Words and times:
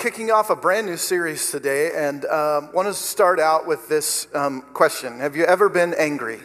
kicking 0.00 0.30
off 0.30 0.48
a 0.48 0.56
brand 0.56 0.86
new 0.86 0.96
series 0.96 1.50
today 1.50 1.90
and 1.94 2.24
um, 2.24 2.72
want 2.72 2.88
to 2.88 2.94
start 2.94 3.38
out 3.38 3.66
with 3.66 3.86
this 3.86 4.26
um, 4.34 4.62
question 4.72 5.20
Have 5.20 5.36
you 5.36 5.44
ever 5.44 5.68
been 5.68 5.92
angry? 5.92 6.40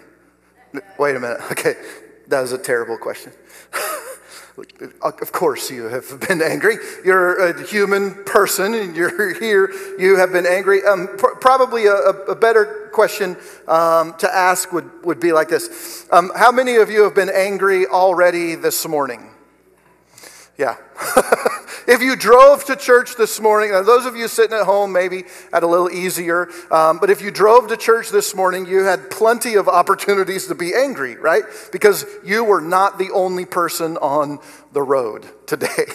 Wait 1.00 1.16
a 1.16 1.20
minute. 1.20 1.40
Okay, 1.52 1.76
that 2.28 2.42
was 2.42 2.52
a 2.52 2.58
terrible 2.58 2.98
question. 2.98 3.32
of 5.02 5.32
course, 5.32 5.72
you 5.72 5.86
have 5.86 6.20
been 6.28 6.42
angry. 6.42 6.76
You're 7.06 7.48
a 7.48 7.66
human 7.66 8.26
person 8.26 8.74
and 8.74 8.94
you're 8.94 9.34
here. 9.40 9.72
You 9.98 10.18
have 10.18 10.34
been 10.34 10.46
angry. 10.46 10.84
Um, 10.84 11.08
pr- 11.18 11.36
probably 11.40 11.86
a, 11.86 11.96
a, 11.96 12.36
better 12.36 12.90
question 12.92 13.38
um, 13.70 14.16
to 14.18 14.30
ask 14.34 14.74
would, 14.74 14.90
would 15.06 15.22
be 15.22 15.32
like 15.32 15.48
this 15.48 16.06
um, 16.12 16.30
How 16.36 16.52
many 16.52 16.76
of 16.76 16.90
you 16.90 17.04
have 17.04 17.16
been 17.16 17.32
angry 17.34 17.88
already 17.88 18.56
this 18.56 18.86
morning? 18.86 19.32
Yeah. 20.58 20.76
If 21.88 22.02
you 22.02 22.16
drove 22.16 22.66
to 22.66 22.76
church 22.76 23.16
this 23.16 23.40
morning, 23.40 23.72
those 23.72 24.06
of 24.06 24.16
you 24.16 24.28
sitting 24.28 24.58
at 24.58 24.66
home 24.66 24.92
maybe 24.92 25.24
had 25.52 25.64
a 25.64 25.68
little 25.68 25.90
easier, 25.90 26.50
um, 26.72 27.00
but 27.00 27.10
if 27.10 27.22
you 27.22 27.32
drove 27.32 27.68
to 27.68 27.78
church 27.78 28.10
this 28.10 28.36
morning, 28.36 28.66
you 28.66 28.84
had 28.84 29.10
plenty 29.12 29.56
of 29.56 29.68
opportunities 29.68 30.48
to 30.48 30.56
be 30.56 30.74
angry, 30.74 31.16
right? 31.16 31.44
Because 31.72 32.06
you 32.24 32.44
were 32.44 32.62
not 32.62 32.98
the 32.98 33.12
only 33.12 33.46
person 33.46 33.98
on 33.98 34.40
the 34.74 34.82
road 34.82 35.26
today. 35.48 35.68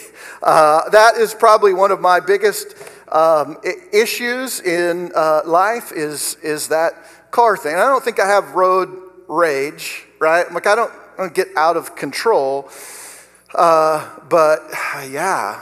Uh, 0.43 0.89
that 0.89 1.19
is 1.19 1.35
probably 1.35 1.75
one 1.75 1.91
of 1.91 2.01
my 2.01 2.19
biggest 2.19 2.75
um, 3.13 3.59
issues 3.93 4.59
in 4.63 5.13
uh, 5.15 5.43
life 5.45 5.93
is, 5.93 6.37
is 6.43 6.69
that 6.69 6.95
car 7.31 7.59
thing. 7.59 7.75
I 7.75 7.81
don't 7.81 8.03
think 8.03 8.19
I 8.19 8.27
have 8.27 8.55
road 8.55 8.89
rage, 9.29 10.07
right? 10.19 10.51
Like 10.51 10.67
I 10.67 10.75
don't, 10.75 10.91
I 10.91 11.17
don't 11.19 11.35
get 11.35 11.49
out 11.57 11.77
of 11.77 11.95
control. 11.95 12.71
Uh, 13.55 14.09
but 14.29 14.63
yeah, 15.11 15.61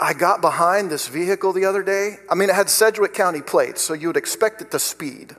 I 0.00 0.12
got 0.14 0.40
behind 0.40 0.90
this 0.90 1.08
vehicle 1.08 1.52
the 1.52 1.64
other 1.64 1.82
day. 1.82 2.18
I 2.28 2.34
mean, 2.34 2.50
it 2.50 2.54
had 2.54 2.68
Sedgwick 2.68 3.14
County 3.14 3.40
plates, 3.40 3.82
so 3.82 3.94
you 3.94 4.08
would 4.08 4.16
expect 4.16 4.60
it 4.60 4.70
to 4.72 4.78
speed. 4.78 5.36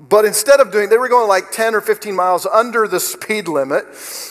But 0.00 0.24
instead 0.24 0.60
of 0.60 0.70
doing, 0.70 0.90
they 0.90 0.96
were 0.96 1.08
going 1.08 1.26
like 1.26 1.50
10 1.50 1.74
or 1.74 1.80
15 1.80 2.14
miles 2.14 2.46
under 2.46 2.86
the 2.86 3.00
speed 3.00 3.48
limit. 3.48 3.84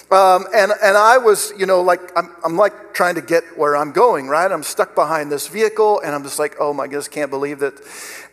Um, 0.09 0.45
and, 0.55 0.71
and 0.81 0.95
I 0.95 1.17
was, 1.17 1.51
you 1.57 1.65
know, 1.65 1.81
like, 1.81 1.99
I'm, 2.15 2.33
I'm 2.45 2.55
like 2.55 2.93
trying 2.93 3.15
to 3.15 3.21
get 3.21 3.43
where 3.57 3.75
I'm 3.75 3.91
going, 3.91 4.29
right? 4.29 4.49
I'm 4.49 4.63
stuck 4.63 4.95
behind 4.95 5.29
this 5.29 5.49
vehicle 5.49 5.99
and 5.99 6.15
I'm 6.15 6.23
just 6.23 6.39
like, 6.39 6.55
oh 6.61 6.73
my 6.73 6.85
goodness, 6.85 7.09
can't 7.09 7.29
believe 7.29 7.59
that. 7.59 7.73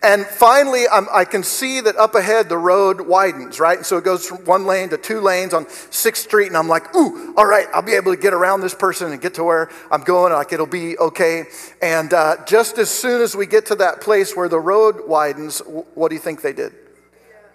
And 0.00 0.24
finally, 0.24 0.84
I'm, 0.86 1.08
i 1.12 1.24
can 1.24 1.42
see 1.42 1.80
that 1.80 1.96
up 1.96 2.14
ahead 2.14 2.48
the 2.48 2.56
road 2.56 3.00
widens, 3.00 3.58
right? 3.58 3.78
And 3.78 3.86
so 3.86 3.98
it 3.98 4.04
goes 4.04 4.28
from 4.28 4.44
one 4.44 4.64
lane 4.64 4.90
to 4.90 4.96
two 4.96 5.20
lanes 5.20 5.54
on 5.54 5.64
6th 5.64 6.16
Street. 6.16 6.46
And 6.46 6.56
I'm 6.56 6.68
like, 6.68 6.94
ooh, 6.94 7.34
all 7.36 7.46
right, 7.46 7.66
I'll 7.74 7.82
be 7.82 7.94
able 7.94 8.14
to 8.14 8.20
get 8.20 8.32
around 8.32 8.60
this 8.60 8.74
person 8.74 9.10
and 9.10 9.20
get 9.20 9.34
to 9.34 9.44
where 9.44 9.72
I'm 9.90 10.04
going. 10.04 10.32
Like, 10.32 10.52
it'll 10.52 10.66
be 10.66 10.96
okay. 10.98 11.46
And 11.82 12.14
uh, 12.14 12.36
just 12.46 12.78
as 12.78 12.90
soon 12.90 13.22
as 13.22 13.34
we 13.34 13.46
get 13.46 13.66
to 13.66 13.74
that 13.76 14.00
place 14.00 14.36
where 14.36 14.48
the 14.48 14.60
road 14.60 15.08
widens, 15.08 15.58
what 15.94 16.10
do 16.10 16.14
you 16.14 16.20
think 16.20 16.40
they 16.40 16.52
did? 16.52 16.74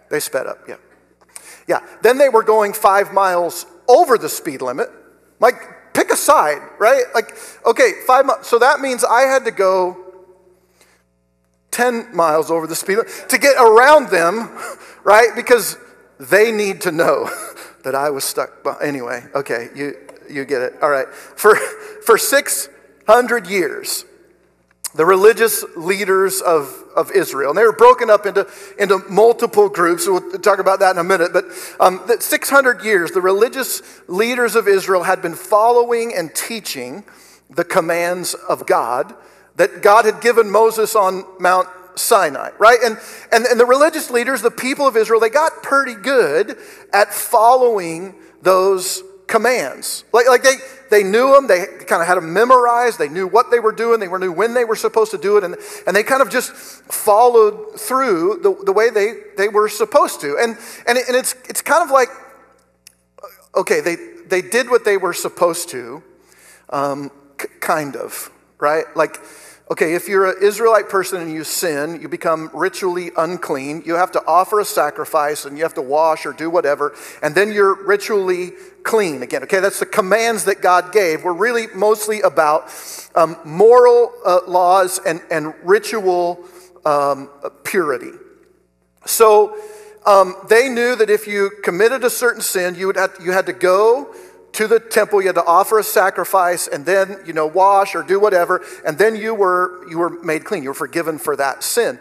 They 0.10 0.20
sped 0.20 0.48
up, 0.48 0.60
yeah. 0.68 0.78
Yeah. 1.68 1.86
Then 2.02 2.18
they 2.18 2.30
were 2.30 2.44
going 2.44 2.74
five 2.74 3.14
miles 3.14 3.66
over 3.88 4.18
the 4.18 4.30
speed 4.30 4.62
limit. 4.62 4.90
Like, 5.40 5.94
pick 5.94 6.12
a 6.12 6.16
side, 6.16 6.62
right? 6.80 7.04
Like, 7.14 7.38
okay, 7.66 7.92
five 8.08 8.26
miles. 8.26 8.48
So 8.48 8.60
that 8.60 8.80
means 8.80 9.04
I 9.04 9.22
had 9.22 9.46
to 9.46 9.52
go 9.52 9.98
10 11.72 12.16
miles 12.16 12.50
over 12.50 12.68
the 12.68 12.76
speed 12.76 12.98
limit 12.98 13.26
to 13.30 13.38
get 13.38 13.56
around 13.58 14.10
them, 14.10 14.50
right? 15.04 15.30
Because 15.36 15.78
they 16.20 16.52
need 16.52 16.82
to 16.82 16.92
know 16.92 17.30
that 17.84 17.96
I 17.96 18.10
was 18.10 18.24
stuck. 18.24 18.66
Anyway, 18.82 19.24
okay, 19.36 19.70
you, 19.76 19.96
you 20.30 20.46
get 20.46 20.62
it. 20.62 20.74
All 20.82 20.90
right. 20.90 21.08
For, 21.08 21.56
for 21.56 22.18
600 22.18 23.48
years, 23.48 24.06
the 24.96 25.06
religious 25.06 25.64
leaders 25.76 26.42
of, 26.42 26.84
of 26.96 27.12
Israel. 27.12 27.52
And 27.52 27.58
they 27.58 27.64
were 27.64 27.74
broken 27.74 28.10
up 28.10 28.26
into, 28.26 28.48
into 28.80 29.00
multiple 29.10 29.70
groups. 29.70 30.08
We'll 30.08 30.32
talk 30.40 30.60
about 30.60 30.80
that 30.80 30.92
in 30.92 30.98
a 30.98 31.04
minute. 31.04 31.32
But 31.32 31.46
um, 31.80 32.02
600 32.20 32.84
years, 32.84 33.12
the 33.12 33.22
religious 33.22 33.82
leaders 34.08 34.56
of 34.56 34.68
Israel 34.68 35.04
had 35.04 35.22
been 35.22 35.36
following 35.36 36.14
and 36.16 36.34
teaching 36.34 37.04
the 37.50 37.64
commands 37.64 38.34
of 38.34 38.66
God 38.66 39.14
that 39.58 39.82
God 39.82 40.06
had 40.06 40.22
given 40.22 40.50
Moses 40.50 40.96
on 40.96 41.24
Mount 41.40 41.68
Sinai, 41.96 42.52
right? 42.58 42.80
And, 42.84 42.98
and, 43.32 43.46
and 43.46 43.60
the 43.60 43.66
religious 43.66 44.10
leaders, 44.10 44.42
the 44.42 44.52
people 44.52 44.88
of 44.88 44.96
Israel, 44.96 45.20
they 45.20 45.30
got 45.30 45.62
pretty 45.62 45.96
good 45.96 46.58
at 46.94 47.14
following 47.14 48.16
those 48.42 49.04
commands. 49.28 50.06
Like, 50.14 50.28
like 50.28 50.44
they, 50.44 50.56
they 50.90 51.04
knew 51.04 51.34
them, 51.34 51.48
they 51.48 51.66
kind 51.86 52.02
of 52.02 52.08
had 52.08 52.16
them 52.16 52.34
memorized, 52.34 53.00
they 53.00 53.10
knew 53.10 53.28
what 53.28 53.52
they 53.52 53.60
were 53.60 53.72
doing, 53.72 54.00
they 54.00 54.08
knew 54.08 54.32
when 54.32 54.54
they 54.54 54.66
were 54.66 54.76
supposed 54.76 55.12
to 55.12 55.18
do 55.18 55.38
it, 55.38 55.44
and, 55.44 55.56
and 55.86 55.96
they 55.96 56.04
kind 56.04 56.22
of 56.22 56.30
just 56.30 56.52
followed 56.52 57.80
through 57.80 58.40
the, 58.42 58.56
the 58.66 58.72
way 58.72 58.90
they, 58.90 59.14
they 59.38 59.48
were 59.48 59.70
supposed 59.70 60.22
to. 60.22 60.38
And, 60.38 60.58
and, 60.88 60.98
it, 60.98 61.08
and 61.08 61.16
it's, 61.16 61.36
it's 61.48 61.62
kind 61.62 61.84
of 61.84 61.92
like, 61.92 62.10
okay, 63.56 63.82
they, 63.82 63.96
they 64.28 64.42
did 64.42 64.70
what 64.70 64.86
they 64.86 64.98
were 64.98 65.14
supposed 65.14 65.70
to, 65.70 66.04
um, 66.70 67.12
kind 67.60 67.96
of, 67.96 68.30
right? 68.60 68.86
Like, 68.96 69.18
Okay, 69.72 69.94
if 69.94 70.08
you're 70.08 70.32
an 70.32 70.38
Israelite 70.42 70.90
person 70.90 71.22
and 71.22 71.32
you 71.32 71.44
sin, 71.44 72.02
you 72.02 72.10
become 72.10 72.50
ritually 72.56 73.12
unclean. 73.16 73.84
You 73.86 73.94
have 73.96 74.12
to 74.14 74.24
offer 74.26 74.60
a 74.60 74.66
sacrifice 74.66 75.46
and 75.46 75.58
you 75.60 75.64
have 75.64 75.76
to 75.76 75.82
wash 75.84 76.26
or 76.26 76.34
do 76.34 76.50
whatever, 76.50 76.96
and 77.22 77.36
then 77.36 77.52
you're 77.52 77.86
ritually 77.86 78.54
clean 78.82 79.22
again. 79.22 79.44
Okay, 79.44 79.60
that's 79.60 79.80
the 79.80 79.86
commands 79.86 80.46
that 80.46 80.64
God 80.64 80.92
gave. 80.92 81.24
We're 81.24 81.34
really 81.34 81.68
mostly 81.76 82.22
about 82.22 82.74
um, 83.14 83.38
moral 83.46 84.12
uh, 84.26 84.40
laws 84.48 85.00
and, 85.06 85.22
and 85.30 85.54
ritual 85.64 86.44
um, 86.84 87.30
purity. 87.64 88.14
So 89.06 89.56
um, 90.08 90.34
they 90.50 90.68
knew 90.70 90.96
that 90.96 91.12
if 91.12 91.28
you 91.28 91.52
committed 91.64 92.04
a 92.04 92.10
certain 92.10 92.42
sin, 92.42 92.74
you, 92.74 92.88
would 92.88 92.98
have, 92.98 93.16
you 93.24 93.34
had 93.34 93.46
to 93.46 93.54
go 93.54 94.16
to 94.54 94.68
the 94.68 94.80
temple, 94.80 95.22
you 95.22 95.28
had 95.28 95.36
to 95.36 95.46
offer 95.46 95.80
a 95.80 95.84
sacrifice 95.84 96.68
and 96.68 96.86
then, 96.86 97.20
you 97.26 97.34
know, 97.34 97.46
wash 97.46 97.96
or 97.96 98.04
do 98.04 98.20
whatever, 98.20 98.66
and 98.86 98.98
then 98.98 99.16
you 99.16 99.34
were, 99.34 99.88
you 99.90 99.98
were 99.98 100.10
made 100.10 100.44
clean. 100.44 100.64
You 100.64 100.70
were 100.70 100.76
forgiven 100.76 101.18
for 101.18 101.36
that 101.36 101.64
sin. 101.64 102.00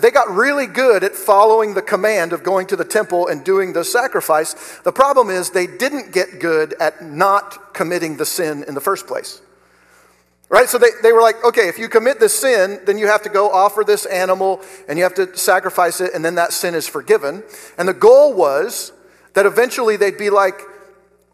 They 0.00 0.10
got 0.10 0.30
really 0.30 0.66
good 0.66 1.04
at 1.04 1.14
following 1.14 1.74
the 1.74 1.82
command 1.82 2.32
of 2.32 2.42
going 2.42 2.66
to 2.68 2.76
the 2.76 2.84
temple 2.84 3.28
and 3.28 3.44
doing 3.44 3.72
the 3.72 3.84
sacrifice. 3.84 4.78
The 4.84 4.92
problem 4.92 5.28
is 5.28 5.50
they 5.50 5.66
didn't 5.66 6.12
get 6.12 6.40
good 6.40 6.74
at 6.80 7.04
not 7.04 7.74
committing 7.74 8.16
the 8.16 8.26
sin 8.26 8.64
in 8.66 8.74
the 8.74 8.80
first 8.80 9.06
place. 9.06 9.42
Right? 10.50 10.66
So 10.66 10.78
they, 10.78 10.88
they 11.02 11.12
were 11.12 11.20
like, 11.20 11.44
okay, 11.44 11.68
if 11.68 11.78
you 11.78 11.90
commit 11.90 12.20
this 12.20 12.32
sin, 12.32 12.80
then 12.86 12.96
you 12.96 13.06
have 13.06 13.22
to 13.24 13.28
go 13.28 13.50
offer 13.50 13.84
this 13.84 14.06
animal 14.06 14.62
and 14.88 14.96
you 14.96 15.04
have 15.04 15.14
to 15.16 15.36
sacrifice 15.36 16.00
it, 16.00 16.14
and 16.14 16.24
then 16.24 16.36
that 16.36 16.54
sin 16.54 16.74
is 16.74 16.88
forgiven. 16.88 17.42
And 17.76 17.86
the 17.86 17.92
goal 17.92 18.32
was 18.32 18.92
that 19.34 19.44
eventually 19.44 19.96
they'd 19.96 20.16
be 20.16 20.30
like, 20.30 20.62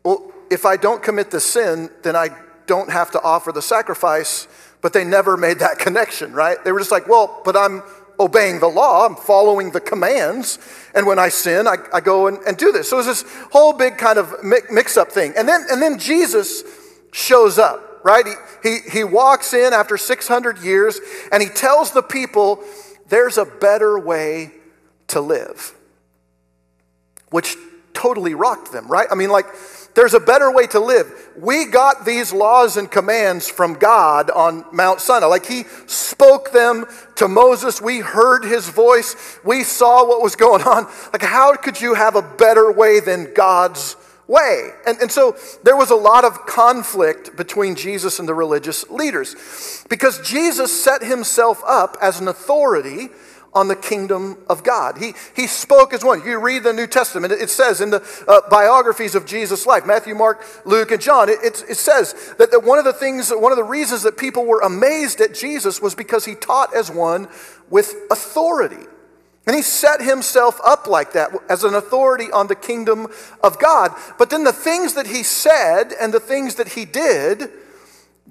well, 0.02 0.32
if 0.54 0.64
I 0.64 0.76
don't 0.76 1.02
commit 1.02 1.30
the 1.30 1.40
sin, 1.40 1.90
then 2.02 2.16
I 2.16 2.30
don't 2.66 2.90
have 2.90 3.10
to 3.10 3.20
offer 3.20 3.52
the 3.52 3.60
sacrifice. 3.60 4.48
But 4.80 4.92
they 4.92 5.04
never 5.04 5.36
made 5.36 5.58
that 5.58 5.78
connection, 5.86 6.32
right? 6.32 6.62
They 6.64 6.72
were 6.72 6.78
just 6.78 6.92
like, 6.92 7.08
well, 7.08 7.42
but 7.44 7.56
I'm 7.56 7.82
obeying 8.20 8.60
the 8.60 8.68
law, 8.68 9.06
I'm 9.06 9.16
following 9.16 9.72
the 9.72 9.80
commands, 9.80 10.58
and 10.94 11.04
when 11.04 11.18
I 11.18 11.30
sin, 11.30 11.66
I, 11.66 11.78
I 11.92 12.00
go 12.00 12.28
and, 12.28 12.38
and 12.46 12.56
do 12.56 12.70
this. 12.70 12.88
So 12.88 12.98
it's 12.98 13.08
this 13.08 13.24
whole 13.50 13.72
big 13.72 13.98
kind 13.98 14.18
of 14.18 14.32
mix 14.44 14.96
up 14.96 15.10
thing. 15.10 15.32
And 15.36 15.48
then, 15.48 15.64
and 15.68 15.82
then 15.82 15.98
Jesus 15.98 16.62
shows 17.12 17.58
up, 17.58 18.00
right? 18.04 18.24
He, 18.62 18.68
he, 18.68 18.78
he 18.98 19.04
walks 19.04 19.52
in 19.52 19.72
after 19.72 19.96
600 19.96 20.58
years 20.58 21.00
and 21.32 21.42
he 21.42 21.48
tells 21.48 21.90
the 21.90 22.02
people, 22.02 22.62
there's 23.08 23.36
a 23.36 23.44
better 23.44 23.98
way 23.98 24.52
to 25.08 25.20
live, 25.20 25.74
which 27.30 27.56
totally 27.94 28.34
rocked 28.34 28.70
them, 28.72 28.86
right? 28.86 29.08
I 29.10 29.14
mean, 29.14 29.30
like, 29.30 29.46
there's 29.94 30.14
a 30.14 30.20
better 30.20 30.50
way 30.50 30.66
to 30.68 30.80
live. 30.80 31.12
We 31.36 31.66
got 31.66 32.04
these 32.04 32.32
laws 32.32 32.76
and 32.76 32.90
commands 32.90 33.48
from 33.48 33.74
God 33.74 34.28
on 34.30 34.64
Mount 34.72 35.00
Sinai. 35.00 35.26
Like 35.26 35.46
he 35.46 35.64
spoke 35.86 36.52
them 36.52 36.86
to 37.16 37.28
Moses. 37.28 37.80
We 37.80 38.00
heard 38.00 38.44
his 38.44 38.68
voice. 38.68 39.38
We 39.44 39.62
saw 39.62 40.06
what 40.06 40.20
was 40.20 40.36
going 40.36 40.62
on. 40.62 40.86
Like, 41.12 41.22
how 41.22 41.54
could 41.56 41.80
you 41.80 41.94
have 41.94 42.16
a 42.16 42.22
better 42.22 42.72
way 42.72 43.00
than 43.00 43.32
God's 43.34 43.96
way? 44.26 44.70
And, 44.86 44.98
and 45.00 45.12
so 45.12 45.36
there 45.62 45.76
was 45.76 45.90
a 45.90 45.96
lot 45.96 46.24
of 46.24 46.44
conflict 46.44 47.36
between 47.36 47.76
Jesus 47.76 48.18
and 48.18 48.28
the 48.28 48.34
religious 48.34 48.88
leaders 48.90 49.84
because 49.88 50.20
Jesus 50.20 50.82
set 50.82 51.02
himself 51.02 51.62
up 51.66 51.96
as 52.00 52.20
an 52.20 52.26
authority 52.26 53.10
on 53.54 53.68
the 53.68 53.76
kingdom 53.76 54.38
of 54.48 54.64
God. 54.64 54.98
He, 54.98 55.14
he 55.34 55.46
spoke 55.46 55.92
as 55.92 56.04
one. 56.04 56.24
You 56.24 56.38
read 56.40 56.64
the 56.64 56.72
New 56.72 56.86
Testament, 56.86 57.32
it 57.32 57.50
says 57.50 57.80
in 57.80 57.90
the 57.90 58.02
uh, 58.26 58.40
biographies 58.50 59.14
of 59.14 59.26
Jesus' 59.26 59.66
life 59.66 59.86
Matthew, 59.86 60.14
Mark, 60.14 60.44
Luke, 60.64 60.90
and 60.90 61.00
John 61.00 61.28
it, 61.28 61.38
it, 61.42 61.64
it 61.68 61.76
says 61.76 62.34
that, 62.38 62.50
that 62.50 62.64
one 62.64 62.78
of 62.78 62.84
the 62.84 62.92
things, 62.92 63.30
one 63.30 63.52
of 63.52 63.58
the 63.58 63.64
reasons 63.64 64.02
that 64.02 64.16
people 64.16 64.44
were 64.44 64.60
amazed 64.60 65.20
at 65.20 65.34
Jesus 65.34 65.80
was 65.80 65.94
because 65.94 66.24
he 66.24 66.34
taught 66.34 66.74
as 66.74 66.90
one 66.90 67.28
with 67.70 67.94
authority. 68.10 68.86
And 69.46 69.54
he 69.54 69.62
set 69.62 70.00
himself 70.00 70.58
up 70.64 70.86
like 70.86 71.12
that 71.12 71.30
as 71.50 71.64
an 71.64 71.74
authority 71.74 72.32
on 72.32 72.46
the 72.46 72.54
kingdom 72.54 73.08
of 73.42 73.58
God. 73.58 73.92
But 74.18 74.30
then 74.30 74.42
the 74.42 74.54
things 74.54 74.94
that 74.94 75.06
he 75.06 75.22
said 75.22 75.92
and 76.00 76.14
the 76.14 76.20
things 76.20 76.54
that 76.54 76.68
he 76.68 76.86
did 76.86 77.50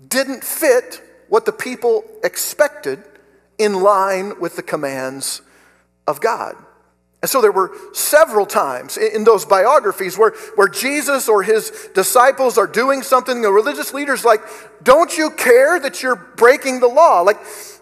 didn't 0.07 0.43
fit 0.43 1.03
what 1.29 1.45
the 1.45 1.51
people 1.51 2.03
expected 2.23 3.03
in 3.57 3.81
line 3.81 4.39
with 4.39 4.55
the 4.55 4.63
commands 4.63 5.41
of 6.07 6.21
God. 6.21 6.55
And 7.23 7.29
so 7.29 7.39
there 7.39 7.53
were 7.53 7.71
several 7.93 8.45
times 8.45 8.97
in 8.97 9.23
those 9.23 9.45
biographies 9.45 10.17
where, 10.17 10.31
where 10.55 10.67
Jesus 10.67 11.29
or 11.29 11.41
his 11.41 11.87
disciples 11.95 12.57
are 12.57 12.67
doing 12.67 13.01
something. 13.01 13.41
The 13.41 13.49
religious 13.49 13.93
leaders 13.93 14.25
like, 14.25 14.41
don't 14.83 15.17
you 15.17 15.29
care 15.31 15.79
that 15.79 16.03
you're 16.03 16.17
breaking 16.17 16.81
the 16.81 16.89
law? 16.89 17.21
Like 17.21 17.37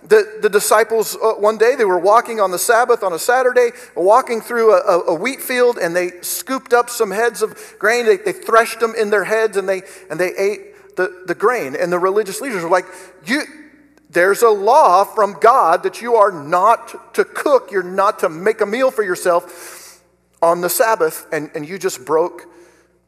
the, 0.07 0.37
the 0.43 0.49
disciples, 0.49 1.15
uh, 1.15 1.33
one 1.33 1.57
day 1.57 1.73
they 1.75 1.85
were 1.85 1.97
walking 1.97 2.39
on 2.39 2.51
the 2.51 2.59
Sabbath 2.59 3.01
on 3.01 3.13
a 3.13 3.19
Saturday, 3.19 3.71
walking 3.95 4.41
through 4.41 4.75
a, 4.75 5.05
a, 5.07 5.15
wheat 5.15 5.41
field, 5.41 5.79
and 5.79 5.95
they 5.95 6.21
scooped 6.21 6.71
up 6.71 6.91
some 6.91 7.09
heads 7.09 7.41
of 7.41 7.57
grain. 7.79 8.05
They, 8.05 8.17
they 8.17 8.33
threshed 8.33 8.79
them 8.79 8.93
in 8.95 9.09
their 9.09 9.23
heads, 9.23 9.57
and 9.57 9.67
they, 9.67 9.81
and 10.11 10.19
they 10.19 10.35
ate 10.35 10.95
the, 10.97 11.23
the 11.25 11.33
grain. 11.33 11.75
And 11.75 11.91
the 11.91 11.97
religious 11.97 12.41
leaders 12.41 12.61
were 12.61 12.69
like, 12.69 12.85
you, 13.25 13.41
there's 14.11 14.41
a 14.41 14.49
law 14.49 15.03
from 15.03 15.37
God 15.39 15.83
that 15.83 16.01
you 16.01 16.15
are 16.15 16.31
not 16.31 17.13
to 17.15 17.23
cook, 17.23 17.71
you're 17.71 17.81
not 17.81 18.19
to 18.19 18.29
make 18.29 18.59
a 18.59 18.65
meal 18.65 18.91
for 18.91 19.03
yourself 19.03 20.01
on 20.41 20.61
the 20.61 20.69
Sabbath, 20.69 21.25
and, 21.31 21.49
and 21.55 21.67
you 21.67 21.77
just 21.77 22.05
broke 22.05 22.47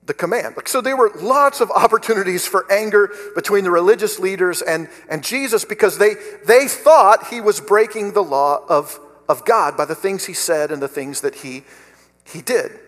the 0.05 0.13
command. 0.13 0.55
So 0.65 0.81
there 0.81 0.95
were 0.95 1.11
lots 1.15 1.61
of 1.61 1.71
opportunities 1.75 2.45
for 2.45 2.71
anger 2.71 3.11
between 3.35 3.63
the 3.63 3.71
religious 3.71 4.19
leaders 4.19 4.61
and, 4.61 4.88
and 5.09 5.23
Jesus 5.23 5.65
because 5.65 5.97
they, 5.97 6.15
they 6.45 6.67
thought 6.67 7.27
he 7.27 7.41
was 7.41 7.59
breaking 7.59 8.13
the 8.13 8.23
law 8.23 8.63
of, 8.69 9.00
of 9.27 9.45
God 9.45 9.75
by 9.75 9.85
the 9.85 9.95
things 9.95 10.25
he 10.25 10.33
said 10.33 10.71
and 10.71 10.81
the 10.81 10.88
things 10.88 11.21
that 11.21 11.35
he, 11.35 11.63
he 12.25 12.41
did. 12.41 12.79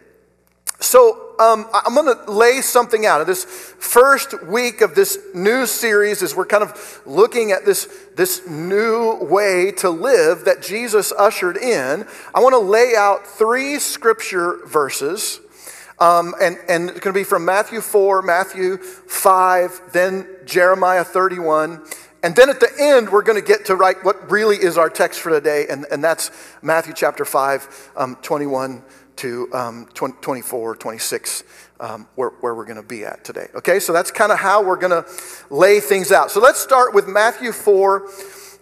So 0.80 1.36
um, 1.40 1.68
I'm 1.74 1.96
going 1.96 2.16
to 2.16 2.32
lay 2.32 2.62
something 2.62 3.06
out. 3.06 3.26
This 3.26 3.46
first 3.46 4.42
week 4.44 4.82
of 4.82 4.96
this 4.96 5.18
new 5.34 5.66
series, 5.66 6.22
as 6.22 6.36
we're 6.36 6.46
kind 6.46 6.64
of 6.64 7.02
looking 7.06 7.52
at 7.52 7.66
this, 7.66 7.86
this 8.16 8.48
new 8.48 9.16
way 9.22 9.72
to 9.78 9.90
live 9.90 10.46
that 10.46 10.62
Jesus 10.62 11.12
ushered 11.12 11.58
in, 11.58 12.06
I 12.34 12.40
want 12.42 12.54
to 12.54 12.60
lay 12.60 12.94
out 12.98 13.26
three 13.26 13.80
scripture 13.80 14.66
verses. 14.66 15.40
Um, 16.00 16.36
and, 16.42 16.58
and 16.68 16.90
it's 16.90 17.00
going 17.00 17.14
to 17.14 17.20
be 17.20 17.24
from 17.24 17.46
Matthew 17.46 17.80
4, 17.80 18.22
Matthew 18.22 18.78
5, 18.78 19.82
then 19.94 20.28
Jeremiah 20.46 21.06
31. 21.06 21.86
And 22.22 22.36
then 22.36 22.50
at 22.50 22.60
the 22.60 22.70
end, 22.78 23.10
we're 23.10 23.22
going 23.22 23.42
to 23.42 23.48
get 23.48 23.66
to 23.66 23.76
write 23.76 24.04
what 24.04 24.30
really 24.30 24.58
is 24.58 24.78
our 24.78 24.90
text 24.90 25.22
for 25.22 25.30
today, 25.30 25.68
and, 25.70 25.86
and 25.92 26.04
that's 26.04 26.32
Matthew 26.62 26.94
chapter 26.94 27.24
5, 27.24 27.92
um, 27.96 28.18
21 28.24 28.84
to 29.18 29.48
um, 29.54 29.88
20, 29.94 30.16
24, 30.22 30.76
26, 30.76 31.44
um, 31.80 32.08
where, 32.16 32.30
where 32.42 32.56
we're 32.56 32.66
going 32.66 32.82
to 32.82 32.84
be 32.84 33.06
at 33.06 33.24
today. 33.24 33.48
Okay, 33.56 33.80
so 33.80 33.94
that's 33.94 34.12
kind 34.12 34.32
of 34.32 34.40
how 34.40 34.64
we're 34.64 34.76
going 34.78 35.04
to 35.04 35.10
lay 35.50 35.80
things 35.80 36.12
out. 36.12 36.32
So 36.32 36.40
let's 36.40 36.60
start 36.60 36.94
with 36.94 37.08
Matthew 37.08 37.52
4 37.52 38.10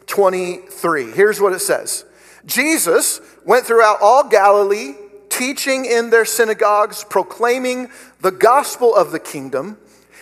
23. 0.05 1.11
Here's 1.11 1.39
what 1.39 1.53
it 1.53 1.59
says 1.59 2.05
Jesus 2.45 3.21
went 3.45 3.65
throughout 3.65 3.97
all 4.01 4.27
Galilee, 4.27 4.95
teaching 5.29 5.85
in 5.85 6.09
their 6.09 6.25
synagogues, 6.25 7.05
proclaiming 7.09 7.89
the 8.21 8.31
gospel 8.31 8.95
of 8.95 9.11
the 9.11 9.19
kingdom, 9.19 9.77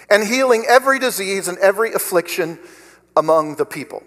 and 0.10 0.28
healing 0.28 0.66
every 0.68 1.00
disease 1.00 1.48
and 1.48 1.58
every 1.58 1.94
affliction 1.94 2.60
among 3.16 3.56
the 3.56 3.66
people. 3.66 4.04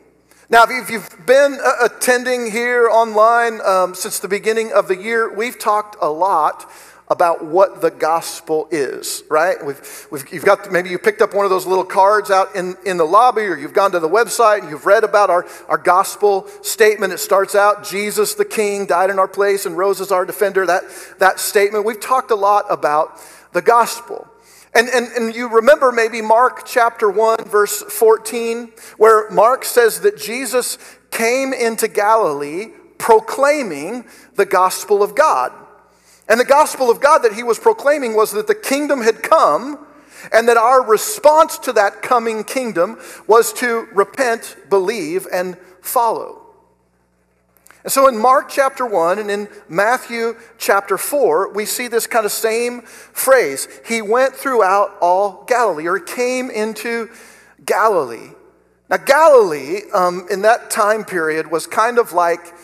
Now, 0.50 0.64
if 0.69 0.91
you've 0.91 1.08
been 1.26 1.58
uh, 1.64 1.87
attending 1.87 2.50
here 2.50 2.88
online 2.91 3.62
um, 3.62 3.94
since 3.94 4.19
the 4.19 4.29
beginning 4.29 4.73
of 4.73 4.88
the 4.88 4.96
year, 4.96 5.32
we've 5.32 5.58
talked 5.58 5.96
a 6.02 6.11
lot 6.11 6.70
about 7.08 7.43
what 7.43 7.81
the 7.81 7.91
gospel 7.91 8.69
is, 8.70 9.23
right? 9.31 9.56
We've, 9.64 10.06
we've, 10.11 10.31
you've 10.31 10.44
got, 10.44 10.70
maybe 10.70 10.91
you 10.91 10.99
picked 10.99 11.23
up 11.23 11.32
one 11.32 11.46
of 11.46 11.50
those 11.50 11.67
little 11.67 11.85
cards 11.85 12.31
out 12.31 12.55
in, 12.55 12.76
in 12.85 12.99
the 12.99 13.05
lobby, 13.05 13.43
or 13.43 13.56
you've 13.56 13.73
gone 13.73 13.93
to 13.93 14.00
the 14.00 14.08
website 14.08 14.61
and 14.61 14.70
you've 14.70 14.85
read 14.85 15.02
about 15.02 15.31
our, 15.31 15.46
our 15.69 15.79
gospel 15.79 16.47
statement. 16.62 17.14
It 17.14 17.19
starts 17.19 17.55
out 17.55 17.82
Jesus 17.82 18.35
the 18.35 18.44
King 18.44 18.85
died 18.85 19.08
in 19.08 19.19
our 19.19 19.29
place 19.29 19.64
and 19.64 19.79
rose 19.79 19.99
as 20.00 20.12
our 20.12 20.26
defender. 20.26 20.67
That, 20.67 20.82
that 21.20 21.40
statement. 21.40 21.87
We've 21.87 22.00
talked 22.00 22.31
a 22.31 22.37
lot 22.37 22.67
about 22.69 23.19
the 23.52 23.62
gospel. 23.62 24.29
And, 24.75 24.88
and, 24.88 25.06
and 25.17 25.35
you 25.35 25.49
remember 25.49 25.93
maybe 25.93 26.21
Mark 26.21 26.67
chapter 26.67 27.09
1, 27.09 27.44
verse 27.44 27.82
14, 27.82 28.73
where 28.97 29.31
Mark 29.31 29.65
says 29.65 30.00
that 30.00 30.19
Jesus 30.19 30.79
came 31.11 31.53
into 31.53 31.87
Galilee 31.87 32.73
proclaiming 32.99 34.05
the 34.35 34.47
gospel 34.47 35.03
of 35.03 35.15
God. 35.15 35.53
And 36.29 36.41
the 36.41 36.44
gospel 36.44 36.91
of 36.91 37.00
God 37.00 37.19
that 37.19 37.35
he 37.35 37.43
was 37.43 37.59
proclaiming 37.59 38.17
was 38.17 38.32
that 38.32 38.47
the 38.47 38.55
kingdom 38.55 39.03
had 39.03 39.23
come 39.23 39.87
and 40.32 40.49
that 40.49 40.56
our 40.56 40.82
response 40.82 41.59
to 41.59 41.73
that 41.75 42.03
coming 42.03 42.43
kingdom 42.44 42.99
was 43.26 43.53
to 43.55 43.87
repent, 43.93 44.56
believe, 44.71 45.26
and 45.32 45.56
follow. 45.82 46.44
And 47.85 47.93
so 47.93 48.09
in 48.09 48.17
Mark 48.17 48.49
chapter 48.49 48.87
1 48.87 49.19
and 49.19 49.31
in 49.31 49.47
Matthew 49.69 50.37
chapter 50.57 50.97
4, 50.97 51.53
we 51.53 51.67
see 51.67 51.87
this 51.87 52.07
kind 52.07 52.25
of 52.25 52.33
same 52.33 52.81
phrase. 52.81 53.69
He 53.85 54.01
went 54.01 54.35
throughout 54.35 54.97
all 55.03 55.45
Galilee, 55.47 55.87
or 55.87 56.01
came 56.01 56.49
into 56.51 57.11
Galilee. 57.67 58.31
Now, 58.89 58.97
Galilee 58.97 59.83
um, 59.93 60.27
in 60.31 60.43
that 60.43 60.71
time 60.71 61.05
period 61.05 61.51
was 61.51 61.67
kind 61.67 61.99
of 61.99 62.15
like 62.15 62.55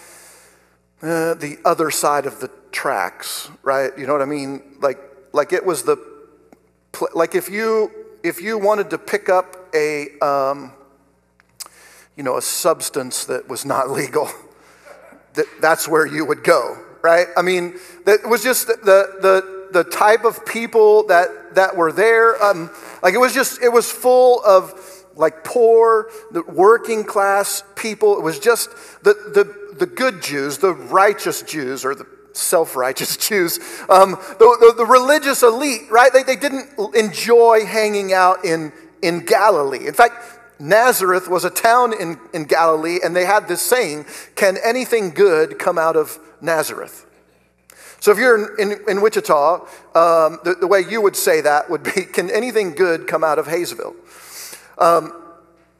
uh, 1.02 1.34
the 1.34 1.58
other 1.66 1.90
side 1.90 2.24
of 2.24 2.40
the 2.40 2.50
tracks, 2.72 3.50
right? 3.62 3.90
You 3.98 4.06
know 4.06 4.14
what 4.14 4.22
I 4.22 4.26
mean? 4.26 4.62
Like, 4.80 4.98
like 5.34 5.52
it 5.52 5.66
was 5.66 5.82
the, 5.82 5.98
like 7.14 7.34
if 7.34 7.50
you, 7.50 7.90
if 8.22 8.40
you 8.40 8.56
wanted 8.56 8.88
to 8.88 8.96
pick 8.96 9.28
up 9.28 9.68
a, 9.74 10.18
um, 10.20 10.72
you 12.16 12.22
know, 12.22 12.38
a 12.38 12.42
substance 12.42 13.26
that 13.26 13.50
was 13.50 13.66
not 13.66 13.90
legal 13.90 14.30
that 15.40 15.60
that's 15.60 15.88
where 15.88 16.04
you 16.04 16.26
would 16.26 16.44
go, 16.44 16.78
right? 17.00 17.26
I 17.34 17.40
mean, 17.40 17.78
that 18.04 18.28
was 18.28 18.42
just 18.42 18.66
the, 18.66 18.74
the, 18.84 19.68
the 19.72 19.84
type 19.84 20.24
of 20.24 20.44
people 20.44 21.06
that, 21.06 21.54
that 21.54 21.76
were 21.76 21.92
there. 21.92 22.42
Um, 22.42 22.70
like 23.02 23.14
it 23.14 23.18
was 23.18 23.32
just, 23.32 23.62
it 23.62 23.70
was 23.70 23.90
full 23.90 24.42
of 24.44 24.74
like 25.16 25.42
poor, 25.42 26.10
the 26.30 26.42
working 26.42 27.04
class 27.04 27.64
people. 27.74 28.18
It 28.18 28.22
was 28.22 28.38
just 28.38 28.70
the, 29.02 29.14
the, 29.14 29.76
the 29.78 29.86
good 29.86 30.22
Jews, 30.22 30.58
the 30.58 30.74
righteous 30.74 31.40
Jews, 31.42 31.86
or 31.86 31.94
the 31.94 32.06
self 32.32 32.76
righteous 32.76 33.16
Jews, 33.28 33.58
um, 33.88 34.10
the, 34.10 34.56
the, 34.60 34.74
the, 34.76 34.86
religious 34.86 35.42
elite, 35.42 35.90
right? 35.90 36.12
They, 36.12 36.22
they 36.22 36.36
didn't 36.36 36.68
enjoy 36.94 37.64
hanging 37.64 38.12
out 38.12 38.44
in, 38.44 38.72
in 39.00 39.24
Galilee. 39.24 39.86
In 39.86 39.94
fact, 39.94 40.39
Nazareth 40.60 41.26
was 41.28 41.44
a 41.44 41.50
town 41.50 41.92
in, 41.98 42.18
in 42.34 42.44
Galilee, 42.44 42.98
and 43.02 43.16
they 43.16 43.24
had 43.24 43.48
this 43.48 43.62
saying 43.62 44.04
Can 44.36 44.58
anything 44.62 45.10
good 45.10 45.58
come 45.58 45.78
out 45.78 45.96
of 45.96 46.18
Nazareth? 46.40 47.06
So 48.00 48.12
if 48.12 48.18
you're 48.18 48.58
in, 48.58 48.72
in, 48.72 48.78
in 48.88 49.00
Wichita, 49.02 49.54
um, 49.94 50.38
the, 50.44 50.56
the, 50.58 50.66
way 50.66 50.80
you 50.80 51.02
would 51.02 51.16
say 51.16 51.42
that 51.42 51.68
would 51.68 51.82
be 51.82 52.04
Can 52.04 52.30
anything 52.30 52.72
good 52.72 53.06
come 53.06 53.24
out 53.24 53.38
of 53.38 53.46
Haysville? 53.46 53.94
Um, 54.78 55.12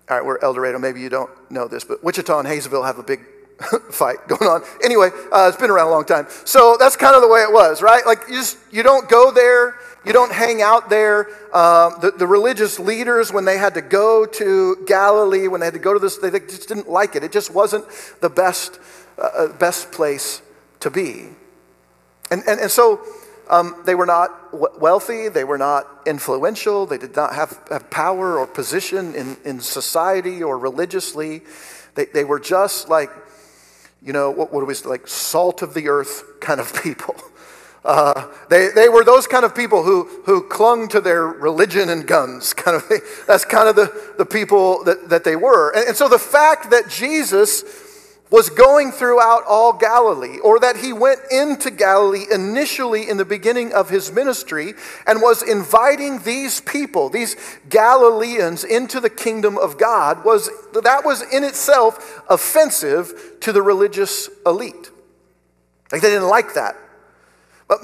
all 0.08 0.16
right, 0.16 0.24
we're 0.24 0.38
El 0.42 0.54
Dorado. 0.54 0.78
Maybe 0.78 1.00
you 1.00 1.08
don't 1.08 1.30
know 1.50 1.68
this, 1.68 1.84
but 1.84 2.02
Wichita 2.02 2.38
and 2.38 2.48
Haysville 2.48 2.82
have 2.82 2.98
a 2.98 3.02
big 3.02 3.20
fight 3.90 4.26
going 4.26 4.50
on. 4.50 4.62
Anyway, 4.82 5.10
uh, 5.32 5.46
it's 5.48 5.60
been 5.60 5.70
around 5.70 5.88
a 5.88 5.90
long 5.90 6.04
time. 6.04 6.26
So 6.44 6.76
that's 6.78 6.96
kind 6.96 7.14
of 7.14 7.22
the 7.22 7.28
way 7.28 7.40
it 7.42 7.52
was, 7.52 7.82
right? 7.82 8.04
Like 8.04 8.22
you 8.28 8.34
just 8.34 8.58
you 8.70 8.82
don't 8.82 9.08
go 9.08 9.30
there, 9.30 9.76
you 10.04 10.12
don't 10.12 10.32
hang 10.32 10.62
out 10.62 10.88
there. 10.88 11.28
Um, 11.54 11.94
the, 12.00 12.12
the 12.16 12.26
religious 12.26 12.78
leaders, 12.78 13.32
when 13.32 13.44
they 13.44 13.58
had 13.58 13.74
to 13.74 13.82
go 13.82 14.24
to 14.24 14.84
Galilee, 14.86 15.48
when 15.48 15.60
they 15.60 15.66
had 15.66 15.74
to 15.74 15.80
go 15.80 15.92
to 15.92 15.98
this, 15.98 16.16
they 16.16 16.30
just 16.30 16.68
didn't 16.68 16.88
like 16.88 17.16
it. 17.16 17.24
It 17.24 17.32
just 17.32 17.52
wasn't 17.52 17.84
the 18.20 18.30
best 18.30 18.78
uh, 19.18 19.22
uh 19.22 19.48
best 19.58 19.92
place 19.92 20.42
to 20.80 20.90
be. 20.90 21.28
And 22.30 22.42
and, 22.46 22.60
and 22.60 22.70
so. 22.70 23.00
Um, 23.48 23.82
they 23.84 23.96
were 23.96 24.06
not 24.06 24.80
wealthy, 24.80 25.28
they 25.28 25.42
were 25.42 25.58
not 25.58 25.84
influential, 26.06 26.86
they 26.86 26.98
did 26.98 27.16
not 27.16 27.34
have, 27.34 27.58
have 27.68 27.90
power 27.90 28.38
or 28.38 28.46
position 28.46 29.12
in, 29.16 29.36
in 29.44 29.58
society 29.58 30.40
or 30.40 30.56
religiously. 30.56 31.42
They, 31.96 32.04
they 32.04 32.22
were 32.22 32.38
just 32.38 32.88
like 32.88 33.10
you 34.02 34.12
know, 34.12 34.30
what, 34.30 34.52
what 34.52 34.66
we 34.66 34.74
like, 34.84 35.06
salt 35.06 35.62
of 35.62 35.74
the 35.74 35.88
earth 35.88 36.40
kind 36.40 36.60
of 36.60 36.72
people. 36.82 37.16
Uh, 37.84 38.28
they, 38.50 38.68
they 38.68 38.88
were 38.88 39.04
those 39.04 39.26
kind 39.26 39.44
of 39.44 39.54
people 39.54 39.82
who, 39.82 40.04
who 40.26 40.46
clung 40.48 40.88
to 40.88 41.00
their 41.00 41.26
religion 41.26 41.88
and 41.88 42.06
guns. 42.06 42.52
Kind 42.60 42.76
of, 42.76 43.24
that's 43.26 43.44
kind 43.44 43.68
of 43.68 43.76
the, 43.76 44.12
the 44.18 44.26
people 44.26 44.84
that, 44.84 45.08
that 45.08 45.24
they 45.24 45.34
were. 45.34 45.70
And, 45.70 45.88
and 45.88 45.96
so 45.96 46.08
the 46.08 46.18
fact 46.18 46.70
that 46.70 46.90
Jesus 46.90 47.64
was 48.30 48.48
going 48.48 48.92
throughout 48.92 49.42
all 49.48 49.72
Galilee, 49.72 50.38
or 50.38 50.60
that 50.60 50.76
he 50.76 50.92
went 50.92 51.20
into 51.32 51.70
Galilee 51.70 52.26
initially 52.30 53.08
in 53.08 53.16
the 53.16 53.24
beginning 53.24 53.72
of 53.72 53.90
his 53.90 54.12
ministry 54.12 54.74
and 55.06 55.20
was 55.20 55.42
inviting 55.42 56.20
these 56.20 56.60
people, 56.60 57.08
these 57.08 57.34
Galileans, 57.68 58.62
into 58.62 59.00
the 59.00 59.10
kingdom 59.10 59.58
of 59.58 59.78
God, 59.78 60.24
was 60.24 60.48
that 60.74 61.04
was 61.04 61.22
in 61.32 61.42
itself 61.42 62.22
offensive 62.28 63.38
to 63.40 63.52
the 63.52 63.62
religious 63.62 64.30
elite. 64.46 64.90
Like 65.90 66.02
they 66.02 66.10
didn't 66.10 66.28
like 66.28 66.54
that. 66.54 66.76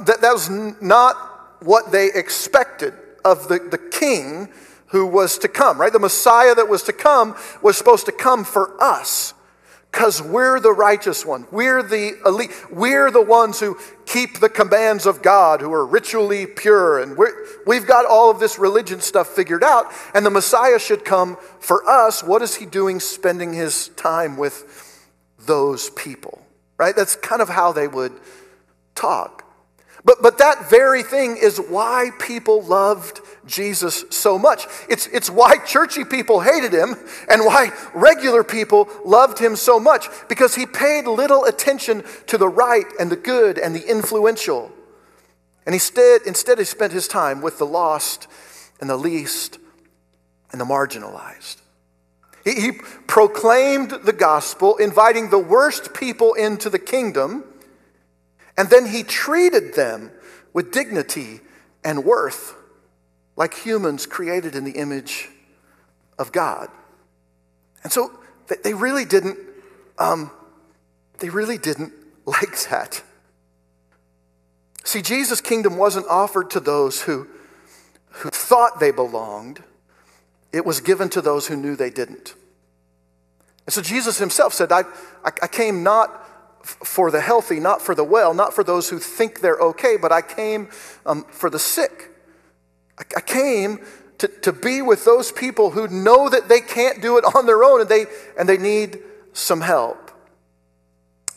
That, 0.04 0.20
that 0.20 0.32
was 0.32 0.50
not 0.50 1.16
what 1.62 1.92
they 1.92 2.10
expected 2.12 2.94
of 3.24 3.48
the, 3.48 3.58
the 3.58 3.78
king 3.78 4.48
who 4.86 5.06
was 5.06 5.38
to 5.38 5.48
come, 5.48 5.80
right? 5.80 5.92
The 5.92 5.98
Messiah 5.98 6.54
that 6.54 6.68
was 6.68 6.82
to 6.84 6.92
come 6.92 7.36
was 7.62 7.76
supposed 7.76 8.06
to 8.06 8.12
come 8.12 8.44
for 8.44 8.80
us 8.82 9.34
because 9.96 10.20
we're 10.20 10.60
the 10.60 10.72
righteous 10.72 11.24
one. 11.24 11.46
We're 11.50 11.82
the 11.82 12.20
elite. 12.26 12.50
We're 12.70 13.10
the 13.10 13.22
ones 13.22 13.60
who 13.60 13.78
keep 14.04 14.40
the 14.40 14.48
commands 14.50 15.06
of 15.06 15.22
God, 15.22 15.62
who 15.62 15.72
are 15.72 15.86
ritually 15.86 16.46
pure. 16.46 16.98
And 16.98 17.16
we 17.66 17.76
have 17.76 17.86
got 17.86 18.04
all 18.04 18.30
of 18.30 18.38
this 18.38 18.58
religion 18.58 19.00
stuff 19.00 19.28
figured 19.28 19.64
out. 19.64 19.86
And 20.14 20.26
the 20.26 20.30
Messiah 20.30 20.78
should 20.78 21.04
come 21.04 21.38
for 21.60 21.88
us. 21.88 22.22
What 22.22 22.42
is 22.42 22.56
he 22.56 22.66
doing 22.66 23.00
spending 23.00 23.54
his 23.54 23.88
time 23.96 24.36
with 24.36 25.08
those 25.38 25.88
people? 25.90 26.46
Right? 26.76 26.94
That's 26.94 27.16
kind 27.16 27.40
of 27.40 27.48
how 27.48 27.72
they 27.72 27.88
would 27.88 28.12
talk. 28.94 29.45
But, 30.06 30.22
but 30.22 30.38
that 30.38 30.70
very 30.70 31.02
thing 31.02 31.36
is 31.36 31.58
why 31.58 32.10
people 32.20 32.62
loved 32.62 33.20
Jesus 33.44 34.04
so 34.10 34.38
much. 34.38 34.66
It's, 34.88 35.08
it's 35.08 35.28
why 35.28 35.56
churchy 35.56 36.04
people 36.04 36.40
hated 36.40 36.72
him 36.72 36.94
and 37.28 37.44
why 37.44 37.72
regular 37.92 38.44
people 38.44 38.88
loved 39.04 39.40
him 39.40 39.56
so 39.56 39.80
much 39.80 40.06
because 40.28 40.54
he 40.54 40.64
paid 40.64 41.08
little 41.08 41.44
attention 41.44 42.04
to 42.28 42.38
the 42.38 42.46
right 42.46 42.86
and 43.00 43.10
the 43.10 43.16
good 43.16 43.58
and 43.58 43.74
the 43.74 43.84
influential. 43.90 44.70
And 45.66 45.74
instead, 45.74 46.20
instead 46.24 46.60
he 46.60 46.64
spent 46.64 46.92
his 46.92 47.08
time 47.08 47.42
with 47.42 47.58
the 47.58 47.66
lost 47.66 48.28
and 48.80 48.88
the 48.88 48.96
least 48.96 49.58
and 50.52 50.60
the 50.60 50.64
marginalized. 50.64 51.56
He, 52.44 52.60
he 52.60 52.72
proclaimed 53.08 53.90
the 54.04 54.12
gospel, 54.12 54.76
inviting 54.76 55.30
the 55.30 55.38
worst 55.40 55.94
people 55.94 56.34
into 56.34 56.70
the 56.70 56.78
kingdom 56.78 57.42
and 58.56 58.70
then 58.70 58.86
he 58.86 59.02
treated 59.02 59.74
them 59.74 60.10
with 60.52 60.72
dignity 60.72 61.40
and 61.84 62.04
worth 62.04 62.54
like 63.36 63.54
humans 63.54 64.06
created 64.06 64.54
in 64.54 64.64
the 64.64 64.72
image 64.72 65.28
of 66.18 66.32
God. 66.32 66.68
And 67.82 67.92
so 67.92 68.18
they 68.64 68.74
really 68.74 69.04
didn't, 69.04 69.38
um, 69.98 70.30
they 71.18 71.28
really 71.28 71.58
didn't 71.58 71.92
like 72.26 72.58
that. 72.70 73.02
See, 74.84 75.02
Jesus' 75.02 75.40
kingdom 75.40 75.76
wasn't 75.76 76.06
offered 76.08 76.50
to 76.50 76.60
those 76.60 77.02
who, 77.02 77.28
who 78.10 78.30
thought 78.30 78.80
they 78.80 78.90
belonged, 78.90 79.62
it 80.52 80.64
was 80.64 80.80
given 80.80 81.08
to 81.10 81.20
those 81.20 81.48
who 81.48 81.56
knew 81.56 81.76
they 81.76 81.90
didn't. 81.90 82.34
And 83.66 83.74
so 83.74 83.82
Jesus 83.82 84.18
himself 84.18 84.54
said, 84.54 84.72
I, 84.72 84.84
I 85.24 85.48
came 85.48 85.82
not 85.82 86.25
for 86.66 87.10
the 87.10 87.20
healthy, 87.20 87.60
not 87.60 87.80
for 87.80 87.94
the 87.94 88.04
well, 88.04 88.34
not 88.34 88.52
for 88.52 88.64
those 88.64 88.90
who 88.90 88.98
think 88.98 89.40
they're 89.40 89.58
okay, 89.58 89.96
but 89.96 90.10
I 90.10 90.20
came 90.20 90.68
um, 91.04 91.24
for 91.24 91.48
the 91.48 91.58
sick. 91.58 92.10
I, 92.98 93.04
I 93.18 93.20
came 93.20 93.84
to, 94.18 94.28
to 94.28 94.52
be 94.52 94.82
with 94.82 95.04
those 95.04 95.30
people 95.30 95.70
who 95.70 95.86
know 95.88 96.28
that 96.28 96.48
they 96.48 96.60
can't 96.60 97.00
do 97.00 97.18
it 97.18 97.24
on 97.34 97.46
their 97.46 97.62
own 97.62 97.80
and 97.80 97.88
they, 97.88 98.06
and 98.38 98.48
they 98.48 98.58
need 98.58 98.98
some 99.32 99.60
help. 99.60 100.10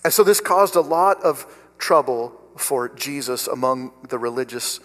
And 0.03 0.13
so 0.13 0.23
this 0.23 0.39
caused 0.39 0.75
a 0.75 0.81
lot 0.81 1.21
of 1.23 1.45
trouble 1.77 2.33
for 2.57 2.89
Jesus 2.89 3.47
among 3.47 3.91
the 4.07 4.17
religious 4.17 4.79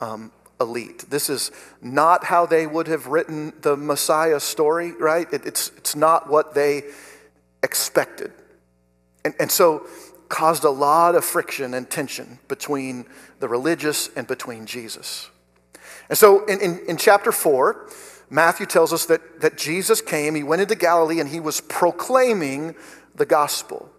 um, 0.00 0.32
elite. 0.60 1.06
This 1.08 1.30
is 1.30 1.50
not 1.80 2.24
how 2.24 2.46
they 2.46 2.66
would 2.66 2.88
have 2.88 3.06
written 3.06 3.52
the 3.62 3.76
Messiah 3.76 4.40
story, 4.40 4.92
right? 4.92 5.26
It, 5.32 5.46
it's, 5.46 5.70
it's 5.76 5.96
not 5.96 6.28
what 6.28 6.54
they 6.54 6.82
expected. 7.62 8.32
And, 9.24 9.34
and 9.38 9.50
so 9.50 9.86
caused 10.28 10.64
a 10.64 10.70
lot 10.70 11.14
of 11.14 11.24
friction 11.24 11.74
and 11.74 11.90
tension 11.90 12.38
between 12.48 13.04
the 13.40 13.48
religious 13.48 14.08
and 14.16 14.26
between 14.26 14.64
Jesus. 14.64 15.28
And 16.08 16.16
so 16.16 16.44
in, 16.46 16.60
in, 16.60 16.80
in, 16.88 16.96
chapter 16.96 17.32
4, 17.32 17.88
Matthew 18.30 18.66
tells 18.66 18.92
us 18.92 19.06
that, 19.06 19.40
that 19.40 19.58
Jesus 19.58 20.00
came, 20.00 20.34
he 20.34 20.42
went 20.42 20.62
into 20.62 20.74
Galilee, 20.74 21.20
and 21.20 21.28
he 21.28 21.40
was 21.40 21.60
proclaiming 21.60 22.74
the 23.14 23.26
gospel. 23.26 23.90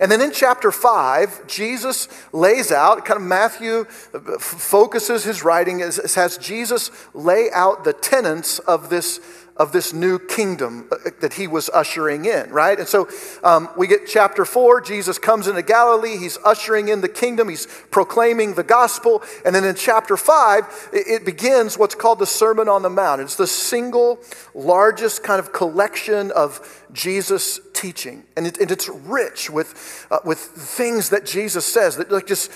And 0.00 0.10
then 0.10 0.20
in 0.20 0.32
chapter 0.32 0.70
5, 0.70 1.46
Jesus 1.46 2.08
lays 2.32 2.70
out, 2.72 3.04
kind 3.04 3.20
of 3.20 3.26
Matthew 3.26 3.84
focuses 3.84 5.24
his 5.24 5.42
writing 5.42 5.80
as, 5.82 5.98
as 5.98 6.14
has 6.14 6.38
Jesus 6.38 6.90
lay 7.14 7.48
out 7.52 7.84
the 7.84 7.92
tenets 7.92 8.58
of 8.60 8.90
this 8.90 9.20
of 9.58 9.72
this 9.72 9.92
new 9.92 10.18
kingdom 10.18 10.88
uh, 10.92 11.10
that 11.20 11.34
he 11.34 11.46
was 11.46 11.68
ushering 11.70 12.24
in, 12.24 12.50
right? 12.50 12.78
And 12.78 12.86
so 12.86 13.08
um, 13.42 13.68
we 13.76 13.86
get 13.86 14.06
chapter 14.06 14.44
four. 14.44 14.80
Jesus 14.80 15.18
comes 15.18 15.48
into 15.48 15.62
Galilee. 15.62 16.16
He's 16.16 16.38
ushering 16.44 16.88
in 16.88 17.00
the 17.00 17.08
kingdom. 17.08 17.48
He's 17.48 17.66
proclaiming 17.90 18.54
the 18.54 18.62
gospel. 18.62 19.22
And 19.44 19.54
then 19.54 19.64
in 19.64 19.74
chapter 19.74 20.16
five, 20.16 20.64
it, 20.92 21.24
begins 21.24 21.76
what's 21.76 21.96
called 21.96 22.20
the 22.20 22.26
Sermon 22.26 22.68
on 22.68 22.82
the 22.82 22.90
Mount. 22.90 23.20
It's 23.20 23.34
the 23.34 23.46
single 23.46 24.20
largest 24.54 25.24
kind 25.24 25.40
of 25.40 25.52
collection 25.52 26.30
of 26.30 26.86
Jesus' 26.92 27.60
teaching. 27.74 28.24
And, 28.36 28.46
it, 28.46 28.58
and 28.58 28.70
it's 28.70 28.88
rich 28.88 29.50
with, 29.50 30.06
uh, 30.10 30.18
with 30.24 30.38
things 30.38 31.10
that 31.10 31.26
Jesus 31.26 31.66
says 31.66 31.96
that 31.96 32.12
like 32.12 32.26
just 32.26 32.52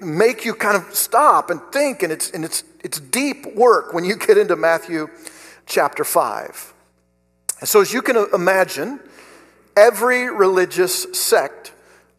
make 0.00 0.44
you 0.44 0.54
kind 0.54 0.76
of 0.76 0.94
stop 0.94 1.50
and 1.50 1.60
think. 1.72 2.02
And 2.02 2.10
it's, 2.10 2.30
and 2.30 2.44
it's, 2.44 2.64
it's 2.82 2.98
deep 2.98 3.54
work 3.54 3.92
when 3.92 4.04
you 4.04 4.16
get 4.16 4.38
into 4.38 4.56
Matthew 4.56 5.08
chapter 5.66 6.04
5. 6.04 6.74
And 7.60 7.68
so, 7.68 7.80
as 7.80 7.92
you 7.92 8.02
can 8.02 8.16
imagine, 8.32 9.00
every 9.76 10.30
religious 10.30 11.06
sect 11.12 11.72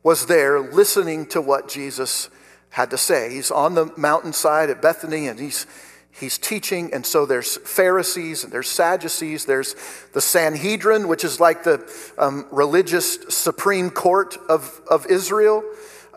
was 0.03 0.25
there 0.27 0.59
listening 0.59 1.25
to 1.27 1.41
what 1.41 1.67
Jesus 1.67 2.29
had 2.71 2.89
to 2.89 2.97
say. 2.97 3.31
He's 3.31 3.51
on 3.51 3.75
the 3.75 3.91
mountainside 3.97 4.69
at 4.69 4.81
Bethany 4.81 5.27
and 5.27 5.39
he's, 5.39 5.67
he's 6.11 6.37
teaching. 6.37 6.93
And 6.93 7.05
so 7.05 7.25
there's 7.25 7.57
Pharisees 7.57 8.43
and 8.43 8.51
there's 8.51 8.69
Sadducees. 8.69 9.45
There's 9.45 9.75
the 10.13 10.21
Sanhedrin, 10.21 11.07
which 11.07 11.23
is 11.23 11.39
like 11.39 11.63
the 11.63 11.87
um, 12.17 12.47
religious 12.51 13.19
Supreme 13.29 13.89
Court 13.89 14.37
of, 14.49 14.81
of 14.89 15.05
Israel. 15.07 15.63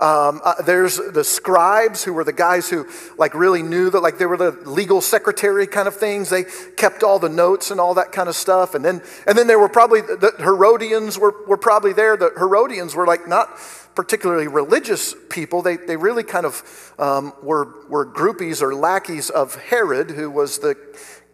Um, 0.00 0.40
uh, 0.44 0.60
there's 0.62 0.96
the 0.96 1.22
scribes 1.22 2.02
who 2.02 2.12
were 2.12 2.24
the 2.24 2.32
guys 2.32 2.68
who 2.68 2.88
like 3.16 3.32
really 3.34 3.62
knew 3.62 3.90
that 3.90 4.00
like 4.00 4.18
they 4.18 4.26
were 4.26 4.36
the 4.36 4.50
legal 4.68 5.00
secretary 5.00 5.66
kind 5.66 5.86
of 5.86 5.94
things. 5.94 6.30
They 6.30 6.44
kept 6.76 7.04
all 7.04 7.18
the 7.18 7.28
notes 7.28 7.70
and 7.70 7.80
all 7.80 7.94
that 7.94 8.10
kind 8.10 8.28
of 8.28 8.34
stuff. 8.34 8.74
And 8.74 8.84
then 8.84 9.02
and 9.26 9.38
then 9.38 9.46
there 9.46 9.58
were 9.58 9.68
probably 9.68 10.00
the 10.00 10.34
Herodians 10.38 11.18
were, 11.18 11.34
were 11.46 11.56
probably 11.56 11.92
there. 11.92 12.16
The 12.16 12.32
Herodians 12.36 12.94
were 12.94 13.06
like 13.06 13.28
not 13.28 13.56
particularly 13.94 14.48
religious 14.48 15.14
people. 15.30 15.62
They, 15.62 15.76
they 15.76 15.96
really 15.96 16.24
kind 16.24 16.46
of 16.46 16.94
um, 16.98 17.32
were, 17.42 17.86
were 17.88 18.06
groupies 18.06 18.60
or 18.60 18.74
lackeys 18.74 19.30
of 19.30 19.54
Herod, 19.54 20.10
who 20.10 20.30
was 20.30 20.58
the 20.58 20.76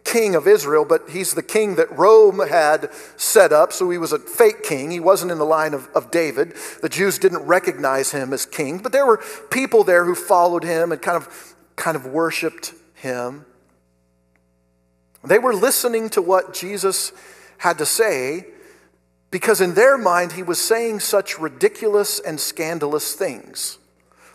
king 0.03 0.35
of 0.35 0.47
Israel, 0.47 0.85
but 0.85 1.09
he's 1.09 1.33
the 1.33 1.43
king 1.43 1.75
that 1.75 1.97
Rome 1.97 2.47
had 2.47 2.89
set 3.17 3.51
up, 3.51 3.71
so 3.71 3.89
he 3.89 3.97
was 3.97 4.11
a 4.11 4.19
fake 4.19 4.63
king. 4.63 4.91
He 4.91 4.99
wasn't 4.99 5.31
in 5.31 5.37
the 5.37 5.45
line 5.45 5.73
of, 5.73 5.87
of 5.95 6.11
David. 6.11 6.55
The 6.81 6.89
Jews 6.89 7.17
didn't 7.17 7.45
recognize 7.45 8.11
him 8.11 8.33
as 8.33 8.45
king, 8.45 8.79
but 8.79 8.91
there 8.91 9.05
were 9.05 9.21
people 9.49 9.83
there 9.83 10.05
who 10.05 10.15
followed 10.15 10.63
him 10.63 10.91
and 10.91 11.01
kind 11.01 11.17
of, 11.17 11.55
kind 11.75 11.95
of 11.95 12.05
worshiped 12.05 12.73
him. 12.95 13.45
They 15.23 15.39
were 15.39 15.53
listening 15.53 16.09
to 16.11 16.21
what 16.21 16.53
Jesus 16.53 17.11
had 17.59 17.77
to 17.77 17.85
say 17.85 18.47
because, 19.29 19.61
in 19.61 19.75
their 19.75 19.97
mind, 19.97 20.33
he 20.33 20.43
was 20.43 20.59
saying 20.59 21.01
such 21.01 21.39
ridiculous 21.39 22.19
and 22.19 22.39
scandalous 22.39 23.13
things. 23.13 23.77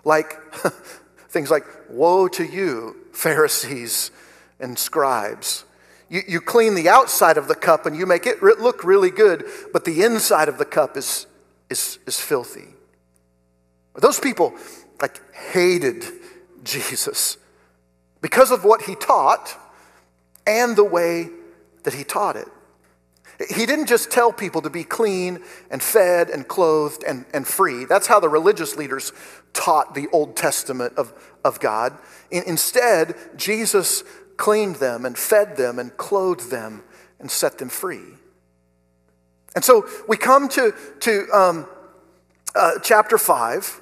Like 0.05 0.41
things 1.29 1.51
like, 1.51 1.65
Woe 1.89 2.29
to 2.29 2.45
you, 2.45 2.97
Pharisees 3.13 4.13
and 4.61 4.79
scribes. 4.79 5.65
You, 6.09 6.23
you 6.27 6.41
clean 6.41 6.75
the 6.75 6.89
outside 6.89 7.37
of 7.37 7.49
the 7.49 7.55
cup 7.55 7.87
and 7.87 7.97
you 7.97 8.07
make 8.07 8.27
it 8.27 8.43
look 8.43 8.85
really 8.85 9.11
good, 9.11 9.45
but 9.73 9.85
the 9.85 10.03
inside 10.03 10.49
of 10.49 10.59
the 10.59 10.65
cup 10.65 10.97
is, 10.97 11.27
is, 11.69 11.99
is 12.07 12.21
filthy. 12.21 12.69
Those 13.95 14.21
people 14.21 14.55
like 15.01 15.21
hated 15.35 16.05
Jesus 16.63 17.39
because 18.21 18.51
of 18.51 18.65
what 18.65 18.83
he 18.83 18.95
taught 18.95 19.57
and 20.47 20.77
the 20.77 20.85
way 20.85 21.29
that 21.83 21.95
he 21.95 22.05
taught 22.05 22.37
it. 22.37 22.49
He 23.55 23.67
didn't 23.67 23.87
just 23.87 24.11
tell 24.11 24.33
people 24.33 24.63
to 24.63 24.71
be 24.71 24.83
clean 24.83 25.41
and 25.71 25.83
fed 25.83 26.31
and 26.31 26.49
clothed 26.49 27.05
and, 27.07 27.27
and 27.35 27.47
free. 27.47 27.85
That's 27.85 28.07
how 28.07 28.19
the 28.19 28.29
religious 28.29 28.77
leaders 28.77 29.13
taught 29.53 29.95
the 29.95 30.09
Old 30.13 30.37
Testament 30.37 30.95
of, 30.97 31.13
of 31.45 31.61
God. 31.61 31.99
In, 32.31 32.45
instead, 32.47 33.15
Jesus 33.37 34.05
cleaned 34.37 34.77
them 34.77 35.05
and 35.05 35.17
fed 35.17 35.57
them 35.57 35.79
and 35.79 35.97
clothed 35.97 36.51
them 36.51 36.83
and 37.21 37.31
set 37.31 37.59
them 37.59 37.69
free. 37.69 38.05
And 39.55 39.65
so 39.65 39.89
we 40.07 40.17
come 40.17 40.49
to, 40.51 40.75
to 41.01 41.29
um, 41.33 41.67
uh, 42.55 42.73
chapter 42.83 43.17
5, 43.17 43.81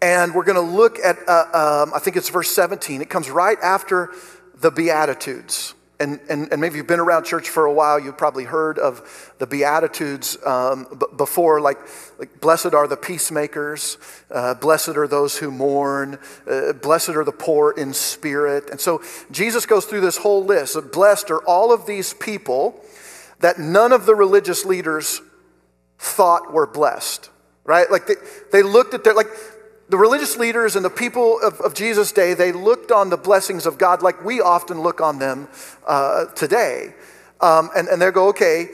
and 0.00 0.34
we're 0.34 0.44
going 0.44 0.54
to 0.54 0.76
look 0.76 0.98
at, 1.00 1.16
uh, 1.28 1.82
um, 1.82 1.92
I 1.94 1.98
think 1.98 2.16
it's 2.16 2.28
verse 2.28 2.50
17. 2.50 3.02
It 3.02 3.10
comes 3.10 3.28
right 3.28 3.58
after 3.60 4.10
the 4.54 4.70
Beatitudes. 4.70 5.74
And, 6.00 6.20
and, 6.28 6.52
and 6.52 6.60
maybe 6.60 6.76
you've 6.76 6.86
been 6.86 7.00
around 7.00 7.24
church 7.24 7.48
for 7.48 7.66
a 7.66 7.72
while, 7.72 7.98
you've 7.98 8.16
probably 8.16 8.44
heard 8.44 8.78
of 8.78 9.34
the 9.38 9.46
Beatitudes 9.46 10.38
um, 10.46 10.86
b- 10.98 11.06
before, 11.16 11.60
like, 11.60 11.78
like, 12.18 12.40
blessed 12.40 12.72
are 12.72 12.86
the 12.86 12.96
peacemakers, 12.96 13.98
uh, 14.30 14.54
blessed 14.54 14.90
are 14.90 15.08
those 15.08 15.38
who 15.38 15.50
mourn, 15.50 16.18
uh, 16.48 16.72
blessed 16.74 17.10
are 17.10 17.24
the 17.24 17.32
poor 17.32 17.72
in 17.72 17.92
spirit. 17.92 18.70
And 18.70 18.80
so 18.80 19.02
Jesus 19.32 19.66
goes 19.66 19.86
through 19.86 20.02
this 20.02 20.18
whole 20.18 20.44
list 20.44 20.76
of 20.76 20.92
blessed 20.92 21.32
are 21.32 21.42
all 21.44 21.72
of 21.72 21.86
these 21.86 22.14
people 22.14 22.80
that 23.40 23.58
none 23.58 23.92
of 23.92 24.06
the 24.06 24.14
religious 24.14 24.64
leaders 24.64 25.20
thought 25.98 26.52
were 26.52 26.66
blessed, 26.66 27.28
right? 27.64 27.90
Like 27.90 28.06
they, 28.06 28.14
they 28.52 28.62
looked 28.62 28.94
at 28.94 29.02
their, 29.02 29.14
like, 29.14 29.28
the 29.88 29.96
religious 29.96 30.36
leaders 30.36 30.76
and 30.76 30.84
the 30.84 30.90
people 30.90 31.40
of, 31.40 31.60
of, 31.60 31.74
Jesus' 31.74 32.12
day, 32.12 32.34
they 32.34 32.52
looked 32.52 32.92
on 32.92 33.08
the 33.08 33.16
blessings 33.16 33.64
of 33.64 33.78
God 33.78 34.02
like 34.02 34.22
we 34.24 34.40
often 34.40 34.82
look 34.82 35.00
on 35.00 35.18
them 35.18 35.48
uh, 35.86 36.26
today. 36.26 36.94
Um, 37.40 37.70
and, 37.74 37.88
and 37.88 38.02
they 38.02 38.10
go, 38.10 38.28
okay, 38.28 38.68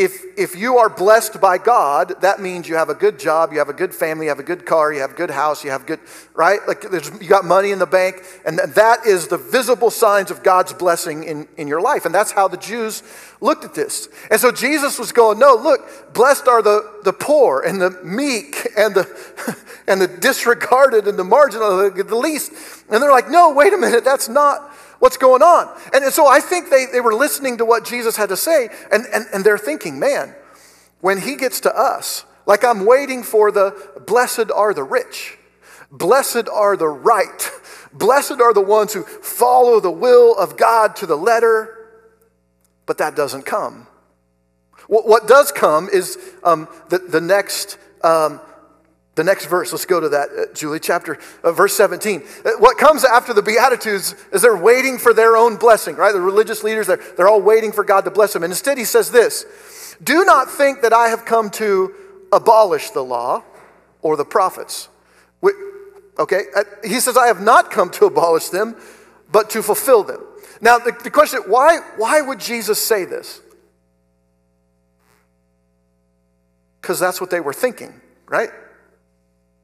if, 0.00 0.24
if 0.38 0.56
you 0.56 0.78
are 0.78 0.88
blessed 0.88 1.42
by 1.42 1.58
God, 1.58 2.22
that 2.22 2.40
means 2.40 2.66
you 2.66 2.76
have 2.76 2.88
a 2.88 2.94
good 2.94 3.18
job, 3.18 3.52
you 3.52 3.58
have 3.58 3.68
a 3.68 3.74
good 3.74 3.94
family, 3.94 4.24
you 4.24 4.30
have 4.30 4.38
a 4.38 4.42
good 4.42 4.64
car, 4.64 4.94
you 4.94 5.00
have 5.02 5.10
a 5.10 5.14
good 5.14 5.30
house, 5.30 5.62
you 5.62 5.70
have 5.70 5.84
good, 5.84 6.00
right? 6.32 6.58
Like 6.66 6.84
you 7.20 7.28
got 7.28 7.44
money 7.44 7.70
in 7.70 7.78
the 7.78 7.86
bank, 7.86 8.22
and 8.46 8.58
that 8.58 9.04
is 9.04 9.28
the 9.28 9.36
visible 9.36 9.90
signs 9.90 10.30
of 10.30 10.42
God's 10.42 10.72
blessing 10.72 11.24
in, 11.24 11.46
in 11.58 11.68
your 11.68 11.82
life. 11.82 12.06
And 12.06 12.14
that's 12.14 12.32
how 12.32 12.48
the 12.48 12.56
Jews 12.56 13.02
looked 13.42 13.62
at 13.62 13.74
this. 13.74 14.08
And 14.30 14.40
so 14.40 14.50
Jesus 14.50 14.98
was 14.98 15.12
going, 15.12 15.38
no, 15.38 15.54
look, 15.54 16.14
blessed 16.14 16.48
are 16.48 16.62
the, 16.62 17.00
the 17.04 17.12
poor 17.12 17.60
and 17.60 17.78
the 17.78 17.90
meek 18.02 18.68
and 18.78 18.94
the, 18.94 19.06
and 19.86 20.00
the 20.00 20.08
disregarded 20.08 21.08
and 21.08 21.18
the 21.18 21.24
marginal, 21.24 21.90
the, 21.90 22.02
the 22.02 22.16
least. 22.16 22.52
And 22.88 23.02
they're 23.02 23.12
like, 23.12 23.28
no, 23.28 23.52
wait 23.52 23.74
a 23.74 23.76
minute, 23.76 24.02
that's 24.02 24.30
not 24.30 24.69
what's 25.00 25.16
going 25.16 25.42
on. 25.42 25.68
And, 25.92 26.04
so 26.12 26.28
I 26.28 26.40
think 26.40 26.70
they, 26.70 26.86
they 26.86 27.00
were 27.00 27.14
listening 27.14 27.58
to 27.58 27.64
what 27.64 27.84
Jesus 27.84 28.16
had 28.16 28.28
to 28.28 28.36
say, 28.36 28.68
and, 28.92 29.04
and, 29.12 29.26
and 29.34 29.44
they're 29.44 29.58
thinking, 29.58 29.98
man, 29.98 30.34
when 31.00 31.20
he 31.20 31.34
gets 31.34 31.60
to 31.60 31.76
us, 31.76 32.24
like 32.46 32.64
I'm 32.64 32.86
waiting 32.86 33.22
for 33.22 33.50
the 33.50 33.74
blessed 34.06 34.50
are 34.54 34.72
the 34.72 34.84
rich, 34.84 35.36
blessed 35.90 36.48
are 36.48 36.76
the 36.76 36.88
right, 36.88 37.50
blessed 37.92 38.40
are 38.40 38.54
the 38.54 38.60
ones 38.60 38.92
who 38.92 39.02
follow 39.02 39.80
the 39.80 39.90
will 39.90 40.36
of 40.38 40.56
God 40.56 40.94
to 40.96 41.06
the 41.06 41.16
letter, 41.16 41.76
but 42.86 42.98
that 42.98 43.16
doesn't 43.16 43.42
come. 43.42 43.86
What, 44.86 45.06
what 45.06 45.28
does 45.28 45.52
come 45.52 45.88
is 45.92 46.18
um, 46.44 46.68
the, 46.88 46.98
the 46.98 47.20
next 47.20 47.78
um, 48.02 48.40
the 49.20 49.24
next 49.24 49.44
verse, 49.44 49.70
let's 49.70 49.84
go 49.84 50.00
to 50.00 50.08
that, 50.08 50.30
uh, 50.30 50.54
Julie, 50.54 50.80
chapter, 50.80 51.18
uh, 51.44 51.52
verse 51.52 51.76
17. 51.76 52.22
Uh, 52.42 52.52
what 52.52 52.78
comes 52.78 53.04
after 53.04 53.34
the 53.34 53.42
Beatitudes 53.42 54.14
is 54.32 54.40
they're 54.40 54.56
waiting 54.56 54.96
for 54.96 55.12
their 55.12 55.36
own 55.36 55.56
blessing, 55.56 55.94
right? 55.94 56.14
The 56.14 56.20
religious 56.22 56.64
leaders, 56.64 56.86
they're, 56.86 57.00
they're 57.18 57.28
all 57.28 57.42
waiting 57.42 57.70
for 57.70 57.84
God 57.84 58.06
to 58.06 58.10
bless 58.10 58.32
them. 58.32 58.44
And 58.44 58.50
instead, 58.50 58.78
he 58.78 58.84
says 58.84 59.10
this 59.10 59.44
Do 60.02 60.24
not 60.24 60.50
think 60.50 60.80
that 60.80 60.94
I 60.94 61.08
have 61.08 61.26
come 61.26 61.50
to 61.50 61.94
abolish 62.32 62.90
the 62.90 63.04
law 63.04 63.42
or 64.00 64.16
the 64.16 64.24
prophets. 64.24 64.88
Okay? 66.18 66.44
Uh, 66.56 66.64
he 66.82 66.98
says, 66.98 67.18
I 67.18 67.26
have 67.26 67.42
not 67.42 67.70
come 67.70 67.90
to 67.90 68.06
abolish 68.06 68.48
them, 68.48 68.74
but 69.30 69.50
to 69.50 69.62
fulfill 69.62 70.02
them. 70.02 70.24
Now, 70.62 70.78
the, 70.78 70.96
the 71.04 71.10
question 71.10 71.40
why, 71.46 71.80
why 71.98 72.22
would 72.22 72.40
Jesus 72.40 72.82
say 72.82 73.04
this? 73.04 73.42
Because 76.80 76.98
that's 76.98 77.20
what 77.20 77.28
they 77.28 77.40
were 77.40 77.52
thinking, 77.52 78.00
right? 78.26 78.48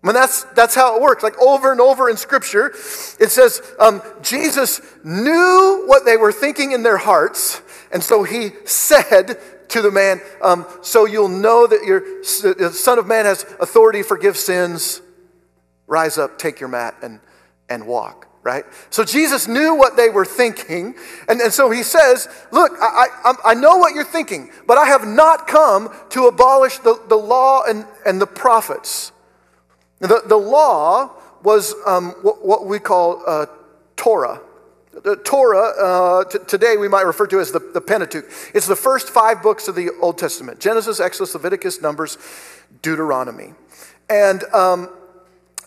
Mean, 0.03 0.15
that's, 0.15 0.45
that's 0.55 0.75
how 0.75 0.95
it 0.95 1.03
works. 1.03 1.25
Like 1.25 1.37
over 1.41 1.73
and 1.73 1.81
over 1.81 2.09
in 2.09 2.17
Scripture, 2.17 2.69
it 2.69 3.31
says 3.31 3.61
um, 3.81 4.03
Jesus 4.23 4.81
knew 5.03 5.85
what 5.87 6.05
they 6.05 6.17
were 6.17 6.31
thinking 6.31 6.71
in 6.73 6.85
their 6.85 6.97
hearts, 6.97 7.61
and 7.93 8.03
so 8.03 8.23
he 8.23 8.51
said 8.65 9.39
to 9.71 9.83
the 9.83 9.91
man, 9.91 10.21
um, 10.43 10.65
So 10.83 11.07
you'll 11.07 11.29
know 11.29 11.67
that 11.67 11.85
your 11.85 12.01
the 12.01 12.71
Son 12.73 12.99
of 13.01 13.07
Man 13.07 13.25
has 13.25 13.43
authority 13.61 14.03
forgive 14.03 14.37
sins. 14.37 15.03
Rise 15.89 16.19
up, 16.19 16.39
take 16.39 16.61
your 16.61 16.69
mat, 16.69 16.95
and, 17.03 17.21
and 17.69 17.87
walk. 17.87 18.29
Right? 18.43 18.65
So 18.91 19.03
Jesus 19.03 19.49
knew 19.49 19.75
what 19.75 19.97
they 19.97 20.09
were 20.09 20.25
thinking. 20.25 20.95
And, 21.29 21.41
and 21.41 21.53
so 21.53 21.69
he 21.69 21.83
says, 21.83 22.29
Look, 22.53 22.73
I, 22.81 23.07
I, 23.25 23.35
I 23.45 23.55
know 23.55 23.79
what 23.79 23.93
you're 23.93 24.05
thinking, 24.05 24.51
but 24.69 24.79
I 24.79 24.87
have 24.87 25.05
not 25.05 25.49
come 25.49 25.93
to 26.11 26.27
abolish 26.27 26.79
the, 26.79 27.03
the 27.09 27.17
law 27.17 27.65
and, 27.67 27.87
and 28.05 28.21
the 28.21 28.27
prophets. 28.27 29.11
The, 30.01 30.23
the 30.27 30.37
law 30.37 31.11
was 31.43 31.75
um, 31.87 32.11
what, 32.23 32.45
what, 32.45 32.67
we 32.67 32.79
call 32.79 33.23
uh, 33.27 33.47
Torah. 33.97 34.41
The 34.93 35.17
Torah, 35.17 35.73
uh, 35.79 36.25
t- 36.25 36.39
today 36.47 36.77
we 36.77 36.89
might 36.89 37.07
refer 37.07 37.27
to 37.29 37.41
as 37.41 37.53
the, 37.53 37.61
the 37.61 37.81
Pentateuch. 37.81 38.25
It's 38.55 38.67
the 38.67 38.77
first 38.77 39.11
five 39.11 39.43
books 39.43 39.69
of 39.69 39.75
the 39.75 39.91
Old 40.01 40.19
Testament 40.19 40.61
Genesis, 40.61 41.01
Exodus, 41.01 41.35
Leviticus, 41.35 41.81
Numbers, 41.81 42.19
Deuteronomy. 42.83 43.55
And 44.09 44.45
um, 44.55 44.91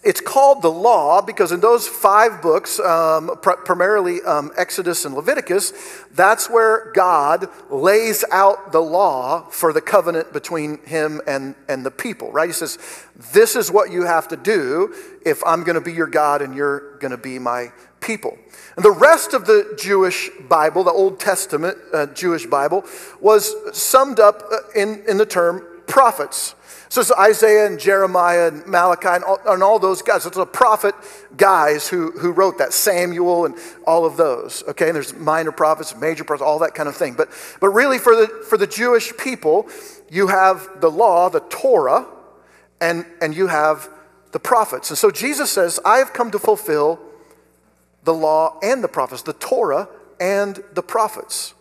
it's 0.01 0.21
called 0.21 0.61
the 0.61 0.71
law 0.71 1.21
because 1.21 1.51
in 1.51 1.59
those 1.59 1.87
five 1.87 2.41
books, 2.41 2.79
um, 2.79 3.37
pr- 3.41 3.59
primarily 3.65 4.21
um, 4.21 4.51
Exodus 4.55 5.03
and 5.03 5.13
Leviticus, 5.13 5.73
that's 6.13 6.49
where 6.49 6.91
God 6.93 7.49
lays 7.69 8.23
out 8.31 8.71
the 8.71 8.79
law 8.79 9.41
for 9.49 9.73
the 9.73 9.81
covenant 9.81 10.31
between 10.31 10.77
him 10.85 11.21
and, 11.27 11.53
and 11.67 11.85
the 11.85 11.91
people, 11.91 12.31
right? 12.31 12.47
He 12.47 12.53
says, 12.53 12.77
This 13.33 13.57
is 13.57 13.71
what 13.71 13.91
you 13.91 14.05
have 14.05 14.29
to 14.29 14.37
do 14.37 14.95
if 15.25 15.43
I'm 15.45 15.63
going 15.63 15.75
to 15.75 15.81
be 15.81 15.93
your 15.93 16.07
God 16.07 16.41
and 16.41 16.55
you're 16.55 16.97
going 16.99 17.11
to 17.11 17.17
be 17.17 17.37
my 17.37 17.73
people. 17.99 18.37
And 18.77 18.85
the 18.85 18.91
rest 18.91 19.33
of 19.33 19.45
the 19.45 19.75
Jewish 19.77 20.29
Bible, 20.47 20.85
the 20.85 20.91
Old 20.91 21.19
Testament 21.19 21.77
uh, 21.93 22.05
Jewish 22.07 22.45
Bible, 22.45 22.85
was 23.19 23.53
summed 23.77 24.21
up 24.21 24.43
uh, 24.49 24.57
in, 24.73 25.03
in 25.09 25.17
the 25.17 25.25
term 25.25 25.65
prophets. 25.87 26.55
So 26.89 27.01
it's 27.01 27.11
Isaiah 27.11 27.67
and 27.67 27.79
Jeremiah 27.79 28.47
and 28.47 28.65
Malachi 28.65 29.09
and 29.09 29.23
all, 29.23 29.39
and 29.45 29.61
all 29.61 29.77
those 29.77 30.01
guys. 30.01 30.25
It's 30.25 30.35
the 30.35 30.45
prophet 30.45 30.95
guys 31.37 31.87
who, 31.87 32.09
who 32.11 32.31
wrote 32.31 32.57
that, 32.57 32.73
Samuel 32.73 33.45
and 33.45 33.55
all 33.85 34.05
of 34.05 34.17
those. 34.17 34.63
Okay, 34.67 34.87
and 34.87 34.95
there's 34.95 35.13
minor 35.13 35.51
prophets, 35.51 35.95
major 35.95 36.23
prophets, 36.23 36.43
all 36.43 36.57
that 36.59 36.73
kind 36.73 36.89
of 36.89 36.95
thing. 36.95 37.13
But, 37.13 37.29
but 37.61 37.69
really, 37.69 37.99
for 37.99 38.15
the, 38.15 38.27
for 38.49 38.57
the 38.57 38.65
Jewish 38.65 39.15
people, 39.17 39.69
you 40.09 40.27
have 40.27 40.81
the 40.81 40.89
law, 40.89 41.29
the 41.29 41.41
Torah, 41.41 42.07
and, 42.81 43.05
and 43.21 43.35
you 43.35 43.47
have 43.47 43.87
the 44.31 44.39
prophets. 44.39 44.89
And 44.89 44.97
so 44.97 45.11
Jesus 45.11 45.51
says, 45.51 45.79
I 45.85 45.97
have 45.97 46.11
come 46.11 46.31
to 46.31 46.39
fulfill 46.39 46.99
the 48.03 48.13
law 48.15 48.57
and 48.63 48.83
the 48.83 48.87
prophets, 48.87 49.21
the 49.21 49.33
Torah 49.33 49.89
and 50.19 50.63
the 50.73 50.81
prophets. 50.81 51.53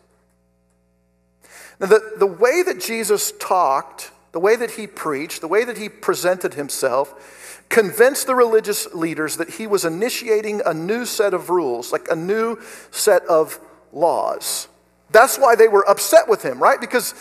Now, 1.81 1.89
the, 1.89 2.15
the 2.17 2.27
way 2.27 2.63
that 2.63 2.81
Jesus 2.81 3.33
talked 3.39 4.11
the 4.33 4.41
way 4.41 4.57
that 4.57 4.73
he 4.73 4.87
preached, 4.87 5.41
the 5.41 5.49
way 5.49 5.65
that 5.65 5.79
he 5.79 5.89
presented 5.89 6.55
himself, 6.55 7.65
convinced 7.69 8.27
the 8.27 8.35
religious 8.35 8.93
leaders 8.95 9.37
that 9.37 9.51
he 9.51 9.67
was 9.67 9.85
initiating 9.85 10.63
a 10.65 10.73
new 10.73 11.05
set 11.05 11.35
of 11.35 11.51
rules, 11.51 11.93
like 11.93 12.09
a 12.11 12.17
new 12.17 12.59
set 12.91 13.25
of 13.27 13.61
laws. 13.93 14.69
That's 15.11 15.39
why 15.39 15.55
they 15.55 15.69
were 15.69 15.89
upset 15.89 16.29
with 16.29 16.43
him, 16.43 16.63
right? 16.63 16.81
Because, 16.81 17.15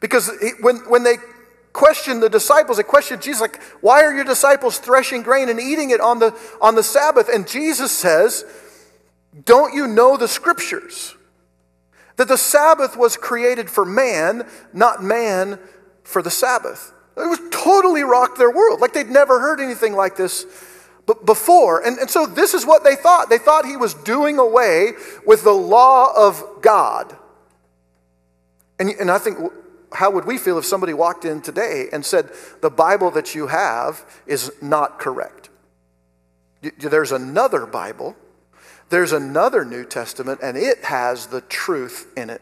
because 0.00 0.30
he, 0.40 0.50
when, 0.60 0.76
when 0.88 1.02
they 1.02 1.16
questioned 1.72 2.22
the 2.22 2.30
disciples, 2.30 2.78
they 2.78 2.82
questioned 2.82 3.22
Jesus, 3.22 3.40
like, 3.40 3.62
why 3.80 4.02
are 4.02 4.14
your 4.14 4.24
disciples 4.24 4.78
threshing 4.78 5.22
grain 5.22 5.48
and 5.48 5.60
eating 5.60 5.90
it 5.90 6.00
on 6.00 6.18
the, 6.18 6.34
on 6.60 6.74
the 6.74 6.82
Sabbath? 6.82 7.28
And 7.28 7.46
Jesus 7.46 7.92
says, 7.92 8.44
Don't 9.44 9.74
you 9.74 9.86
know 9.86 10.16
the 10.16 10.28
scriptures? 10.28 11.14
That 12.16 12.28
the 12.28 12.38
Sabbath 12.38 12.96
was 12.96 13.16
created 13.16 13.68
for 13.68 13.84
man, 13.84 14.48
not 14.72 15.02
man 15.02 15.58
for 16.04 16.22
the 16.22 16.30
Sabbath. 16.30 16.92
It 17.16 17.28
was 17.28 17.40
totally 17.50 18.02
rocked 18.02 18.38
their 18.38 18.50
world. 18.50 18.80
Like 18.80 18.92
they'd 18.92 19.10
never 19.10 19.40
heard 19.40 19.60
anything 19.60 19.94
like 19.94 20.16
this 20.16 20.46
before. 21.24 21.84
And, 21.84 21.98
and 21.98 22.10
so 22.10 22.26
this 22.26 22.54
is 22.54 22.64
what 22.64 22.84
they 22.84 22.96
thought. 22.96 23.30
They 23.30 23.38
thought 23.38 23.66
he 23.66 23.76
was 23.76 23.94
doing 23.94 24.38
away 24.38 24.92
with 25.26 25.44
the 25.44 25.52
law 25.52 26.12
of 26.16 26.42
God. 26.60 27.16
And, 28.78 28.90
and 28.90 29.10
I 29.10 29.18
think, 29.18 29.38
how 29.92 30.10
would 30.10 30.24
we 30.24 30.38
feel 30.38 30.58
if 30.58 30.64
somebody 30.64 30.92
walked 30.92 31.24
in 31.24 31.40
today 31.40 31.86
and 31.92 32.04
said, 32.04 32.30
the 32.62 32.70
Bible 32.70 33.10
that 33.12 33.34
you 33.34 33.46
have 33.46 34.04
is 34.26 34.50
not 34.60 34.98
correct? 34.98 35.50
There's 36.78 37.12
another 37.12 37.66
Bible, 37.66 38.16
there's 38.88 39.12
another 39.12 39.64
New 39.64 39.84
Testament, 39.84 40.40
and 40.42 40.56
it 40.56 40.84
has 40.84 41.26
the 41.26 41.42
truth 41.42 42.12
in 42.16 42.30
it. 42.30 42.40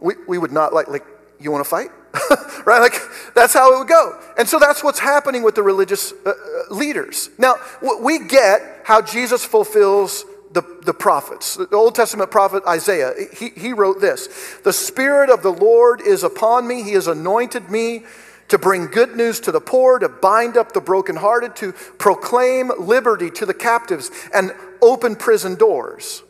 We, 0.00 0.14
we 0.26 0.38
would 0.38 0.52
not 0.52 0.72
like, 0.72 0.88
like, 0.88 1.04
you 1.40 1.50
want 1.50 1.64
to 1.64 1.68
fight? 1.68 1.90
right? 2.66 2.80
Like, 2.80 2.94
that's 3.34 3.54
how 3.54 3.74
it 3.74 3.78
would 3.78 3.88
go. 3.88 4.18
And 4.36 4.48
so 4.48 4.58
that's 4.58 4.82
what's 4.82 4.98
happening 4.98 5.42
with 5.42 5.54
the 5.54 5.62
religious 5.62 6.12
uh, 6.24 6.30
uh 6.30 6.74
leaders. 6.74 7.30
Now, 7.38 7.56
we 8.00 8.18
get 8.18 8.82
how 8.84 9.00
Jesus 9.00 9.44
fulfills 9.44 10.24
the, 10.52 10.62
the 10.84 10.92
prophets. 10.94 11.56
The 11.56 11.68
Old 11.76 11.94
Testament 11.94 12.30
prophet 12.30 12.64
Isaiah, 12.66 13.14
he, 13.32 13.50
he 13.50 13.72
wrote 13.72 14.00
this 14.00 14.28
The 14.64 14.72
Spirit 14.72 15.30
of 15.30 15.42
the 15.42 15.52
Lord 15.52 16.00
is 16.00 16.24
upon 16.24 16.66
me, 16.66 16.82
He 16.82 16.92
has 16.92 17.06
anointed 17.06 17.70
me 17.70 18.04
to 18.48 18.58
bring 18.58 18.86
good 18.86 19.16
news 19.16 19.38
to 19.40 19.52
the 19.52 19.60
poor, 19.60 20.00
to 20.00 20.08
bind 20.08 20.56
up 20.56 20.72
the 20.72 20.80
brokenhearted, 20.80 21.54
to 21.54 21.72
proclaim 21.72 22.72
liberty 22.80 23.30
to 23.30 23.46
the 23.46 23.54
captives, 23.54 24.10
and 24.34 24.52
open 24.82 25.14
prison 25.14 25.54
doors. 25.54 26.24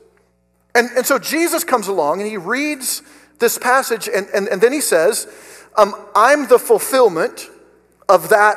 And, 0.74 0.90
and 0.96 1.06
so 1.06 1.18
Jesus 1.18 1.64
comes 1.64 1.88
along 1.88 2.20
and 2.20 2.30
he 2.30 2.36
reads 2.36 3.02
this 3.40 3.58
passage, 3.58 4.08
and, 4.08 4.28
and, 4.34 4.48
and 4.48 4.60
then 4.60 4.72
he 4.72 4.80
says, 4.80 5.26
um, 5.76 5.94
I'm 6.14 6.46
the 6.46 6.58
fulfillment 6.58 7.48
of 8.08 8.28
that 8.28 8.56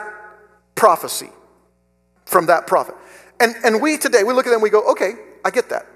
prophecy 0.76 1.30
from 2.26 2.48
that 2.48 2.68
prophet. 2.68 2.96
And, 3.40 3.56
and 3.64 3.82
we 3.82 3.98
today, 3.98 4.24
we 4.24 4.34
look 4.34 4.48
at 4.48 4.52
them 4.52 4.62
we 4.62 4.70
go, 4.70 4.92
okay, 4.92 5.14
I 5.44 5.52
get 5.52 5.70
that. 5.70 5.88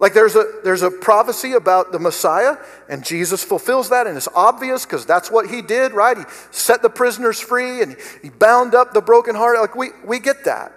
Like 0.00 0.12
there's 0.12 0.36
a, 0.36 0.60
there's 0.64 0.82
a 0.82 0.90
prophecy 0.90 1.52
about 1.52 1.92
the 1.92 1.98
Messiah, 1.98 2.56
and 2.88 3.04
Jesus 3.04 3.44
fulfills 3.44 3.90
that, 3.90 4.06
and 4.06 4.16
it's 4.16 4.28
obvious 4.34 4.84
because 4.84 5.06
that's 5.06 5.30
what 5.30 5.48
he 5.48 5.62
did, 5.62 5.92
right? 5.92 6.18
He 6.18 6.24
set 6.50 6.82
the 6.82 6.90
prisoners 6.90 7.40
free 7.40 7.80
and 7.80 7.96
he 8.22 8.28
bound 8.28 8.74
up 8.74 8.92
the 8.92 9.00
broken 9.00 9.34
heart. 9.34 9.58
Like 9.58 9.76
we, 9.76 9.90
we 10.04 10.18
get 10.18 10.44
that. 10.44 10.72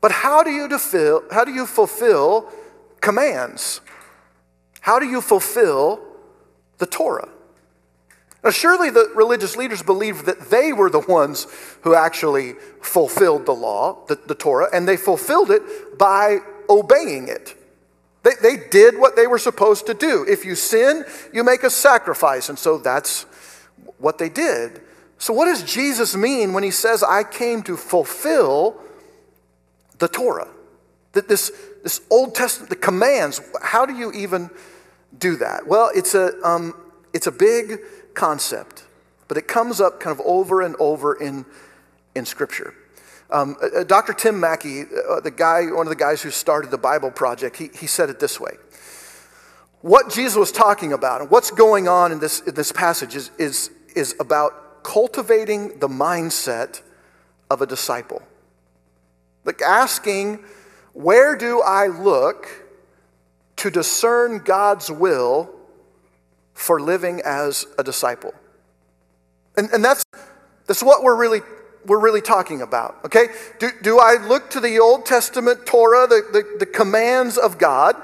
But 0.00 0.12
how 0.12 0.42
do 0.42 0.50
you 0.50 0.68
fulfill, 0.68 1.22
how 1.30 1.44
do 1.44 1.52
you 1.52 1.66
fulfill 1.66 2.52
commands? 3.00 3.80
How 4.80 4.98
do 4.98 5.06
you 5.06 5.20
fulfill 5.20 6.05
the 6.78 6.86
Torah? 6.86 7.28
Now, 8.44 8.50
surely 8.50 8.90
the 8.90 9.10
religious 9.14 9.56
leaders 9.56 9.82
believed 9.82 10.26
that 10.26 10.50
they 10.50 10.72
were 10.72 10.88
the 10.88 11.00
ones 11.00 11.48
who 11.82 11.94
actually 11.94 12.52
fulfilled 12.80 13.44
the 13.44 13.54
law, 13.54 14.04
the, 14.06 14.14
the 14.26 14.36
Torah, 14.36 14.68
and 14.72 14.86
they 14.86 14.96
fulfilled 14.96 15.50
it 15.50 15.98
by 15.98 16.38
obeying 16.68 17.26
it. 17.28 17.56
They, 18.22 18.34
they 18.40 18.68
did 18.68 18.98
what 18.98 19.16
they 19.16 19.26
were 19.26 19.38
supposed 19.38 19.86
to 19.86 19.94
do. 19.94 20.24
If 20.28 20.44
you 20.44 20.54
sin, 20.54 21.04
you 21.32 21.44
make 21.44 21.62
a 21.62 21.70
sacrifice. 21.70 22.48
And 22.48 22.58
so 22.58 22.78
that's 22.78 23.22
what 23.98 24.18
they 24.18 24.28
did. 24.28 24.80
So, 25.18 25.32
what 25.32 25.46
does 25.46 25.62
Jesus 25.62 26.14
mean 26.14 26.52
when 26.52 26.62
he 26.62 26.70
says, 26.70 27.02
I 27.02 27.24
came 27.24 27.62
to 27.62 27.76
fulfill 27.76 28.80
the 29.98 30.08
Torah? 30.08 30.48
That 31.12 31.28
this, 31.28 31.50
this 31.82 32.00
Old 32.10 32.34
Testament, 32.34 32.70
the 32.70 32.76
commands, 32.76 33.40
how 33.62 33.86
do 33.86 33.94
you 33.94 34.12
even 34.12 34.50
do 35.18 35.36
that? 35.36 35.66
Well, 35.66 35.90
it's 35.94 36.14
a, 36.14 36.32
um, 36.42 36.74
it's 37.12 37.26
a 37.26 37.32
big 37.32 37.80
concept, 38.14 38.84
but 39.28 39.36
it 39.36 39.48
comes 39.48 39.80
up 39.80 40.00
kind 40.00 40.18
of 40.18 40.24
over 40.26 40.62
and 40.62 40.76
over 40.78 41.14
in, 41.14 41.44
in 42.14 42.26
Scripture. 42.26 42.74
Um, 43.30 43.56
uh, 43.62 43.80
uh 43.80 43.84
Dr. 43.84 44.12
Tim 44.12 44.38
Mackie, 44.38 44.82
uh, 44.82 45.20
the 45.20 45.30
guy, 45.30 45.66
one 45.66 45.86
of 45.86 45.90
the 45.90 45.96
guys 45.96 46.22
who 46.22 46.30
started 46.30 46.70
the 46.70 46.78
Bible 46.78 47.10
Project, 47.10 47.56
he, 47.56 47.68
he 47.74 47.86
said 47.86 48.10
it 48.10 48.20
this 48.20 48.38
way. 48.38 48.52
What 49.82 50.10
Jesus 50.10 50.36
was 50.36 50.52
talking 50.52 50.92
about 50.92 51.20
and 51.20 51.30
what's 51.30 51.50
going 51.50 51.86
on 51.88 52.12
in 52.12 52.18
this, 52.18 52.40
in 52.40 52.54
this 52.54 52.72
passage 52.72 53.14
is, 53.14 53.30
is, 53.38 53.70
is 53.94 54.14
about 54.18 54.82
cultivating 54.82 55.78
the 55.78 55.88
mindset 55.88 56.80
of 57.50 57.62
a 57.62 57.66
disciple. 57.66 58.22
Like 59.44 59.62
asking, 59.62 60.44
where 60.92 61.36
do 61.36 61.62
I 61.62 61.86
look 61.86 62.65
to 63.56 63.70
discern 63.70 64.38
God's 64.38 64.90
will 64.90 65.50
for 66.54 66.80
living 66.80 67.20
as 67.24 67.66
a 67.78 67.84
disciple? 67.84 68.34
And, 69.56 69.70
and 69.70 69.84
that's, 69.84 70.04
that's 70.66 70.82
what 70.82 71.02
we're 71.02 71.16
really, 71.16 71.40
we're 71.86 72.00
really 72.00 72.20
talking 72.20 72.62
about, 72.62 72.98
okay? 73.04 73.28
Do, 73.58 73.70
do 73.82 73.98
I 73.98 74.16
look 74.16 74.50
to 74.50 74.60
the 74.60 74.78
Old 74.78 75.06
Testament 75.06 75.66
Torah, 75.66 76.06
the, 76.06 76.22
the, 76.32 76.58
the 76.60 76.66
commands 76.66 77.38
of 77.38 77.58
God, 77.58 77.96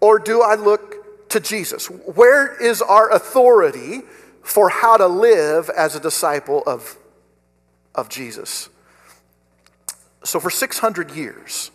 or 0.00 0.18
do 0.18 0.42
I 0.42 0.54
look 0.54 1.28
to 1.30 1.40
Jesus? 1.40 1.86
Where 1.86 2.56
is 2.62 2.80
our 2.80 3.10
authority 3.10 4.02
for 4.42 4.68
how 4.68 4.96
to 4.96 5.06
live 5.06 5.68
as 5.70 5.94
a 5.94 6.00
disciple 6.00 6.62
of, 6.66 6.96
of 7.94 8.08
Jesus? 8.08 8.68
So, 10.24 10.40
for 10.40 10.50
600 10.50 11.12
years, 11.12 11.70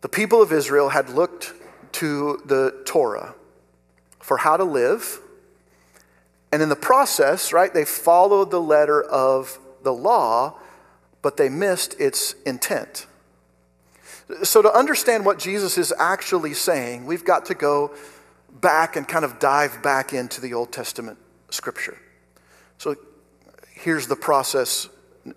the 0.00 0.08
people 0.08 0.40
of 0.42 0.52
Israel 0.52 0.90
had 0.90 1.08
looked 1.10 1.52
to 1.94 2.42
the 2.44 2.82
Torah 2.84 3.34
for 4.20 4.38
how 4.38 4.56
to 4.56 4.64
live. 4.64 5.20
And 6.52 6.62
in 6.62 6.68
the 6.68 6.76
process, 6.76 7.52
right, 7.52 7.72
they 7.72 7.84
followed 7.84 8.50
the 8.50 8.60
letter 8.60 9.02
of 9.02 9.58
the 9.82 9.92
law, 9.92 10.58
but 11.22 11.36
they 11.36 11.48
missed 11.48 11.98
its 12.00 12.34
intent. 12.46 13.06
So, 14.42 14.62
to 14.62 14.72
understand 14.72 15.26
what 15.26 15.38
Jesus 15.38 15.76
is 15.76 15.92
actually 15.98 16.54
saying, 16.54 17.04
we've 17.04 17.24
got 17.24 17.44
to 17.46 17.54
go 17.54 17.94
back 18.50 18.96
and 18.96 19.06
kind 19.06 19.24
of 19.24 19.38
dive 19.38 19.82
back 19.82 20.14
into 20.14 20.40
the 20.40 20.54
Old 20.54 20.72
Testament 20.72 21.18
scripture. 21.50 21.98
So, 22.78 22.96
here's 23.70 24.06
the 24.06 24.16
process 24.16 24.88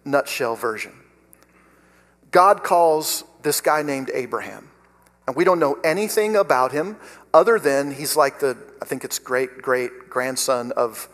nutshell 0.06 0.56
version 0.56 0.94
God 2.32 2.64
calls 2.64 3.26
this 3.42 3.60
guy 3.60 3.82
named 3.82 4.10
Abraham. 4.14 4.67
And 5.28 5.36
we 5.36 5.44
don't 5.44 5.60
know 5.60 5.78
anything 5.84 6.38
about 6.38 6.72
him 6.72 6.96
other 7.34 7.60
than 7.60 7.92
he's 7.92 8.16
like 8.16 8.40
the, 8.40 8.58
I 8.82 8.86
think 8.86 9.04
it's 9.04 9.20
great 9.20 9.62
great 9.62 10.10
grandson 10.10 10.72
of, 10.78 11.10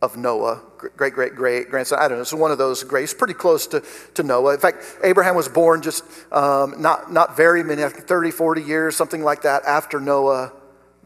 of 0.00 0.16
Noah, 0.16 0.62
great 0.76 1.12
great 1.12 1.34
great 1.34 1.68
grandson. 1.68 1.98
I 1.98 2.06
don't 2.06 2.18
know. 2.18 2.22
It's 2.22 2.32
one 2.32 2.52
of 2.52 2.58
those 2.58 2.84
greats, 2.84 3.12
pretty 3.12 3.34
close 3.34 3.66
to, 3.68 3.82
to 4.14 4.22
Noah. 4.22 4.54
In 4.54 4.60
fact, 4.60 4.84
Abraham 5.02 5.34
was 5.34 5.48
born 5.48 5.82
just 5.82 6.04
um, 6.32 6.80
not, 6.80 7.12
not 7.12 7.36
very 7.36 7.64
many, 7.64 7.82
30, 7.82 8.30
40 8.30 8.62
years, 8.62 8.96
something 8.96 9.24
like 9.24 9.42
that, 9.42 9.64
after 9.64 9.98
Noah 9.98 10.52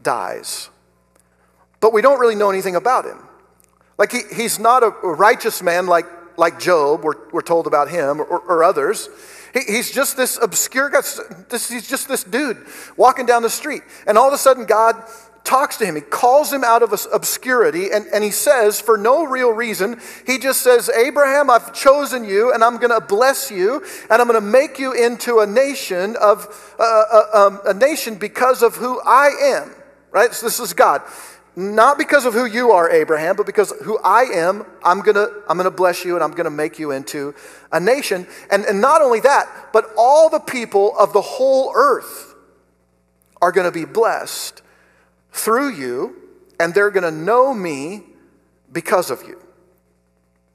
dies. 0.03 0.69
But 1.79 1.91
we 1.91 2.01
don't 2.01 2.19
really 2.19 2.35
know 2.35 2.51
anything 2.51 2.75
about 2.75 3.05
him. 3.05 3.17
Like 3.97 4.11
he, 4.11 4.21
he's 4.33 4.59
not 4.59 4.83
a 4.83 4.89
righteous 4.89 5.61
man 5.63 5.87
like, 5.87 6.05
like 6.37 6.59
Job, 6.59 7.03
we're, 7.03 7.29
we're 7.31 7.41
told 7.41 7.67
about 7.67 7.89
him, 7.89 8.21
or, 8.21 8.39
or 8.39 8.63
others. 8.63 9.09
He, 9.53 9.61
he's 9.61 9.91
just 9.91 10.17
this 10.17 10.37
obscure 10.41 10.89
guy. 10.89 11.01
This, 11.49 11.69
he's 11.69 11.87
just 11.87 12.07
this 12.07 12.23
dude 12.23 12.57
walking 12.97 13.25
down 13.25 13.43
the 13.43 13.49
street. 13.49 13.83
And 14.07 14.17
all 14.17 14.27
of 14.27 14.33
a 14.33 14.37
sudden, 14.37 14.65
God 14.65 14.95
talks 15.43 15.77
to 15.77 15.85
him. 15.85 15.95
He 15.95 16.01
calls 16.01 16.51
him 16.51 16.63
out 16.63 16.83
of 16.83 16.93
obscurity, 17.11 17.91
and, 17.91 18.05
and 18.07 18.23
he 18.23 18.31
says, 18.31 18.79
for 18.79 18.97
no 18.97 19.25
real 19.25 19.51
reason, 19.51 19.99
he 20.25 20.37
just 20.37 20.61
says, 20.61 20.89
Abraham, 20.89 21.49
I've 21.49 21.73
chosen 21.73 22.23
you, 22.23 22.53
and 22.53 22.63
I'm 22.63 22.77
going 22.77 22.97
to 22.97 23.05
bless 23.05 23.51
you, 23.51 23.83
and 24.09 24.21
I'm 24.21 24.27
going 24.27 24.39
to 24.39 24.47
make 24.47 24.79
you 24.79 24.93
into 24.93 25.39
a 25.39 25.45
nation 25.45 26.15
of 26.21 26.75
uh, 26.79 26.83
uh, 26.83 27.47
um, 27.47 27.59
a 27.65 27.73
nation 27.73 28.15
because 28.15 28.63
of 28.63 28.75
who 28.75 29.01
I 29.01 29.31
am. 29.57 29.71
Right? 30.11 30.33
So 30.33 30.45
this 30.45 30.59
is 30.59 30.73
God. 30.73 31.01
Not 31.55 31.99
because 31.99 32.25
of 32.25 32.33
who 32.33 32.45
you 32.45 32.71
are, 32.71 32.89
Abraham, 32.89 33.35
but 33.35 33.45
because 33.45 33.71
who 33.83 33.99
I 33.99 34.23
am, 34.23 34.65
I'm 34.83 35.01
gonna, 35.01 35.27
I'm 35.47 35.57
gonna 35.57 35.69
bless 35.69 36.03
you 36.03 36.15
and 36.15 36.23
I'm 36.23 36.31
gonna 36.31 36.49
make 36.49 36.79
you 36.79 36.91
into 36.91 37.35
a 37.71 37.79
nation. 37.79 38.25
And, 38.49 38.65
and 38.65 38.81
not 38.81 39.01
only 39.01 39.19
that, 39.19 39.69
but 39.71 39.91
all 39.95 40.29
the 40.29 40.39
people 40.39 40.97
of 40.97 41.13
the 41.13 41.21
whole 41.21 41.71
earth 41.75 42.33
are 43.41 43.51
gonna 43.51 43.71
be 43.71 43.85
blessed 43.85 44.63
through 45.31 45.73
you, 45.73 46.15
and 46.59 46.73
they're 46.73 46.91
gonna 46.91 47.11
know 47.11 47.53
me 47.53 48.03
because 48.71 49.11
of 49.11 49.21
you. 49.23 49.39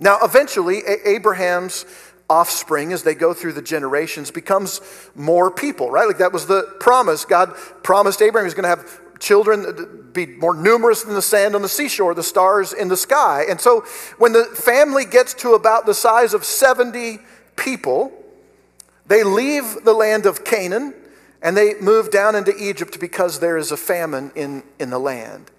Now, 0.00 0.18
eventually, 0.22 0.82
Abraham's 1.04 1.84
offspring, 2.30 2.92
as 2.92 3.02
they 3.02 3.14
go 3.14 3.32
through 3.32 3.52
the 3.52 3.62
generations, 3.62 4.30
becomes 4.30 4.80
more 5.14 5.50
people, 5.50 5.90
right? 5.90 6.06
Like 6.06 6.18
that 6.18 6.32
was 6.32 6.46
the 6.46 6.62
promise. 6.80 7.24
God 7.24 7.54
promised 7.82 8.20
Abraham 8.20 8.44
he 8.44 8.48
was 8.48 8.54
going 8.54 8.64
to 8.64 8.68
have 8.68 9.07
children 9.18 10.10
be 10.12 10.26
more 10.26 10.54
numerous 10.54 11.02
than 11.02 11.14
the 11.14 11.22
sand 11.22 11.54
on 11.54 11.62
the 11.62 11.68
seashore, 11.68 12.14
the 12.14 12.22
stars 12.22 12.72
in 12.72 12.88
the 12.88 12.96
sky. 12.96 13.44
And 13.48 13.60
so 13.60 13.84
when 14.18 14.32
the 14.32 14.44
family 14.44 15.04
gets 15.04 15.34
to 15.34 15.54
about 15.54 15.86
the 15.86 15.94
size 15.94 16.34
of 16.34 16.44
70 16.44 17.18
people, 17.56 18.12
they 19.06 19.22
leave 19.22 19.84
the 19.84 19.92
land 19.92 20.26
of 20.26 20.44
Canaan 20.44 20.94
and 21.42 21.56
they 21.56 21.74
move 21.80 22.10
down 22.10 22.34
into 22.34 22.54
Egypt 22.56 22.98
because 22.98 23.40
there 23.40 23.56
is 23.56 23.70
a 23.70 23.76
famine 23.76 24.32
in, 24.34 24.62
in 24.78 24.90
the 24.90 24.98
land. 24.98 25.50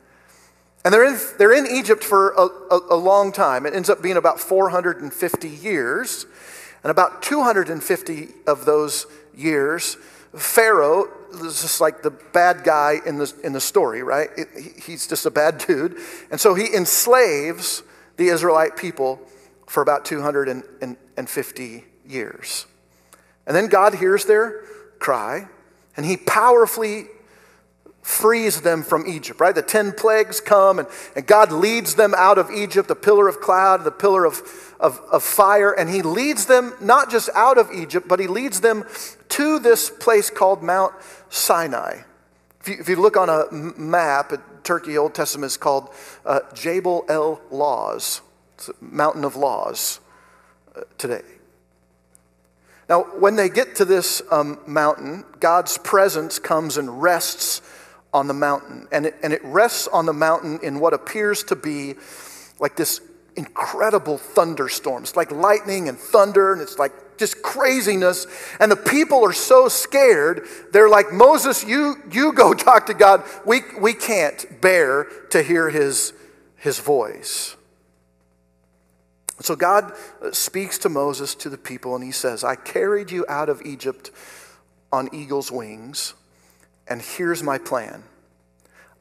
And 0.83 0.93
they're 0.93 1.05
in, 1.05 1.19
they're 1.37 1.53
in 1.53 1.67
Egypt 1.67 2.03
for 2.03 2.31
a, 2.31 2.47
a, 2.73 2.79
a 2.91 2.95
long 2.95 3.31
time. 3.31 3.65
It 3.65 3.73
ends 3.73 3.89
up 3.89 4.01
being 4.01 4.17
about 4.17 4.39
450 4.39 5.49
years. 5.49 6.25
And 6.83 6.91
about 6.91 7.21
250 7.21 8.29
of 8.47 8.65
those 8.65 9.05
years, 9.35 9.97
Pharaoh 10.35 11.09
is 11.33 11.61
just 11.61 11.81
like 11.81 12.01
the 12.01 12.11
bad 12.11 12.63
guy 12.63 12.99
in 13.05 13.17
the, 13.17 13.33
in 13.43 13.53
the 13.53 13.61
story, 13.61 14.03
right? 14.03 14.29
It, 14.37 14.47
he's 14.83 15.07
just 15.07 15.25
a 15.25 15.31
bad 15.31 15.57
dude. 15.67 15.97
And 16.31 16.39
so 16.39 16.53
he 16.53 16.73
enslaves 16.73 17.83
the 18.17 18.27
Israelite 18.27 18.75
people 18.75 19.19
for 19.67 19.81
about 19.81 20.05
250 20.05 21.85
years. 22.05 22.65
And 23.45 23.55
then 23.55 23.67
God 23.67 23.95
hears 23.95 24.25
their 24.25 24.63
cry, 24.99 25.47
and 25.95 26.05
he 26.05 26.17
powerfully 26.17 27.05
frees 28.01 28.61
them 28.61 28.83
from 28.83 29.05
Egypt, 29.07 29.39
right? 29.39 29.53
The 29.53 29.61
10 29.61 29.93
plagues 29.93 30.41
come, 30.41 30.79
and, 30.79 30.87
and 31.15 31.25
God 31.27 31.51
leads 31.51 31.95
them 31.95 32.13
out 32.17 32.37
of 32.37 32.49
Egypt, 32.49 32.87
the 32.87 32.95
pillar 32.95 33.27
of 33.27 33.39
cloud, 33.39 33.83
the 33.83 33.91
pillar 33.91 34.25
of, 34.25 34.68
of, 34.79 34.99
of 35.11 35.23
fire, 35.23 35.71
and 35.71 35.89
he 35.89 36.01
leads 36.01 36.45
them 36.45 36.73
not 36.81 37.11
just 37.11 37.29
out 37.35 37.57
of 37.57 37.71
Egypt, 37.71 38.07
but 38.07 38.19
he 38.19 38.27
leads 38.27 38.61
them 38.61 38.85
to 39.29 39.59
this 39.59 39.89
place 39.89 40.29
called 40.29 40.63
Mount 40.63 40.93
Sinai. 41.29 42.01
If 42.61 42.67
you, 42.67 42.77
if 42.79 42.89
you 42.89 42.95
look 42.95 43.17
on 43.17 43.29
a 43.29 43.51
map 43.51 44.33
Turkey, 44.63 44.97
Old 44.97 45.13
Testament, 45.13 45.51
is 45.51 45.57
called 45.57 45.89
uh, 46.25 46.41
Jabal 46.53 47.05
el 47.09 47.41
Lawz, 47.51 48.21
it's 48.55 48.69
a 48.69 48.73
mountain 48.81 49.23
of 49.23 49.35
laws 49.35 49.99
uh, 50.75 50.81
today. 50.97 51.23
Now, 52.89 53.03
when 53.19 53.35
they 53.35 53.49
get 53.49 53.75
to 53.75 53.85
this 53.85 54.21
um, 54.31 54.59
mountain, 54.65 55.23
God's 55.39 55.77
presence 55.77 56.39
comes 56.39 56.77
and 56.77 57.01
rests 57.01 57.61
on 58.13 58.27
the 58.27 58.33
mountain. 58.33 58.87
And 58.91 59.05
it, 59.05 59.15
and 59.21 59.31
it 59.31 59.43
rests 59.43 59.87
on 59.87 60.05
the 60.05 60.13
mountain 60.13 60.59
in 60.63 60.79
what 60.79 60.93
appears 60.93 61.43
to 61.45 61.55
be 61.55 61.95
like 62.59 62.75
this 62.75 62.99
incredible 63.39 64.17
thunderstorms, 64.17 65.15
like 65.15 65.31
lightning 65.31 65.87
and 65.87 65.97
thunder, 65.97 66.51
and 66.51 66.61
it's 66.61 66.77
like 66.77 66.91
just 67.17 67.41
craziness. 67.41 68.27
And 68.59 68.69
the 68.69 68.75
people 68.75 69.25
are 69.25 69.33
so 69.33 69.69
scared, 69.69 70.45
they're 70.73 70.89
like, 70.89 71.13
Moses, 71.13 71.63
you, 71.63 71.95
you 72.11 72.33
go 72.33 72.53
talk 72.69 72.85
to 72.87 72.93
God. 72.93 73.23
We, 73.45 73.61
we 73.79 73.93
can't 73.93 74.61
bear 74.61 75.05
to 75.31 75.41
hear 75.41 75.69
his, 75.69 76.13
his 76.57 76.79
voice. 76.79 77.55
So 79.39 79.55
God 79.55 79.93
uh, 80.21 80.31
speaks 80.33 80.77
to 80.79 80.89
Moses, 80.89 81.33
to 81.35 81.49
the 81.49 81.57
people, 81.57 81.95
and 81.95 82.03
he 82.03 82.11
says, 82.11 82.43
I 82.43 82.55
carried 82.55 83.09
you 83.09 83.25
out 83.29 83.47
of 83.47 83.61
Egypt 83.63 84.11
on 84.91 85.09
eagle's 85.13 85.49
wings, 85.49 86.13
and 86.89 87.01
here's 87.01 87.41
my 87.41 87.57
plan 87.57 88.03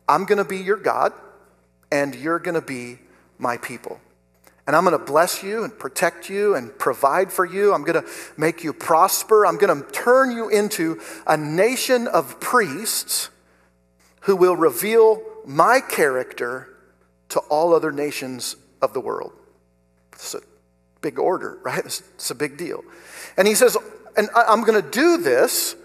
I'm 0.08 0.26
going 0.26 0.38
to 0.38 0.44
be 0.44 0.58
your 0.58 0.76
God, 0.76 1.12
and 1.90 2.14
you're 2.14 2.38
going 2.38 2.54
to 2.54 2.60
be 2.60 3.00
my 3.36 3.56
people. 3.56 4.00
And 4.68 4.76
I'm 4.76 4.84
going 4.84 4.98
to 4.98 5.02
bless 5.02 5.42
you 5.42 5.64
and 5.64 5.76
protect 5.76 6.28
you 6.28 6.54
and 6.54 6.78
provide 6.78 7.32
for 7.32 7.46
you. 7.46 7.72
I'm 7.72 7.84
going 7.84 8.04
to 8.04 8.08
make 8.36 8.62
you 8.62 8.74
prosper. 8.74 9.46
I'm 9.46 9.56
going 9.56 9.82
to 9.82 9.90
turn 9.92 10.30
you 10.30 10.50
into 10.50 11.00
a 11.26 11.38
nation 11.38 12.06
of 12.06 12.38
priests 12.38 13.30
who 14.20 14.36
will 14.36 14.54
reveal 14.54 15.22
my 15.46 15.80
character 15.80 16.68
to 17.30 17.40
all 17.48 17.72
other 17.72 17.90
nations 17.90 18.56
of 18.82 18.92
the 18.92 19.00
world. 19.00 19.32
It's 20.12 20.34
a 20.34 20.42
big 21.00 21.18
order, 21.18 21.58
right? 21.62 21.82
It's, 21.86 22.30
a 22.30 22.34
big 22.34 22.58
deal. 22.58 22.84
And 23.38 23.48
he 23.48 23.54
says, 23.54 23.74
and 24.18 24.28
I'm 24.36 24.64
going 24.64 24.82
to 24.82 24.90
do 24.90 25.16
this, 25.16 25.76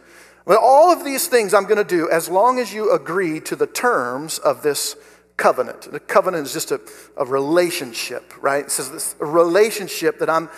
all 0.46 0.92
of 0.92 1.06
these 1.06 1.28
things 1.28 1.54
I'm 1.54 1.68
going 1.68 1.78
to 1.78 1.86
do 1.86 2.10
as 2.10 2.28
long 2.28 2.60
as 2.60 2.74
you 2.74 2.92
agree 2.92 3.40
to 3.42 3.56
the 3.56 3.68
terms 3.68 4.40
of 4.40 4.62
this 4.62 4.98
covenant. 5.44 5.92
The 5.92 6.00
covenant 6.00 6.48
is 6.48 6.54
just 6.54 6.72
a, 6.72 6.80
a 7.18 7.26
relationship, 7.26 8.34
right? 8.42 8.64
It 8.64 8.72
says 8.72 8.90
this 8.92 9.14
a 9.20 9.26
relationship 9.26 10.20
that 10.20 10.30
I'm 10.30 10.50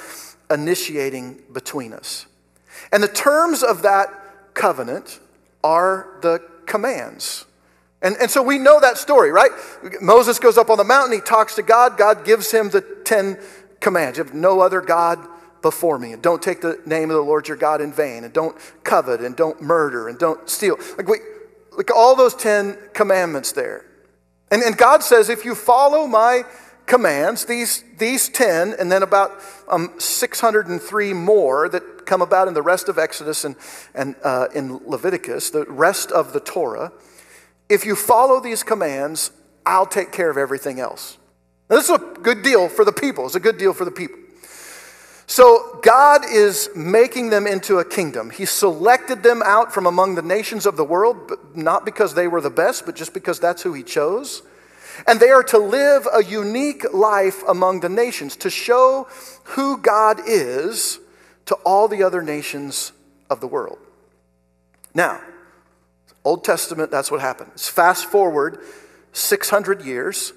initiating 0.51 1.41
between 1.51 1.91
us. 1.91 2.27
And 2.91 3.01
the 3.01 3.07
terms 3.07 3.63
of 3.63 3.81
that 3.81 4.09
covenant 4.53 5.19
are 5.63 6.19
the 6.21 6.39
commands. 6.67 7.45
And, 8.03 8.15
and 8.21 8.29
so 8.29 8.43
we 8.43 8.59
know 8.59 8.79
that 8.79 8.99
story, 8.99 9.31
right? 9.31 9.49
Moses 10.01 10.37
goes 10.37 10.55
up 10.55 10.69
on 10.69 10.77
the 10.77 10.83
mountain, 10.83 11.13
he 11.13 11.21
talks 11.21 11.55
to 11.55 11.63
God, 11.63 11.97
God 11.97 12.23
gives 12.23 12.51
him 12.51 12.69
the 12.69 12.81
Ten 13.03 13.39
Commands. 13.79 14.19
You 14.19 14.23
have 14.23 14.35
no 14.35 14.59
other 14.59 14.81
God 14.81 15.17
before 15.63 15.97
me. 15.97 16.13
And 16.13 16.21
don't 16.21 16.43
take 16.43 16.61
the 16.61 16.79
name 16.85 17.09
of 17.09 17.15
the 17.15 17.23
Lord 17.23 17.47
your 17.47 17.57
God 17.57 17.81
in 17.81 17.91
vain. 17.91 18.23
And 18.23 18.31
don't 18.31 18.55
covet. 18.83 19.21
And 19.21 19.35
don't 19.35 19.59
murder. 19.63 20.09
And 20.09 20.19
don't 20.19 20.47
steal. 20.47 20.77
Like, 20.95 21.07
we, 21.07 21.17
like 21.75 21.89
all 21.89 22.15
those 22.15 22.35
Ten 22.35 22.77
Commandments 22.93 23.51
there. 23.51 23.83
And, 24.51 24.61
and 24.61 24.77
God 24.77 25.03
says, 25.03 25.29
if 25.29 25.43
you 25.45 25.55
follow 25.55 26.07
my 26.07 26.43
commands, 26.85 27.45
these, 27.45 27.83
these 27.97 28.29
10, 28.29 28.75
and 28.79 28.91
then 28.91 29.03
about 29.03 29.31
um, 29.69 29.93
603 29.97 31.13
more 31.13 31.67
that 31.69 32.05
come 32.05 32.21
about 32.21 32.47
in 32.47 32.53
the 32.53 32.61
rest 32.61 32.87
of 32.87 32.99
Exodus 32.99 33.43
and, 33.43 33.55
and 33.95 34.15
uh, 34.23 34.47
in 34.53 34.79
Leviticus, 34.85 35.49
the 35.49 35.65
rest 35.65 36.11
of 36.11 36.33
the 36.33 36.39
Torah, 36.39 36.91
if 37.69 37.85
you 37.85 37.95
follow 37.95 38.39
these 38.39 38.61
commands, 38.61 39.31
I'll 39.65 39.87
take 39.87 40.11
care 40.11 40.29
of 40.29 40.37
everything 40.37 40.79
else. 40.79 41.17
Now, 41.69 41.77
this 41.77 41.89
is 41.89 41.95
a 41.95 42.19
good 42.21 42.43
deal 42.43 42.69
for 42.69 42.85
the 42.85 42.91
people. 42.91 43.25
It's 43.25 43.35
a 43.35 43.39
good 43.39 43.57
deal 43.57 43.73
for 43.73 43.85
the 43.85 43.91
people. 43.91 44.19
So, 45.27 45.79
God 45.81 46.21
is 46.31 46.69
making 46.75 47.31
them 47.31 47.47
into 47.47 47.79
a 47.79 47.85
kingdom. 47.85 48.29
He 48.29 48.45
selected 48.45 49.23
them 49.23 49.41
out 49.43 49.73
from 49.73 49.87
among 49.87 50.15
the 50.15 50.21
nations 50.21 50.67
of 50.67 50.77
the 50.77 50.83
world, 50.83 51.27
but 51.27 51.57
not 51.57 51.83
because 51.83 52.13
they 52.13 52.27
were 52.27 52.41
the 52.41 52.51
best, 52.51 52.85
but 52.85 52.95
just 52.95 53.13
because 53.13 53.39
that's 53.39 53.63
who 53.63 53.73
He 53.73 53.81
chose. 53.81 54.43
And 55.07 55.19
they 55.19 55.29
are 55.29 55.43
to 55.43 55.57
live 55.57 56.07
a 56.13 56.23
unique 56.23 56.85
life 56.93 57.43
among 57.47 57.79
the 57.79 57.89
nations, 57.89 58.35
to 58.37 58.49
show 58.49 59.07
who 59.43 59.77
God 59.77 60.21
is 60.27 60.99
to 61.45 61.55
all 61.65 61.87
the 61.87 62.03
other 62.03 62.21
nations 62.21 62.91
of 63.29 63.41
the 63.41 63.47
world. 63.47 63.79
Now, 64.93 65.21
Old 66.23 66.43
Testament, 66.43 66.91
that's 66.91 67.11
what 67.11 67.21
happens. 67.21 67.67
Fast 67.67 68.05
forward 68.05 68.59
600 69.13 69.83
years. 69.83 70.33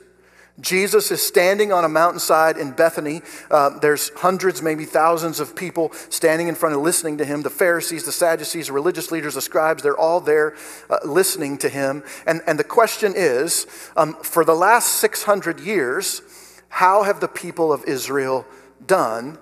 Jesus 0.60 1.12
is 1.12 1.24
standing 1.24 1.72
on 1.72 1.84
a 1.84 1.88
mountainside 1.88 2.56
in 2.56 2.72
Bethany. 2.72 3.22
Uh, 3.50 3.78
there's 3.78 4.10
hundreds, 4.16 4.60
maybe 4.60 4.84
thousands 4.84 5.38
of 5.38 5.54
people 5.54 5.92
standing 6.08 6.48
in 6.48 6.56
front 6.56 6.74
of 6.74 6.82
listening 6.82 7.18
to 7.18 7.24
him. 7.24 7.42
The 7.42 7.50
Pharisees, 7.50 8.04
the 8.04 8.12
Sadducees, 8.12 8.70
religious 8.70 9.12
leaders, 9.12 9.34
the 9.34 9.42
scribes, 9.42 9.82
they're 9.82 9.96
all 9.96 10.20
there 10.20 10.56
uh, 10.90 10.98
listening 11.04 11.58
to 11.58 11.68
him. 11.68 12.02
And, 12.26 12.40
and 12.46 12.58
the 12.58 12.64
question 12.64 13.12
is 13.14 13.66
um, 13.96 14.14
for 14.22 14.44
the 14.44 14.54
last 14.54 14.94
600 14.94 15.60
years, 15.60 16.22
how 16.68 17.04
have 17.04 17.20
the 17.20 17.28
people 17.28 17.72
of 17.72 17.84
Israel 17.84 18.44
done 18.84 19.38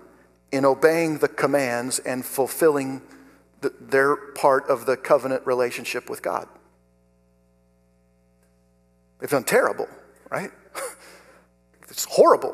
in 0.52 0.64
obeying 0.64 1.18
the 1.18 1.29
commands 1.29 1.98
and 1.98 2.24
fulfilling 2.24 3.00
the, 3.62 3.72
their 3.81 4.16
part 4.16 4.68
of 4.68 4.85
the 4.85 4.98
covenant 4.98 5.46
relationship 5.46 6.11
with 6.11 6.20
God? 6.20 6.46
They've 9.18 9.31
done 9.31 9.44
terrible, 9.44 9.88
right? 10.31 10.50
It's 11.88 12.05
horrible. 12.05 12.53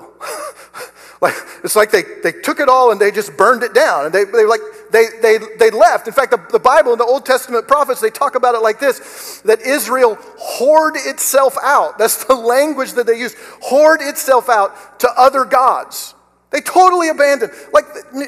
like, 1.21 1.35
it's 1.64 1.75
like 1.75 1.90
they, 1.90 2.03
they 2.23 2.33
took 2.33 2.61
it 2.61 2.68
all 2.68 2.92
and 2.92 3.01
they 3.01 3.11
just 3.11 3.37
burned 3.37 3.62
it 3.62 3.73
down. 3.73 4.07
And 4.07 4.14
they, 4.14 4.25
they 4.25 4.45
like, 4.45 4.61
they, 4.90 5.07
they, 5.23 5.38
they 5.59 5.71
left. 5.71 6.07
In 6.07 6.12
fact, 6.12 6.33
the, 6.33 6.47
the 6.53 6.59
Bible 6.59 6.92
and 6.92 7.01
the 7.01 7.05
Old 7.05 7.25
Testament 7.25 7.66
prophets, 7.66 8.01
they 8.01 8.11
talk 8.11 8.35
about 8.35 8.55
it 8.55 8.59
like 8.61 8.79
this, 8.79 9.40
that 9.45 9.61
Israel 9.62 10.16
whored 10.16 10.97
itself 10.97 11.57
out. 11.62 11.99
That's 11.99 12.25
the 12.25 12.35
language 12.55 12.92
that 12.92 13.07
they 13.07 13.18
use. 13.18 13.35
Hoard 13.62 14.01
itself 14.03 14.51
out 14.51 15.01
to 15.01 15.09
other 15.16 15.45
gods. 15.45 16.14
They 16.51 16.61
totally 16.61 17.09
abandoned. 17.09 17.53
Like, 17.73 17.87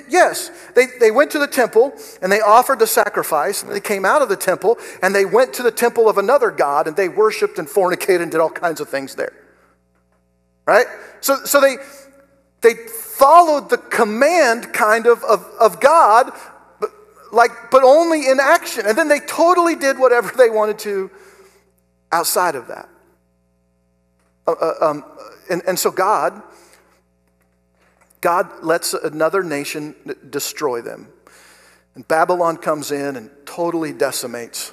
yes, 0.08 0.50
they, 0.74 0.86
they 0.98 1.10
went 1.10 1.30
to 1.32 1.38
the 1.38 1.46
temple 1.46 1.92
and 2.22 2.32
they 2.32 2.40
offered 2.40 2.78
the 2.78 2.86
sacrifice. 2.86 3.62
And 3.62 3.70
they 3.70 3.80
came 3.80 4.06
out 4.06 4.22
of 4.22 4.30
the 4.30 4.36
temple 4.36 4.78
and 5.02 5.14
they 5.14 5.26
went 5.26 5.52
to 5.54 5.62
the 5.62 5.70
temple 5.70 6.08
of 6.08 6.16
another 6.16 6.50
God 6.50 6.88
and 6.88 6.96
they 6.96 7.10
worshiped 7.10 7.58
and 7.58 7.68
fornicated 7.68 8.22
and 8.22 8.32
did 8.32 8.40
all 8.40 8.48
kinds 8.48 8.80
of 8.80 8.88
things 8.88 9.14
there 9.14 9.43
right? 10.66 10.86
So, 11.20 11.44
so 11.44 11.60
they, 11.60 11.76
they 12.60 12.74
followed 12.74 13.70
the 13.70 13.78
command 13.78 14.72
kind 14.72 15.06
of, 15.06 15.22
of, 15.24 15.44
of 15.60 15.80
God, 15.80 16.32
but, 16.80 16.90
like, 17.32 17.50
but 17.70 17.82
only 17.82 18.28
in 18.28 18.40
action. 18.40 18.86
And 18.86 18.96
then 18.96 19.08
they 19.08 19.20
totally 19.20 19.76
did 19.76 19.98
whatever 19.98 20.32
they 20.36 20.50
wanted 20.50 20.78
to 20.80 21.10
outside 22.12 22.54
of 22.54 22.68
that. 22.68 22.88
Uh, 24.46 24.52
uh, 24.52 24.74
um, 24.80 25.04
and, 25.50 25.62
and 25.66 25.78
so 25.78 25.90
God, 25.90 26.42
God 28.20 28.48
lets 28.62 28.94
another 28.94 29.42
nation 29.42 29.94
destroy 30.30 30.80
them. 30.80 31.08
And 31.94 32.06
Babylon 32.08 32.56
comes 32.56 32.90
in 32.90 33.16
and 33.16 33.30
totally 33.44 33.92
decimates 33.92 34.72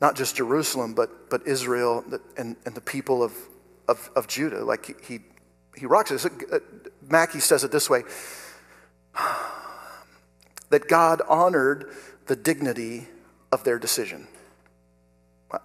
not 0.00 0.16
just 0.16 0.36
Jerusalem, 0.36 0.94
but, 0.94 1.30
but 1.30 1.46
Israel 1.46 2.04
and, 2.36 2.56
and 2.64 2.74
the 2.74 2.80
people 2.80 3.22
of, 3.22 3.32
of, 3.88 4.10
of 4.14 4.28
Judah. 4.28 4.64
Like 4.64 5.04
he, 5.04 5.20
he 5.76 5.86
rocks 5.86 6.10
it. 6.10 6.32
Uh, 6.52 6.58
Mackie 7.08 7.40
says 7.40 7.64
it 7.64 7.72
this 7.72 7.90
way 7.90 8.02
that 10.70 10.88
God 10.88 11.22
honored 11.28 11.90
the 12.26 12.36
dignity 12.36 13.08
of 13.50 13.64
their 13.64 13.78
decision. 13.78 14.28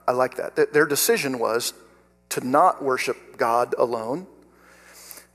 I 0.08 0.14
like 0.14 0.36
that. 0.36 0.72
Their 0.72 0.86
decision 0.86 1.40
was 1.40 1.74
to 2.30 2.46
not 2.48 2.82
worship 2.82 3.38
God 3.38 3.76
alone 3.78 4.28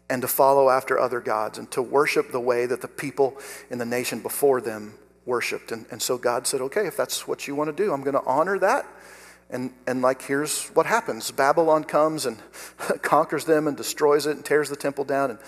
and 0.09 0.22
to 0.22 0.29
follow 0.29 0.70
after 0.70 0.98
other 0.98 1.20
gods 1.20 1.59
and 1.59 1.70
to 1.70 1.83
worship 1.83 2.33
the 2.33 2.40
way 2.40 2.64
that 2.64 2.81
the 2.81 2.88
people 2.88 3.37
in 3.68 3.77
the 3.77 3.85
nation 3.85 4.20
before 4.20 4.62
them 4.62 4.94
worshiped. 5.27 5.70
And, 5.70 5.85
and 5.90 6.01
so 6.01 6.16
God 6.16 6.46
said, 6.46 6.62
okay, 6.62 6.87
if 6.87 6.96
that's 6.96 7.29
what 7.29 7.46
you 7.46 7.55
want 7.55 7.68
to 7.68 7.85
do, 7.85 7.92
I'm 7.92 8.03
going 8.03 8.14
to 8.14 8.24
honor 8.24 8.59
that 8.59 8.87
and, 9.50 9.72
and 9.87 10.02
like, 10.02 10.22
here's 10.22 10.68
what 10.68 10.87
happens 10.87 11.30
Babylon 11.30 11.84
comes 11.84 12.26
and 12.26 12.38
conquers 13.02 13.44
them 13.44 13.66
and 13.66 13.76
destroys 13.76 14.26
it 14.26 14.37
and 14.37 14.44
tears 14.44 14.68
the 14.68 14.76
temple 14.76 15.04
down 15.04 15.30
and 15.30 15.38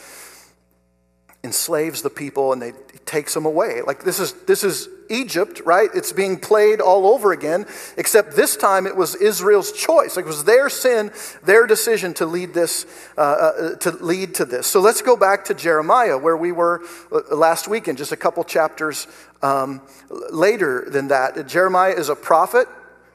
enslaves 1.42 2.02
the 2.02 2.10
people 2.10 2.52
and 2.52 2.60
they 2.60 2.72
takes 3.10 3.34
them 3.34 3.44
away. 3.44 3.82
Like, 3.82 4.04
this 4.04 4.20
is, 4.20 4.32
this 4.44 4.62
is 4.62 4.88
Egypt, 5.08 5.60
right? 5.64 5.90
It's 5.92 6.12
being 6.12 6.38
played 6.38 6.80
all 6.80 7.08
over 7.08 7.32
again, 7.32 7.66
except 7.96 8.36
this 8.36 8.56
time 8.56 8.86
it 8.86 8.94
was 8.94 9.16
Israel's 9.16 9.72
choice. 9.72 10.14
Like, 10.14 10.26
it 10.26 10.28
was 10.28 10.44
their 10.44 10.68
sin, 10.68 11.10
their 11.42 11.66
decision 11.66 12.14
to 12.14 12.26
lead, 12.26 12.54
this, 12.54 12.86
uh, 13.18 13.20
uh, 13.20 13.74
to, 13.76 13.90
lead 13.90 14.36
to 14.36 14.44
this. 14.44 14.68
So 14.68 14.80
let's 14.80 15.02
go 15.02 15.16
back 15.16 15.46
to 15.46 15.54
Jeremiah, 15.54 16.16
where 16.16 16.36
we 16.36 16.52
were 16.52 16.82
uh, 17.10 17.34
last 17.34 17.66
week, 17.66 17.88
in 17.88 17.96
just 17.96 18.12
a 18.12 18.16
couple 18.16 18.44
chapters 18.44 19.08
um, 19.42 19.80
later 20.30 20.88
than 20.88 21.08
that. 21.08 21.48
Jeremiah 21.48 21.94
is 21.94 22.10
a 22.10 22.14
prophet 22.14 22.68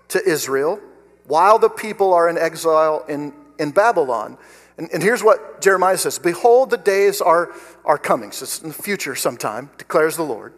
to 0.09 0.23
Israel 0.27 0.79
while 1.27 1.59
the 1.59 1.69
people 1.69 2.13
are 2.13 2.29
in 2.29 2.37
exile 2.37 3.03
in, 3.07 3.33
in 3.59 3.71
Babylon. 3.71 4.37
And, 4.77 4.89
and 4.93 5.01
here's 5.01 5.23
what 5.23 5.61
Jeremiah 5.61 5.97
says 5.97 6.19
Behold, 6.19 6.69
the 6.69 6.77
days 6.77 7.21
are, 7.21 7.51
are 7.83 7.97
coming. 7.97 8.31
So 8.31 8.43
it's 8.43 8.61
in 8.61 8.69
the 8.69 8.73
future 8.73 9.15
sometime, 9.15 9.69
declares 9.77 10.15
the 10.15 10.23
Lord. 10.23 10.53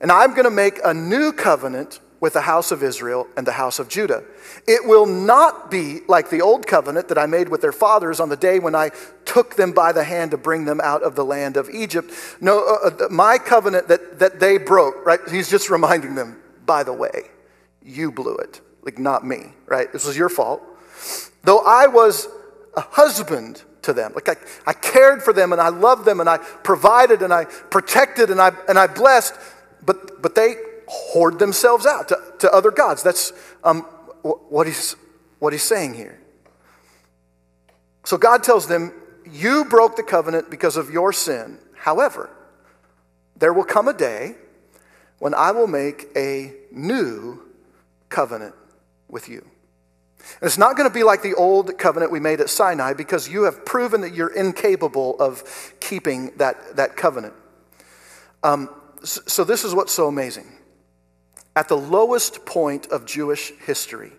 And 0.00 0.10
I'm 0.10 0.30
going 0.30 0.44
to 0.44 0.50
make 0.50 0.80
a 0.82 0.94
new 0.94 1.32
covenant 1.32 2.00
with 2.20 2.34
the 2.34 2.42
house 2.42 2.70
of 2.70 2.82
Israel 2.82 3.26
and 3.36 3.46
the 3.46 3.52
house 3.52 3.78
of 3.78 3.88
Judah. 3.88 4.22
It 4.68 4.86
will 4.86 5.06
not 5.06 5.70
be 5.70 6.00
like 6.06 6.28
the 6.28 6.42
old 6.42 6.66
covenant 6.66 7.08
that 7.08 7.18
I 7.18 7.26
made 7.26 7.48
with 7.48 7.62
their 7.62 7.72
fathers 7.72 8.20
on 8.20 8.28
the 8.28 8.36
day 8.36 8.58
when 8.58 8.74
I 8.74 8.90
took 9.24 9.56
them 9.56 9.72
by 9.72 9.92
the 9.92 10.04
hand 10.04 10.30
to 10.32 10.36
bring 10.36 10.66
them 10.66 10.80
out 10.82 11.02
of 11.02 11.16
the 11.16 11.24
land 11.24 11.56
of 11.56 11.70
Egypt. 11.70 12.12
No, 12.40 12.78
uh, 12.84 12.90
uh 12.90 13.08
my 13.10 13.38
covenant 13.38 13.88
that, 13.88 14.18
that 14.18 14.38
they 14.38 14.58
broke, 14.58 15.04
right? 15.04 15.20
He's 15.30 15.50
just 15.50 15.70
reminding 15.70 16.14
them, 16.14 16.40
by 16.66 16.82
the 16.82 16.92
way, 16.92 17.30
you 17.82 18.12
blew 18.12 18.36
it, 18.36 18.60
like 18.82 18.98
not 18.98 19.26
me, 19.26 19.52
right? 19.66 19.92
This 19.92 20.06
was 20.06 20.16
your 20.16 20.28
fault. 20.28 20.62
Though 21.42 21.60
I 21.60 21.86
was 21.86 22.28
a 22.76 22.80
husband 22.80 23.62
to 23.82 23.92
them, 23.92 24.12
like 24.14 24.28
I, 24.28 24.36
I 24.66 24.72
cared 24.72 25.22
for 25.22 25.32
them 25.32 25.52
and 25.52 25.60
I 25.60 25.68
loved 25.68 26.04
them 26.04 26.20
and 26.20 26.28
I 26.28 26.38
provided 26.38 27.22
and 27.22 27.32
I 27.32 27.44
protected 27.44 28.30
and 28.30 28.40
I, 28.40 28.52
and 28.68 28.78
I 28.78 28.86
blessed, 28.86 29.34
but, 29.84 30.20
but 30.22 30.34
they 30.34 30.56
whored 31.14 31.38
themselves 31.38 31.86
out 31.86 32.08
to, 32.08 32.18
to 32.40 32.52
other 32.52 32.70
gods. 32.70 33.02
That's 33.02 33.32
um, 33.64 33.82
what, 34.22 34.66
he's, 34.66 34.96
what 35.38 35.52
he's 35.52 35.62
saying 35.62 35.94
here. 35.94 36.20
So 38.04 38.16
God 38.16 38.42
tells 38.42 38.66
them, 38.66 38.92
You 39.30 39.64
broke 39.64 39.96
the 39.96 40.02
covenant 40.02 40.50
because 40.50 40.76
of 40.76 40.90
your 40.90 41.12
sin. 41.12 41.58
However, 41.74 42.30
there 43.36 43.52
will 43.52 43.64
come 43.64 43.88
a 43.88 43.92
day 43.92 44.34
when 45.18 45.34
I 45.34 45.52
will 45.52 45.66
make 45.66 46.08
a 46.16 46.52
new 46.70 47.42
covenant 48.08 48.54
with 49.10 49.28
you. 49.28 49.44
And 50.40 50.46
it's 50.46 50.58
not 50.58 50.76
going 50.76 50.88
to 50.88 50.94
be 50.94 51.02
like 51.02 51.22
the 51.22 51.34
old 51.34 51.76
covenant 51.78 52.12
we 52.12 52.20
made 52.20 52.40
at 52.40 52.50
Sinai 52.50 52.92
because 52.92 53.28
you 53.28 53.44
have 53.44 53.64
proven 53.64 54.02
that 54.02 54.14
you're 54.14 54.32
incapable 54.32 55.16
of 55.18 55.74
keeping 55.80 56.36
that, 56.36 56.76
that 56.76 56.96
covenant. 56.96 57.34
Um, 58.42 58.68
so, 59.02 59.20
so, 59.26 59.44
this 59.44 59.64
is 59.64 59.74
what's 59.74 59.92
so 59.92 60.08
amazing. 60.08 60.46
At 61.56 61.68
the 61.68 61.76
lowest 61.76 62.44
point 62.44 62.86
of 62.88 63.06
Jewish 63.06 63.52
history, 63.66 64.12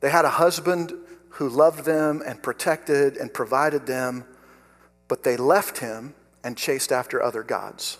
they 0.00 0.10
had 0.10 0.24
a 0.24 0.30
husband 0.30 0.92
who 1.30 1.48
loved 1.48 1.84
them 1.84 2.22
and 2.24 2.42
protected 2.42 3.16
and 3.16 3.32
provided 3.32 3.86
them, 3.86 4.24
but 5.08 5.22
they 5.22 5.36
left 5.36 5.78
him 5.78 6.14
and 6.44 6.56
chased 6.56 6.92
after 6.92 7.22
other 7.22 7.42
gods. 7.42 7.98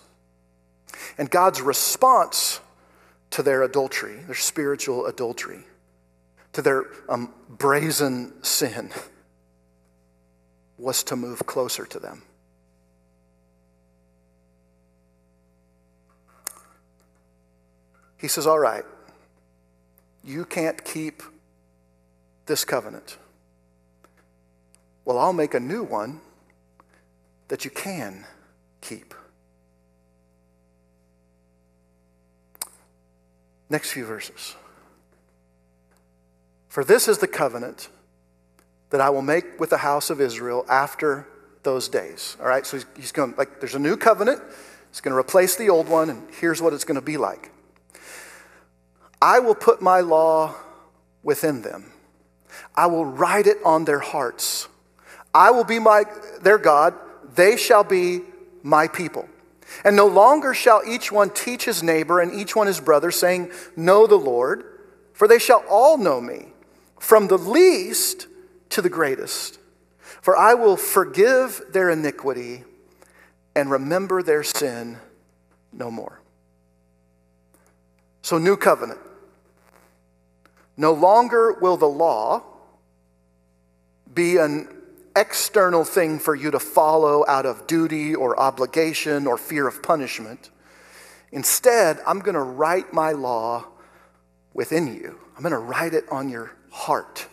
And 1.17 1.29
God's 1.29 1.61
response 1.61 2.59
to 3.33 3.41
their 3.41 3.63
adultery, 3.63 4.17
their 4.27 4.35
spiritual 4.35 5.07
adultery, 5.07 5.65
to 6.51 6.61
their 6.61 6.85
um, 7.09 7.33
brazen 7.49 8.31
sin, 8.43 8.91
was 10.77 11.01
to 11.01 11.15
move 11.15 11.43
closer 11.47 11.83
to 11.83 11.97
them. 11.97 12.21
He 18.17 18.27
says, 18.27 18.45
All 18.45 18.59
right, 18.59 18.83
you 20.23 20.45
can't 20.45 20.85
keep 20.85 21.23
this 22.45 22.63
covenant. 22.63 23.17
Well, 25.05 25.17
I'll 25.17 25.33
make 25.33 25.55
a 25.55 25.59
new 25.59 25.81
one 25.81 26.21
that 27.47 27.65
you 27.65 27.71
can 27.71 28.27
keep. 28.79 29.15
Next 33.69 33.91
few 33.91 34.05
verses. 34.05 34.55
For 36.67 36.83
this 36.83 37.07
is 37.07 37.19
the 37.19 37.27
covenant 37.27 37.89
that 38.89 39.01
I 39.01 39.09
will 39.09 39.21
make 39.21 39.59
with 39.59 39.69
the 39.69 39.77
house 39.77 40.09
of 40.09 40.21
Israel 40.21 40.65
after 40.69 41.27
those 41.63 41.87
days. 41.87 42.37
All 42.39 42.47
right, 42.47 42.65
so 42.65 42.79
he's, 42.95 43.11
going, 43.11 43.33
like, 43.37 43.59
there's 43.59 43.75
a 43.75 43.79
new 43.79 43.97
covenant. 43.97 44.41
It's 44.89 45.01
going 45.01 45.13
to 45.13 45.17
replace 45.17 45.55
the 45.55 45.69
old 45.69 45.89
one, 45.89 46.09
and 46.09 46.27
here's 46.39 46.61
what 46.61 46.73
it's 46.73 46.83
going 46.83 46.99
to 46.99 47.01
be 47.01 47.17
like. 47.17 47.51
I 49.21 49.39
will 49.39 49.55
put 49.55 49.81
my 49.81 50.01
law 50.01 50.55
within 51.23 51.61
them. 51.61 51.91
I 52.75 52.87
will 52.87 53.05
write 53.05 53.47
it 53.47 53.57
on 53.65 53.85
their 53.85 53.99
hearts. 53.99 54.67
I 55.33 55.51
will 55.51 55.63
be 55.63 55.79
my, 55.79 56.03
their 56.41 56.57
God. 56.57 56.93
They 57.35 57.57
shall 57.57 57.83
be 57.83 58.21
my 58.61 58.87
people. 58.87 59.27
And 59.83 59.95
no 59.95 60.07
longer 60.07 60.53
shall 60.53 60.81
each 60.87 61.11
one 61.11 61.29
teach 61.29 61.65
his 61.65 61.83
neighbor 61.83 62.19
and 62.19 62.33
each 62.33 62.55
one 62.55 62.67
his 62.67 62.79
brother, 62.79 63.11
saying, 63.11 63.51
Know 63.75 64.07
the 64.07 64.15
Lord, 64.15 64.63
for 65.13 65.27
they 65.27 65.39
shall 65.39 65.63
all 65.69 65.97
know 65.97 66.21
me, 66.21 66.47
from 66.99 67.27
the 67.27 67.37
least 67.37 68.27
to 68.69 68.81
the 68.81 68.89
greatest. 68.89 69.59
For 70.21 70.37
I 70.37 70.53
will 70.53 70.77
forgive 70.77 71.61
their 71.71 71.89
iniquity 71.89 72.63
and 73.55 73.69
remember 73.69 74.23
their 74.23 74.43
sin 74.43 74.97
no 75.71 75.91
more. 75.91 76.21
So, 78.21 78.37
new 78.37 78.55
covenant. 78.55 78.99
No 80.77 80.93
longer 80.93 81.53
will 81.53 81.77
the 81.77 81.85
law 81.85 82.43
be 84.13 84.37
an 84.37 84.72
external 85.15 85.83
thing 85.83 86.19
for 86.19 86.35
you 86.35 86.51
to 86.51 86.59
follow 86.59 87.25
out 87.27 87.45
of 87.45 87.67
duty 87.67 88.15
or 88.15 88.39
obligation 88.39 89.27
or 89.27 89.37
fear 89.37 89.67
of 89.67 89.83
punishment. 89.83 90.49
Instead, 91.31 91.99
I'm 92.05 92.19
going 92.19 92.35
to 92.35 92.41
write 92.41 92.93
my 92.93 93.11
law 93.11 93.65
within 94.53 94.93
you. 94.93 95.19
I'm 95.35 95.41
going 95.41 95.51
to 95.51 95.57
write 95.57 95.93
it 95.93 96.05
on 96.09 96.29
your 96.29 96.51
heart. 96.69 97.27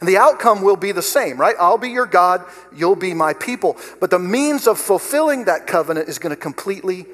And 0.00 0.08
the 0.08 0.18
outcome 0.18 0.62
will 0.62 0.76
be 0.76 0.92
the 0.92 1.02
same, 1.02 1.38
right? 1.38 1.56
I'll 1.58 1.78
be 1.78 1.90
your 1.90 2.06
God, 2.06 2.44
you'll 2.74 2.96
be 2.96 3.14
my 3.14 3.32
people. 3.32 3.76
But 4.00 4.10
the 4.10 4.18
means 4.18 4.66
of 4.66 4.78
fulfilling 4.78 5.44
that 5.46 5.66
covenant 5.66 6.08
is 6.08 6.18
going 6.18 6.34
to 6.34 6.40
completely 6.40 7.06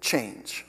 change. 0.00 0.64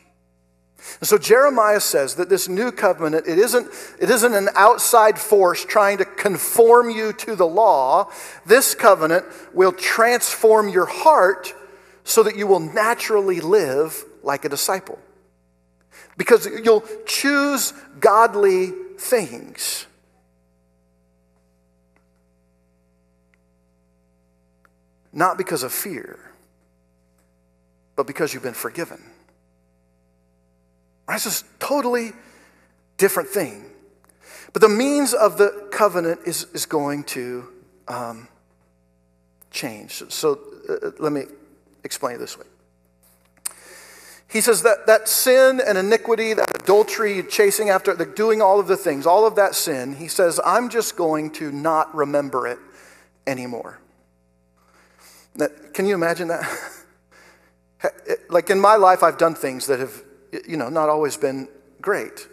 And 0.99 1.07
so 1.07 1.17
Jeremiah 1.17 1.79
says 1.79 2.15
that 2.15 2.29
this 2.29 2.47
new 2.47 2.71
covenant, 2.71 3.27
it 3.27 3.39
isn't, 3.39 3.67
it 3.99 4.09
isn't 4.09 4.33
an 4.33 4.49
outside 4.55 5.17
force 5.17 5.63
trying 5.65 5.97
to 5.99 6.05
conform 6.05 6.89
you 6.89 7.13
to 7.13 7.35
the 7.35 7.47
law. 7.47 8.11
This 8.45 8.75
covenant 8.75 9.25
will 9.53 9.71
transform 9.71 10.69
your 10.69 10.85
heart 10.85 11.53
so 12.03 12.23
that 12.23 12.35
you 12.35 12.47
will 12.47 12.59
naturally 12.59 13.39
live 13.39 14.03
like 14.23 14.45
a 14.45 14.49
disciple. 14.49 14.99
Because 16.17 16.45
you'll 16.45 16.83
choose 17.05 17.73
godly 17.99 18.71
things. 18.99 19.87
Not 25.11 25.37
because 25.37 25.63
of 25.63 25.71
fear, 25.71 26.19
but 27.95 28.07
because 28.07 28.33
you've 28.33 28.43
been 28.43 28.53
forgiven. 28.53 29.01
Right? 31.07 31.15
It's 31.15 31.25
just 31.25 31.45
totally 31.59 32.11
different 32.97 33.29
thing. 33.29 33.65
But 34.53 34.61
the 34.61 34.69
means 34.69 35.13
of 35.13 35.37
the 35.37 35.67
covenant 35.71 36.21
is, 36.25 36.45
is 36.53 36.65
going 36.65 37.03
to 37.05 37.47
um, 37.87 38.27
change. 39.51 40.03
So 40.09 40.39
uh, 40.69 40.91
let 40.99 41.11
me 41.11 41.23
explain 41.83 42.15
it 42.15 42.19
this 42.19 42.37
way. 42.37 42.45
He 44.27 44.41
says 44.41 44.63
that, 44.63 44.87
that 44.87 45.07
sin 45.07 45.61
and 45.65 45.77
iniquity, 45.77 46.33
that 46.33 46.49
adultery, 46.61 47.21
chasing 47.23 47.69
after, 47.69 47.93
the, 47.93 48.05
doing 48.05 48.41
all 48.41 48.59
of 48.59 48.67
the 48.67 48.77
things, 48.77 49.05
all 49.05 49.27
of 49.27 49.35
that 49.35 49.53
sin, 49.53 49.95
he 49.95 50.07
says, 50.07 50.39
I'm 50.43 50.69
just 50.69 50.95
going 50.95 51.31
to 51.33 51.51
not 51.51 51.93
remember 51.93 52.47
it 52.47 52.57
anymore. 53.27 53.79
Can 55.73 55.85
you 55.85 55.93
imagine 55.93 56.29
that? 56.29 56.49
like 58.29 58.49
in 58.49 58.59
my 58.59 58.75
life, 58.75 59.03
I've 59.03 59.17
done 59.17 59.35
things 59.35 59.67
that 59.67 59.79
have 59.79 60.03
you 60.47 60.57
know, 60.57 60.69
not 60.69 60.89
always 60.89 61.17
been 61.17 61.47
great. 61.81 62.27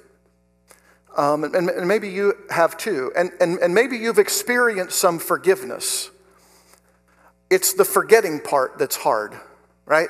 Um, 1.17 1.45
and, 1.45 1.69
and, 1.69 1.89
maybe 1.89 2.09
you 2.09 2.35
have 2.51 2.77
too. 2.77 3.13
And, 3.17 3.33
and, 3.41 3.59
and 3.59 3.75
maybe 3.75 3.97
you've 3.97 4.19
experienced 4.19 4.97
some 4.97 5.19
forgiveness. 5.19 6.11
It's 7.51 7.73
the 7.75 7.85
forgetting 7.85 8.41
part 8.41 8.79
that's 8.79 8.95
hard, 8.95 9.35
right? 9.87 10.09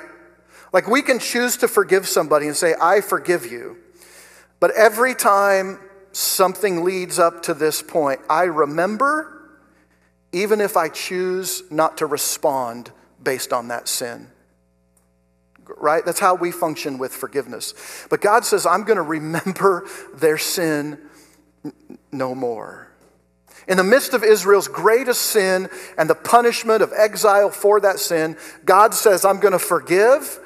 Like 0.75 0.87
we 0.87 1.01
can 1.01 1.19
choose 1.19 1.57
to 1.59 1.69
forgive 1.69 2.07
somebody 2.07 2.47
and 2.47 2.55
say, 2.55 2.75
I 2.81 3.01
forgive 3.01 3.47
you. 3.47 3.79
But 4.61 4.73
every 4.73 5.15
time 5.15 5.81
something 6.13 6.85
leads 6.85 7.19
up 7.19 7.43
to 7.45 7.55
this 7.55 7.83
point, 7.83 8.21
I 8.29 8.43
remember, 8.43 9.57
even 10.33 10.61
if 10.61 10.77
I 10.77 10.91
choose 10.91 11.63
not 11.71 11.97
to 11.99 12.07
respond 12.07 12.91
based 13.23 13.55
on 13.55 13.69
that 13.69 13.89
sin 13.89 14.29
right? 15.79 16.05
That's 16.05 16.21
how 16.21 16.35
we 16.35 16.51
function 16.51 16.99
with 16.99 17.13
forgiveness. 17.13 17.75
But 18.11 18.21
God 18.21 18.45
says, 18.45 18.67
I'm 18.67 18.85
going 18.85 18.97
to 18.97 19.03
remember 19.03 19.87
their 20.15 20.39
sin 20.39 20.99
no 22.13 22.35
more. 22.35 22.89
In 23.69 23.77
the 23.77 23.85
midst 23.85 24.15
of 24.15 24.25
Israel's 24.25 24.69
greatest 24.69 25.23
sin 25.23 25.69
and 25.97 26.11
the 26.11 26.15
punishment 26.15 26.83
of 26.83 26.93
exile 26.97 27.51
for 27.51 27.81
that 27.81 27.99
sin, 27.99 28.37
God 28.65 28.95
says, 28.95 29.25
I'm 29.25 29.39
going 29.39 29.53
to 29.53 29.59
forgive 29.59 30.39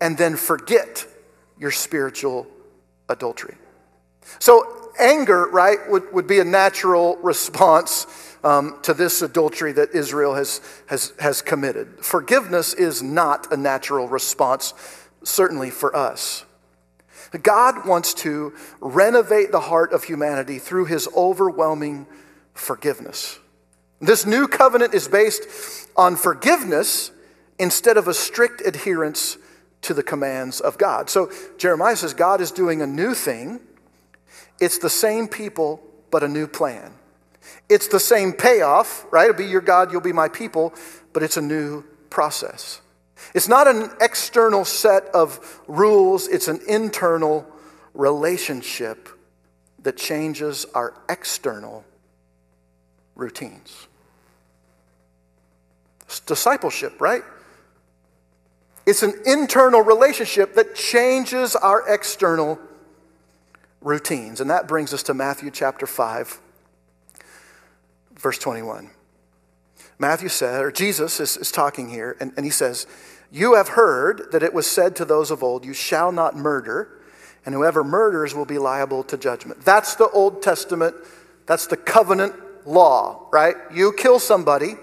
and 0.00 0.18
then 0.18 0.36
forget 0.36 1.06
your 1.58 1.70
spiritual 1.70 2.46
adultery. 3.08 3.56
So, 4.38 4.92
anger, 4.98 5.46
right, 5.50 5.78
would, 5.88 6.12
would 6.12 6.26
be 6.26 6.40
a 6.40 6.44
natural 6.44 7.16
response 7.16 8.06
um, 8.44 8.78
to 8.82 8.94
this 8.94 9.22
adultery 9.22 9.72
that 9.72 9.94
Israel 9.94 10.34
has, 10.34 10.60
has, 10.86 11.14
has 11.18 11.42
committed. 11.42 12.04
Forgiveness 12.04 12.74
is 12.74 13.02
not 13.02 13.50
a 13.52 13.56
natural 13.56 14.06
response, 14.06 14.74
certainly 15.24 15.70
for 15.70 15.96
us. 15.96 16.44
God 17.42 17.86
wants 17.86 18.14
to 18.14 18.52
renovate 18.80 19.50
the 19.50 19.60
heart 19.60 19.92
of 19.92 20.04
humanity 20.04 20.60
through 20.60 20.84
his 20.84 21.08
overwhelming 21.16 22.06
forgiveness. 22.52 23.40
This 24.00 24.24
new 24.24 24.46
covenant 24.46 24.94
is 24.94 25.08
based 25.08 25.88
on 25.96 26.14
forgiveness 26.14 27.10
instead 27.58 27.96
of 27.96 28.06
a 28.06 28.14
strict 28.14 28.60
adherence 28.60 29.38
to 29.82 29.94
the 29.94 30.02
commands 30.02 30.60
of 30.60 30.78
God. 30.78 31.10
So 31.10 31.30
Jeremiah 31.58 31.96
says 31.96 32.14
God 32.14 32.40
is 32.40 32.52
doing 32.52 32.82
a 32.82 32.86
new 32.86 33.14
thing. 33.14 33.60
It's 34.60 34.78
the 34.78 34.90
same 34.90 35.26
people, 35.26 35.82
but 36.10 36.22
a 36.22 36.28
new 36.28 36.46
plan. 36.46 36.92
It's 37.68 37.88
the 37.88 38.00
same 38.00 38.32
payoff, 38.32 39.06
right? 39.10 39.30
It'll 39.30 39.36
be 39.36 39.46
your 39.46 39.60
God, 39.60 39.92
you'll 39.92 40.00
be 40.00 40.12
my 40.12 40.28
people, 40.28 40.74
but 41.12 41.22
it's 41.22 41.36
a 41.36 41.42
new 41.42 41.84
process. 42.10 42.80
It's 43.34 43.48
not 43.48 43.66
an 43.66 43.90
external 44.00 44.64
set 44.64 45.04
of 45.06 45.60
rules, 45.66 46.28
it's 46.28 46.48
an 46.48 46.60
internal 46.68 47.46
relationship 47.94 49.08
that 49.82 49.96
changes 49.96 50.66
our 50.74 50.94
external 51.08 51.84
routines. 53.14 53.86
It's 56.02 56.20
discipleship, 56.20 57.00
right? 57.00 57.22
It's 58.86 59.02
an 59.02 59.14
internal 59.24 59.80
relationship 59.80 60.54
that 60.54 60.74
changes 60.74 61.56
our 61.56 61.82
external 61.92 62.58
routines. 63.80 64.40
And 64.40 64.50
that 64.50 64.68
brings 64.68 64.92
us 64.92 65.02
to 65.04 65.14
Matthew 65.14 65.50
chapter 65.50 65.86
5, 65.86 66.40
verse 68.16 68.38
21. 68.38 68.90
Matthew 69.98 70.28
said, 70.28 70.62
or 70.62 70.72
Jesus 70.72 71.20
is, 71.20 71.36
is 71.36 71.52
talking 71.52 71.88
here, 71.88 72.16
and, 72.20 72.32
and 72.36 72.44
he 72.44 72.50
says, 72.50 72.86
You 73.30 73.54
have 73.54 73.68
heard 73.68 74.32
that 74.32 74.42
it 74.42 74.52
was 74.52 74.66
said 74.66 74.96
to 74.96 75.04
those 75.04 75.30
of 75.30 75.42
old, 75.42 75.64
You 75.64 75.74
shall 75.74 76.10
not 76.12 76.36
murder, 76.36 77.00
and 77.46 77.54
whoever 77.54 77.84
murders 77.84 78.34
will 78.34 78.44
be 78.44 78.58
liable 78.58 79.04
to 79.04 79.16
judgment. 79.16 79.64
That's 79.64 79.94
the 79.94 80.08
Old 80.10 80.42
Testament, 80.42 80.96
that's 81.46 81.66
the 81.66 81.76
covenant 81.76 82.34
law, 82.66 83.28
right? 83.30 83.54
You 83.72 83.92
kill 83.92 84.18
somebody 84.18 84.74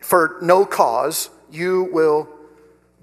for 0.00 0.38
no 0.42 0.66
cause, 0.66 1.30
you 1.50 1.88
will 1.92 2.28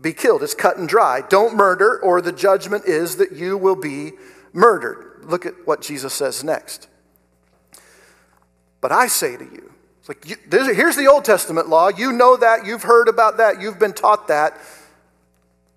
be 0.01 0.13
killed. 0.13 0.43
It's 0.43 0.53
cut 0.53 0.77
and 0.77 0.87
dry. 0.87 1.21
Don't 1.29 1.55
murder, 1.55 1.99
or 1.99 2.21
the 2.21 2.31
judgment 2.31 2.85
is 2.85 3.17
that 3.17 3.31
you 3.31 3.57
will 3.57 3.75
be 3.75 4.13
murdered. 4.53 5.23
Look 5.23 5.45
at 5.45 5.53
what 5.65 5.81
Jesus 5.81 6.13
says 6.13 6.43
next. 6.43 6.87
But 8.81 8.91
I 8.91 9.07
say 9.07 9.37
to 9.37 9.43
you, 9.43 9.71
it's 9.99 10.09
like, 10.09 10.27
you, 10.27 10.35
here's 10.49 10.95
the 10.95 11.07
Old 11.07 11.23
Testament 11.23 11.69
law. 11.69 11.89
You 11.89 12.11
know 12.11 12.35
that. 12.35 12.65
You've 12.65 12.83
heard 12.83 13.07
about 13.07 13.37
that. 13.37 13.61
You've 13.61 13.77
been 13.77 13.93
taught 13.93 14.27
that. 14.29 14.57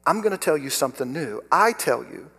I'm 0.06 0.22
going 0.22 0.32
to 0.32 0.38
tell 0.38 0.56
you 0.56 0.70
something 0.70 1.12
new. 1.12 1.42
I 1.52 1.72
tell 1.72 2.02
you 2.02 2.30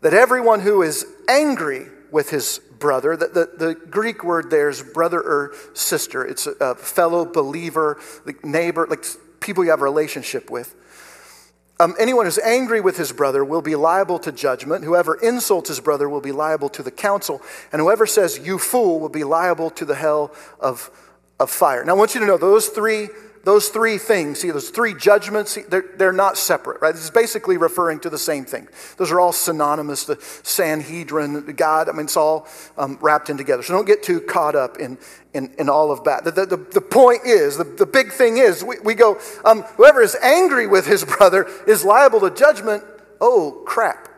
that 0.00 0.12
everyone 0.12 0.60
who 0.60 0.82
is 0.82 1.06
angry 1.28 1.86
with 2.10 2.30
his 2.30 2.60
brother, 2.78 3.16
the, 3.16 3.26
the, 3.26 3.66
the 3.66 3.74
Greek 3.74 4.24
word 4.24 4.50
there 4.50 4.68
is 4.68 4.82
brother 4.82 5.20
or 5.20 5.54
sister, 5.74 6.24
it's 6.24 6.46
a, 6.46 6.52
a 6.60 6.74
fellow 6.74 7.24
believer, 7.24 8.00
like 8.24 8.44
neighbor, 8.44 8.86
like 8.88 9.04
people 9.38 9.64
you 9.64 9.70
have 9.70 9.80
a 9.80 9.84
relationship 9.84 10.50
with. 10.50 10.74
Um, 11.80 11.94
anyone 11.98 12.26
who's 12.26 12.38
angry 12.38 12.82
with 12.82 12.98
his 12.98 13.10
brother 13.10 13.42
will 13.42 13.62
be 13.62 13.74
liable 13.74 14.18
to 14.18 14.30
judgment. 14.30 14.84
Whoever 14.84 15.14
insults 15.14 15.70
his 15.70 15.80
brother 15.80 16.10
will 16.10 16.20
be 16.20 16.30
liable 16.30 16.68
to 16.68 16.82
the 16.82 16.90
council. 16.90 17.40
And 17.72 17.80
whoever 17.80 18.04
says, 18.04 18.38
you 18.38 18.58
fool, 18.58 19.00
will 19.00 19.08
be 19.08 19.24
liable 19.24 19.70
to 19.70 19.86
the 19.86 19.94
hell 19.94 20.34
of, 20.60 20.90
of 21.38 21.48
fire. 21.48 21.82
Now, 21.82 21.94
I 21.94 21.96
want 21.96 22.14
you 22.14 22.20
to 22.20 22.26
know 22.26 22.36
those 22.36 22.68
three 22.68 23.08
those 23.42 23.68
three 23.68 23.96
things, 23.96 24.40
see, 24.40 24.50
those 24.50 24.68
three 24.68 24.92
judgments, 24.92 25.56
they're, 25.68 25.84
they're 25.96 26.12
not 26.12 26.36
separate, 26.36 26.82
right? 26.82 26.94
This 26.94 27.04
is 27.04 27.10
basically 27.10 27.56
referring 27.56 27.98
to 28.00 28.10
the 28.10 28.18
same 28.18 28.44
thing. 28.44 28.68
Those 28.98 29.10
are 29.10 29.18
all 29.18 29.32
synonymous. 29.32 30.04
The 30.04 30.18
Sanhedrin, 30.42 31.54
God, 31.56 31.88
I 31.88 31.92
mean, 31.92 32.02
it's 32.02 32.18
all 32.18 32.46
um, 32.76 32.98
wrapped 33.00 33.30
in 33.30 33.38
together. 33.38 33.62
So 33.62 33.72
don't 33.72 33.86
get 33.86 34.02
too 34.02 34.20
caught 34.20 34.54
up 34.54 34.78
in, 34.78 34.98
in, 35.32 35.54
in 35.58 35.70
all 35.70 35.90
of 35.90 36.04
that. 36.04 36.24
The, 36.24 36.32
the, 36.32 36.56
the 36.56 36.80
point 36.82 37.22
is, 37.24 37.56
the, 37.56 37.64
the 37.64 37.86
big 37.86 38.12
thing 38.12 38.36
is, 38.36 38.62
we, 38.62 38.78
we 38.84 38.94
go, 38.94 39.18
um, 39.46 39.62
whoever 39.76 40.02
is 40.02 40.16
angry 40.22 40.66
with 40.66 40.86
his 40.86 41.04
brother 41.04 41.48
is 41.66 41.82
liable 41.82 42.20
to 42.20 42.30
judgment. 42.30 42.84
Oh, 43.22 43.62
crap. 43.66 44.08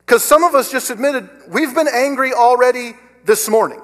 Because 0.00 0.22
some 0.22 0.44
of 0.44 0.54
us 0.54 0.70
just 0.70 0.90
admitted 0.90 1.28
we've 1.48 1.74
been 1.74 1.88
angry 1.88 2.32
already 2.34 2.92
this 3.24 3.48
morning, 3.48 3.80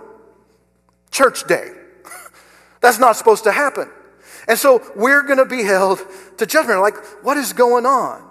church 1.10 1.46
day. 1.46 1.70
That's 2.84 2.98
not 2.98 3.16
supposed 3.16 3.44
to 3.44 3.50
happen. 3.50 3.88
And 4.46 4.58
so 4.58 4.82
we're 4.94 5.22
going 5.22 5.38
to 5.38 5.46
be 5.46 5.62
held 5.62 6.00
to 6.36 6.44
judgment. 6.44 6.82
Like, 6.82 6.96
what 7.24 7.38
is 7.38 7.54
going 7.54 7.86
on? 7.86 8.30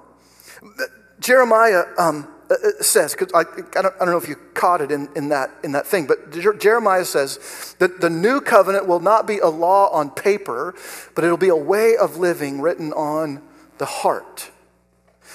Jeremiah 1.20 1.86
um, 1.97 2.32
uh, 2.51 2.54
uh, 2.54 2.84
says, 2.84 3.16
because 3.16 3.34
I, 3.34 3.39
I, 3.80 3.82
don't, 3.82 3.95
I 3.95 4.06
don't 4.06 4.10
know 4.10 4.18
if 4.18 4.30
you 4.30 4.36
caught 4.54 4.82
it 4.82 4.91
in, 4.91 5.10
in, 5.16 5.30
that, 5.30 5.49
in 5.64 5.72
that 5.72 5.88
thing, 5.88 6.06
but 6.06 6.60
Jeremiah 6.60 7.04
says 7.04 7.76
that 7.80 7.99
the 7.99 8.12
new 8.12 8.41
covenant 8.41 8.88
will 8.88 8.99
not 8.99 9.26
be 9.26 9.39
a 9.39 9.47
law 9.47 9.89
on 9.89 10.12
paper, 10.12 10.76
but 11.16 11.24
it'll 11.24 11.36
be 11.36 11.49
a 11.49 11.56
way 11.56 11.97
of 11.97 12.18
living 12.18 12.62
written 12.62 12.93
on 12.93 13.41
the 13.80 13.86
heart. 13.86 14.51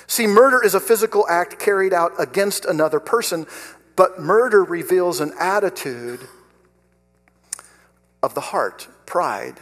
See, 0.07 0.29
murder 0.29 0.65
is 0.65 0.77
a 0.77 0.81
physical 0.81 1.27
act 1.29 1.59
carried 1.59 1.93
out 1.93 2.13
against 2.21 2.65
another 2.65 3.01
person, 3.01 3.49
but 3.97 4.21
murder 4.21 4.63
reveals 4.63 5.19
an 5.19 5.33
attitude 5.41 6.21
of 8.23 8.35
the 8.35 8.41
heart 8.41 8.89
pride, 9.07 9.61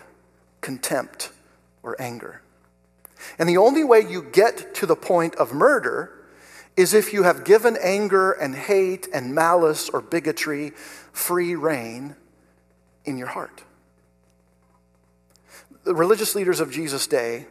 contempt, 0.61 1.31
or 1.83 2.01
anger. 2.01 2.43
And 3.39 3.49
the 3.49 3.57
only 3.57 3.85
way 3.85 4.01
you 4.01 4.23
get 4.23 4.75
to 4.77 4.87
the 4.87 4.97
point 4.97 5.35
of 5.37 5.53
murder 5.53 6.13
is 6.77 6.93
if 6.93 7.13
you 7.13 7.23
have 7.23 7.45
given 7.45 7.77
anger 7.81 8.33
and 8.33 8.55
hate 8.55 9.09
and 9.13 9.35
malice 9.35 9.89
or 9.89 10.01
bigotry 10.01 10.71
free 11.13 11.55
reign 11.55 12.17
in 13.05 13.17
your 13.17 13.29
heart. 13.29 13.63
The 15.85 15.95
religious 15.95 16.35
leaders 16.35 16.61
of 16.61 16.71
Jesus' 16.71 17.07
day 17.07 17.47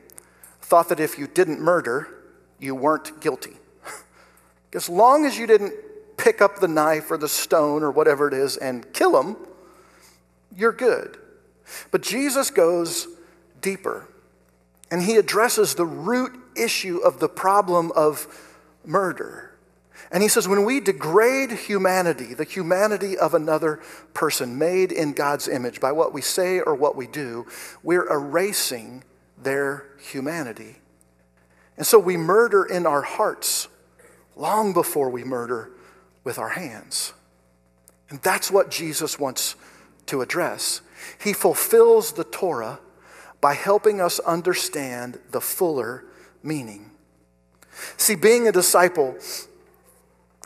thought 0.61 0.89
that 0.89 0.99
if 0.99 1.17
you 1.17 1.27
didn't 1.27 1.59
murder, 1.59 2.07
you 2.59 2.75
weren't 2.75 3.19
guilty. 3.21 3.53
as 4.73 4.89
long 4.89 5.25
as 5.25 5.37
you 5.37 5.47
didn't 5.47 5.73
pick 6.17 6.41
up 6.41 6.59
the 6.59 6.67
knife 6.67 7.09
or 7.09 7.17
the 7.17 7.29
stone 7.29 7.81
or 7.81 7.91
whatever 7.91 8.27
it 8.27 8.33
is 8.33 8.57
and 8.57 8.91
kill 8.93 9.11
them, 9.13 9.37
you're 10.55 10.71
good. 10.71 11.17
But 11.91 12.01
Jesus 12.01 12.51
goes 12.51 13.07
deeper 13.61 14.07
and 14.91 15.01
he 15.01 15.15
addresses 15.15 15.75
the 15.75 15.85
root 15.85 16.33
issue 16.55 16.97
of 16.97 17.19
the 17.19 17.29
problem 17.29 17.91
of 17.95 18.27
murder. 18.85 19.51
And 20.11 20.21
he 20.21 20.29
says, 20.29 20.47
when 20.47 20.65
we 20.65 20.79
degrade 20.79 21.51
humanity, 21.51 22.33
the 22.33 22.43
humanity 22.43 23.17
of 23.17 23.33
another 23.33 23.81
person 24.13 24.57
made 24.57 24.91
in 24.91 25.13
God's 25.13 25.47
image 25.47 25.79
by 25.79 25.91
what 25.91 26.13
we 26.13 26.21
say 26.21 26.59
or 26.59 26.75
what 26.75 26.95
we 26.95 27.07
do, 27.07 27.47
we're 27.81 28.07
erasing 28.07 29.03
their 29.41 29.85
humanity. 29.99 30.75
And 31.77 31.85
so 31.85 31.97
we 31.99 32.17
murder 32.17 32.63
in 32.63 32.85
our 32.85 33.01
hearts 33.01 33.67
long 34.35 34.73
before 34.73 35.09
we 35.09 35.23
murder 35.23 35.71
with 36.23 36.37
our 36.37 36.49
hands. 36.49 37.13
And 38.09 38.21
that's 38.21 38.51
what 38.51 38.69
Jesus 38.69 39.19
wants 39.19 39.55
to 40.07 40.21
address. 40.21 40.81
He 41.19 41.33
fulfills 41.33 42.13
the 42.13 42.23
Torah 42.23 42.79
by 43.41 43.53
helping 43.53 44.01
us 44.01 44.19
understand 44.19 45.19
the 45.31 45.41
fuller 45.41 46.05
meaning. 46.41 46.91
See, 47.97 48.15
being 48.15 48.47
a 48.47 48.51
disciple 48.51 49.15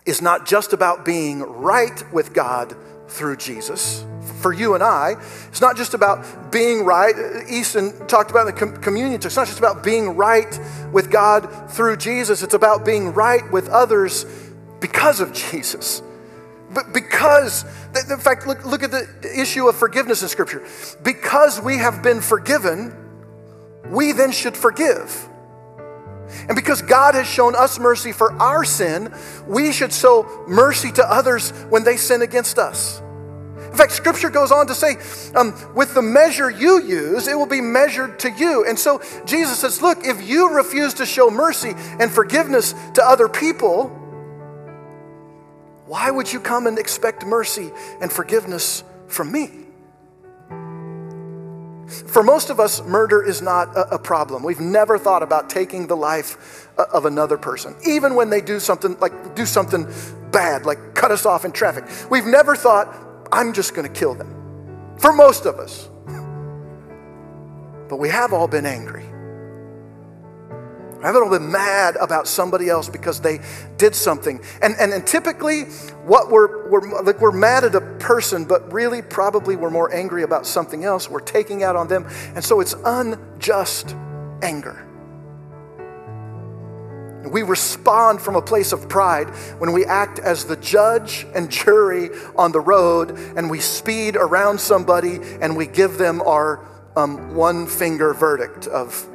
is 0.05 0.21
not 0.21 0.45
just 0.45 0.73
about 0.73 1.05
being 1.05 1.41
right 1.41 2.03
with 2.11 2.33
God 2.33 2.75
through 3.07 3.37
Jesus. 3.37 4.05
For 4.41 4.53
you 4.53 4.73
and 4.73 4.83
I, 4.83 5.15
it's 5.47 5.61
not 5.61 5.75
just 5.75 5.93
about 5.93 6.51
being 6.51 6.85
right. 6.85 7.13
Easton 7.49 8.07
talked 8.07 8.31
about 8.31 8.47
in 8.47 8.55
the 8.55 8.79
communion. 8.79 9.21
It's 9.23 9.35
not 9.35 9.47
just 9.47 9.59
about 9.59 9.83
being 9.83 10.15
right 10.15 10.59
with 10.91 11.11
God 11.11 11.71
through 11.71 11.97
Jesus. 11.97 12.41
It's 12.41 12.53
about 12.53 12.85
being 12.85 13.13
right 13.13 13.49
with 13.51 13.69
others 13.69 14.25
because 14.79 15.19
of 15.19 15.33
Jesus. 15.51 16.01
But 16.71 16.93
because, 16.93 17.65
in 18.09 18.19
fact, 18.19 18.45
look, 18.45 18.63
look 18.65 18.83
at 18.83 18.91
the 18.91 19.07
issue 19.35 19.67
of 19.67 19.75
forgiveness 19.75 20.21
in 20.21 20.27
Scripture. 20.27 20.63
Because 21.03 21.59
we 21.59 21.77
have 21.77 22.03
been 22.03 22.21
forgiven, 22.21 22.93
we 23.89 24.11
then 24.11 24.31
should 24.31 24.55
forgive. 24.55 25.27
And 26.47 26.55
because 26.55 26.81
God 26.83 27.15
has 27.15 27.27
shown 27.27 27.55
us 27.55 27.79
mercy 27.79 28.11
for 28.11 28.31
our 28.33 28.63
sin, 28.63 29.13
we 29.47 29.71
should 29.71 29.91
show 29.91 30.45
mercy 30.47 30.91
to 30.93 31.11
others 31.11 31.51
when 31.69 31.83
they 31.83 31.97
sin 31.97 32.21
against 32.21 32.59
us. 32.59 33.01
In 33.71 33.75
fact, 33.75 33.91
Scripture 33.91 34.29
goes 34.29 34.51
on 34.51 34.67
to 34.67 34.75
say, 34.75 34.97
um, 35.35 35.53
with 35.75 35.93
the 35.93 36.01
measure 36.01 36.49
you 36.49 36.81
use, 36.81 37.27
it 37.27 37.35
will 37.35 37.45
be 37.45 37.61
measured 37.61 38.19
to 38.19 38.31
you. 38.31 38.65
And 38.65 38.77
so 38.77 39.01
Jesus 39.25 39.59
says, 39.59 39.81
look, 39.81 40.05
if 40.05 40.27
you 40.27 40.55
refuse 40.55 40.95
to 40.95 41.05
show 41.05 41.29
mercy 41.29 41.73
and 41.99 42.11
forgiveness 42.11 42.73
to 42.95 43.03
other 43.03 43.29
people, 43.29 43.95
why 45.89 46.11
would 46.11 46.31
you 46.31 46.39
come 46.39 46.67
and 46.67 46.77
expect 46.77 47.25
mercy 47.25 47.71
and 47.99 48.11
forgiveness 48.11 48.83
from 49.07 49.31
me? 49.31 49.49
For 51.87 52.21
most 52.21 52.51
of 52.51 52.59
us, 52.59 52.83
murder 52.83 53.23
is 53.25 53.41
not 53.41 53.69
a, 53.75 53.97
problem. 53.97 54.43
We've 54.43 54.59
never 54.59 54.99
thought 54.99 55.23
about 55.23 55.49
taking 55.49 55.87
the 55.87 55.97
life 55.97 56.67
uh, 56.77 56.85
of 56.93 57.05
another 57.05 57.39
person, 57.39 57.75
even 57.87 58.13
when 58.13 58.29
they 58.29 58.39
do 58.39 58.59
something 58.59 58.99
like 58.99 59.33
do 59.33 59.47
something 59.47 59.91
bad, 60.29 60.67
like 60.67 60.93
cut 60.93 61.09
us 61.09 61.25
off 61.25 61.43
in 61.43 61.51
traffic. 61.51 61.85
We've 62.11 62.27
never 62.27 62.55
thought, 62.55 62.95
I'm 63.31 63.51
just 63.51 63.73
going 63.73 63.91
to 63.91 63.99
kill 63.99 64.13
them. 64.13 64.95
For 64.99 65.11
most 65.11 65.47
of 65.47 65.57
us. 65.57 65.89
But 67.89 67.97
we 67.97 68.09
have 68.09 68.31
all 68.31 68.47
been 68.47 68.67
angry. 68.67 69.08
Haven't 71.01 71.23
all 71.23 71.29
been 71.29 71.51
mad 71.51 71.95
about 71.95 72.27
somebody 72.27 72.67
else 72.67 72.89
because 72.89 73.21
they 73.21 73.39
did 73.77 73.95
something. 73.95 74.41
And, 74.61 74.75
and, 74.79 74.91
and 74.91 75.07
typically, 75.07 75.63
what 76.03 76.29
we're, 76.29 76.69
we're, 76.69 77.03
like 77.03 77.21
we're 77.21 77.31
mad 77.31 77.63
at 77.63 77.73
a 77.73 77.81
person, 77.99 78.43
but 78.43 78.71
really 78.73 79.01
probably 79.01 79.55
we're 79.55 79.69
more 79.69 79.93
angry 79.93 80.23
about 80.23 80.45
something 80.45 80.83
else. 80.83 81.09
We're 81.09 81.21
taking 81.21 81.63
out 81.63 81.77
on 81.77 81.87
them. 81.87 82.05
And 82.35 82.43
so 82.43 82.59
it's 82.59 82.75
unjust 82.83 83.95
anger. 84.41 84.85
We 87.29 87.43
respond 87.43 88.21
from 88.21 88.35
a 88.35 88.41
place 88.41 88.71
of 88.71 88.89
pride 88.89 89.29
when 89.59 89.71
we 89.71 89.85
act 89.85 90.19
as 90.19 90.45
the 90.45 90.55
judge 90.57 91.27
and 91.35 91.49
jury 91.49 92.09
on 92.35 92.51
the 92.51 92.61
road 92.61 93.11
and 93.37 93.49
we 93.49 93.59
speed 93.59 94.15
around 94.15 94.59
somebody 94.59 95.19
and 95.41 95.55
we 95.55 95.67
give 95.67 95.97
them 95.97 96.21
our 96.21 96.65
um, 96.95 97.35
one 97.35 97.67
finger 97.67 98.13
verdict 98.13 98.67
of 98.67 99.07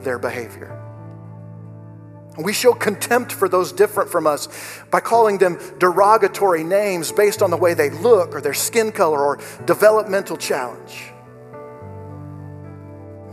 their 0.00 0.18
behavior. 0.18 0.77
We 2.38 2.52
show 2.52 2.72
contempt 2.72 3.32
for 3.32 3.48
those 3.48 3.72
different 3.72 4.10
from 4.10 4.26
us 4.26 4.48
by 4.92 5.00
calling 5.00 5.38
them 5.38 5.58
derogatory 5.78 6.62
names 6.62 7.10
based 7.10 7.42
on 7.42 7.50
the 7.50 7.56
way 7.56 7.74
they 7.74 7.90
look 7.90 8.34
or 8.34 8.40
their 8.40 8.54
skin 8.54 8.92
color 8.92 9.18
or 9.18 9.40
developmental 9.64 10.36
challenge. 10.36 11.12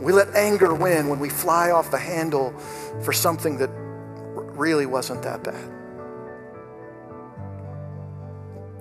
We 0.01 0.12
let 0.12 0.36
anger 0.36 0.74
win 0.74 1.08
when 1.08 1.20
we 1.20 1.30
fly 1.30 1.70
off 1.70 1.91
the 1.91 1.99
handle 1.99 2.58
for 3.03 3.14
something 3.14 3.58
that 3.58 3.70
really 3.70 4.88
wasn't 4.88 5.22
that 5.22 5.43
bad. 5.43 5.72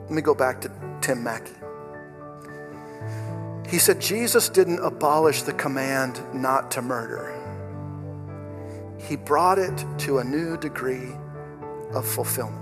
Let 0.05 0.11
me 0.11 0.23
go 0.23 0.35
back 0.35 0.63
to 0.63 0.73
Tim 1.03 1.23
Mackie. 1.23 1.53
He 3.69 3.79
said 3.79 4.01
Jesus 4.01 4.49
didn't 4.49 4.79
abolish 4.81 5.43
the 5.43 5.53
command 5.53 6.23
not 6.35 6.71
to 6.73 6.83
murder 6.83 7.44
he 9.09 9.17
brought 9.17 9.59
it 9.59 9.85
to 9.99 10.19
a 10.19 10.25
new 10.25 10.57
degree 10.57 11.11
of 11.93 12.07
fulfillment. 12.07 12.61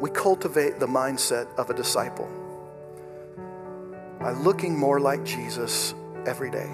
We 0.00 0.10
cultivate 0.10 0.80
the 0.80 0.86
mindset 0.86 1.54
of 1.56 1.70
a 1.70 1.74
disciple 1.74 2.28
by 4.18 4.32
looking 4.32 4.78
more 4.78 4.98
like 4.98 5.24
Jesus 5.24 5.94
every 6.26 6.50
day, 6.50 6.70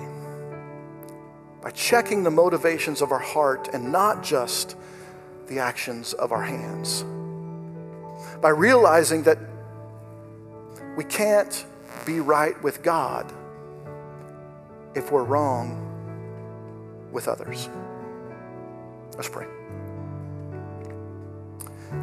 by 1.61 1.71
checking 1.71 2.23
the 2.23 2.31
motivations 2.31 3.03
of 3.03 3.11
our 3.11 3.19
heart 3.19 3.69
and 3.73 3.91
not 3.91 4.23
just 4.23 4.77
the 5.49 5.59
actions 5.59 6.13
of 6.13 6.31
our 6.31 6.43
hands, 6.43 7.05
by 8.41 8.51
realizing 8.51 9.25
that 9.25 9.39
we 10.97 11.05
can't 11.05 11.67
be 12.07 12.21
right 12.21 12.61
with 12.63 12.83
God 12.83 13.33
if 14.95 15.12
we're 15.12 15.24
wrong 15.24 15.86
with 17.12 17.28
others. 17.28 17.68
Let's 19.16 19.28
pray. 19.28 19.47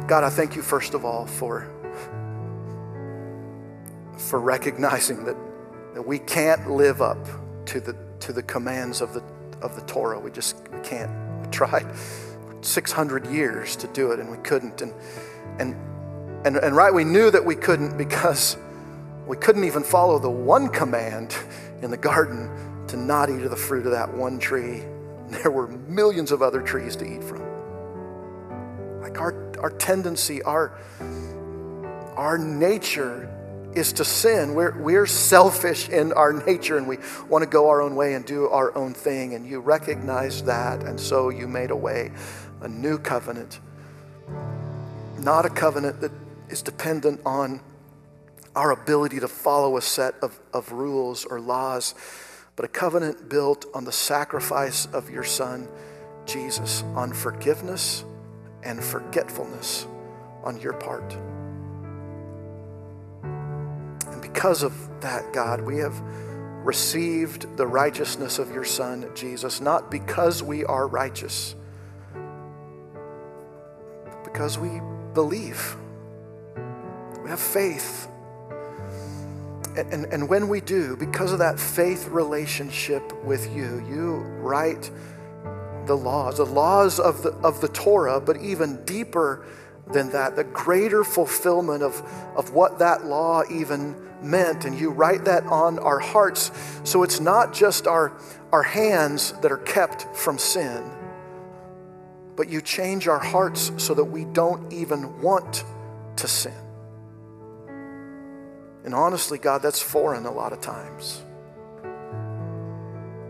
God, 0.06 0.24
I 0.24 0.30
thank 0.30 0.54
you 0.54 0.62
first 0.62 0.94
of 0.94 1.04
all 1.04 1.26
for, 1.26 1.66
for 4.16 4.40
recognizing 4.40 5.24
that, 5.24 5.36
that 5.94 6.02
we 6.02 6.18
can't 6.18 6.70
live 6.70 7.00
up 7.00 7.18
to 7.66 7.80
the, 7.80 7.96
to 8.20 8.32
the 8.32 8.42
commands 8.42 9.00
of 9.00 9.14
the, 9.14 9.22
of 9.62 9.74
the 9.74 9.82
Torah. 9.82 10.20
We 10.20 10.30
just 10.30 10.56
we 10.70 10.80
can't. 10.80 11.10
We 11.42 11.48
tried 11.50 11.86
600 12.60 13.26
years 13.26 13.76
to 13.76 13.86
do 13.88 14.12
it 14.12 14.20
and 14.20 14.30
we 14.30 14.38
couldn't. 14.38 14.82
And, 14.82 14.92
and, 15.58 15.74
and, 16.46 16.56
and 16.56 16.76
right, 16.76 16.92
we 16.92 17.04
knew 17.04 17.30
that 17.30 17.44
we 17.44 17.54
couldn't 17.54 17.96
because 17.96 18.56
we 19.26 19.36
couldn't 19.36 19.64
even 19.64 19.82
follow 19.82 20.18
the 20.18 20.30
one 20.30 20.68
command 20.68 21.36
in 21.82 21.90
the 21.90 21.96
garden 21.96 22.50
to 22.88 22.96
not 22.96 23.30
eat 23.30 23.42
of 23.42 23.50
the 23.50 23.56
fruit 23.56 23.86
of 23.86 23.92
that 23.92 24.12
one 24.12 24.38
tree. 24.38 24.82
There 25.28 25.50
were 25.50 25.68
millions 25.68 26.32
of 26.32 26.40
other 26.40 26.62
trees 26.62 26.96
to 26.96 27.04
eat 27.04 27.22
from. 27.22 27.42
Like 29.02 29.20
our, 29.20 29.52
our 29.60 29.68
tendency, 29.68 30.42
our, 30.42 30.78
our 32.16 32.38
nature 32.38 33.28
is 33.74 33.92
to 33.94 34.06
sin. 34.06 34.54
We're, 34.54 34.80
we're 34.80 35.06
selfish 35.06 35.90
in 35.90 36.14
our 36.14 36.32
nature 36.32 36.78
and 36.78 36.88
we 36.88 36.96
want 37.28 37.42
to 37.42 37.46
go 37.46 37.68
our 37.68 37.82
own 37.82 37.94
way 37.94 38.14
and 38.14 38.24
do 38.24 38.48
our 38.48 38.74
own 38.74 38.94
thing. 38.94 39.34
And 39.34 39.46
you 39.46 39.60
recognize 39.60 40.42
that. 40.44 40.82
And 40.82 40.98
so 40.98 41.28
you 41.28 41.46
made 41.46 41.70
a 41.70 41.76
way, 41.76 42.10
a 42.62 42.68
new 42.68 42.96
covenant. 42.96 43.60
Not 45.18 45.44
a 45.44 45.50
covenant 45.50 46.00
that 46.00 46.12
is 46.48 46.62
dependent 46.62 47.20
on 47.26 47.60
our 48.56 48.70
ability 48.70 49.20
to 49.20 49.28
follow 49.28 49.76
a 49.76 49.82
set 49.82 50.14
of, 50.22 50.40
of 50.52 50.72
rules 50.72 51.24
or 51.24 51.38
laws 51.38 51.94
but 52.58 52.64
a 52.64 52.68
covenant 52.68 53.28
built 53.28 53.66
on 53.72 53.84
the 53.84 53.92
sacrifice 53.92 54.86
of 54.86 55.08
your 55.10 55.22
Son, 55.22 55.68
Jesus, 56.26 56.82
on 56.96 57.12
forgiveness 57.12 58.04
and 58.64 58.82
forgetfulness 58.82 59.86
on 60.42 60.60
your 60.60 60.72
part. 60.72 61.16
And 63.22 64.20
because 64.20 64.64
of 64.64 64.74
that, 65.02 65.32
God, 65.32 65.60
we 65.60 65.78
have 65.78 66.02
received 66.64 67.56
the 67.56 67.64
righteousness 67.64 68.40
of 68.40 68.50
your 68.50 68.64
Son, 68.64 69.08
Jesus, 69.14 69.60
not 69.60 69.88
because 69.88 70.42
we 70.42 70.64
are 70.64 70.88
righteous, 70.88 71.54
but 74.04 74.24
because 74.24 74.58
we 74.58 74.80
believe. 75.14 75.76
We 77.22 77.30
have 77.30 77.38
faith 77.38 78.08
and, 79.78 80.06
and 80.06 80.28
when 80.28 80.48
we 80.48 80.60
do, 80.60 80.96
because 80.96 81.32
of 81.32 81.38
that 81.38 81.58
faith 81.58 82.08
relationship 82.08 83.12
with 83.24 83.54
you, 83.54 83.84
you 83.88 84.16
write 84.40 84.90
the 85.86 85.96
laws, 85.96 86.36
the 86.36 86.46
laws 86.46 87.00
of 87.00 87.22
the, 87.22 87.30
of 87.44 87.60
the 87.60 87.68
Torah, 87.68 88.20
but 88.20 88.36
even 88.38 88.84
deeper 88.84 89.44
than 89.92 90.10
that, 90.10 90.36
the 90.36 90.44
greater 90.44 91.04
fulfillment 91.04 91.82
of, 91.82 92.02
of 92.36 92.52
what 92.52 92.78
that 92.78 93.06
law 93.06 93.42
even 93.50 93.96
meant. 94.22 94.64
And 94.64 94.78
you 94.78 94.90
write 94.90 95.24
that 95.24 95.44
on 95.44 95.78
our 95.78 95.98
hearts. 95.98 96.50
So 96.84 97.02
it's 97.02 97.20
not 97.20 97.54
just 97.54 97.86
our, 97.86 98.12
our 98.52 98.62
hands 98.62 99.32
that 99.40 99.50
are 99.50 99.58
kept 99.58 100.14
from 100.14 100.38
sin, 100.38 100.90
but 102.36 102.48
you 102.48 102.60
change 102.60 103.08
our 103.08 103.18
hearts 103.18 103.72
so 103.78 103.94
that 103.94 104.04
we 104.04 104.24
don't 104.26 104.72
even 104.72 105.20
want 105.22 105.64
to 106.16 106.28
sin. 106.28 106.67
And 108.88 108.94
honestly, 108.94 109.36
God, 109.36 109.60
that's 109.60 109.82
foreign 109.82 110.24
a 110.24 110.30
lot 110.30 110.54
of 110.54 110.62
times. 110.62 111.22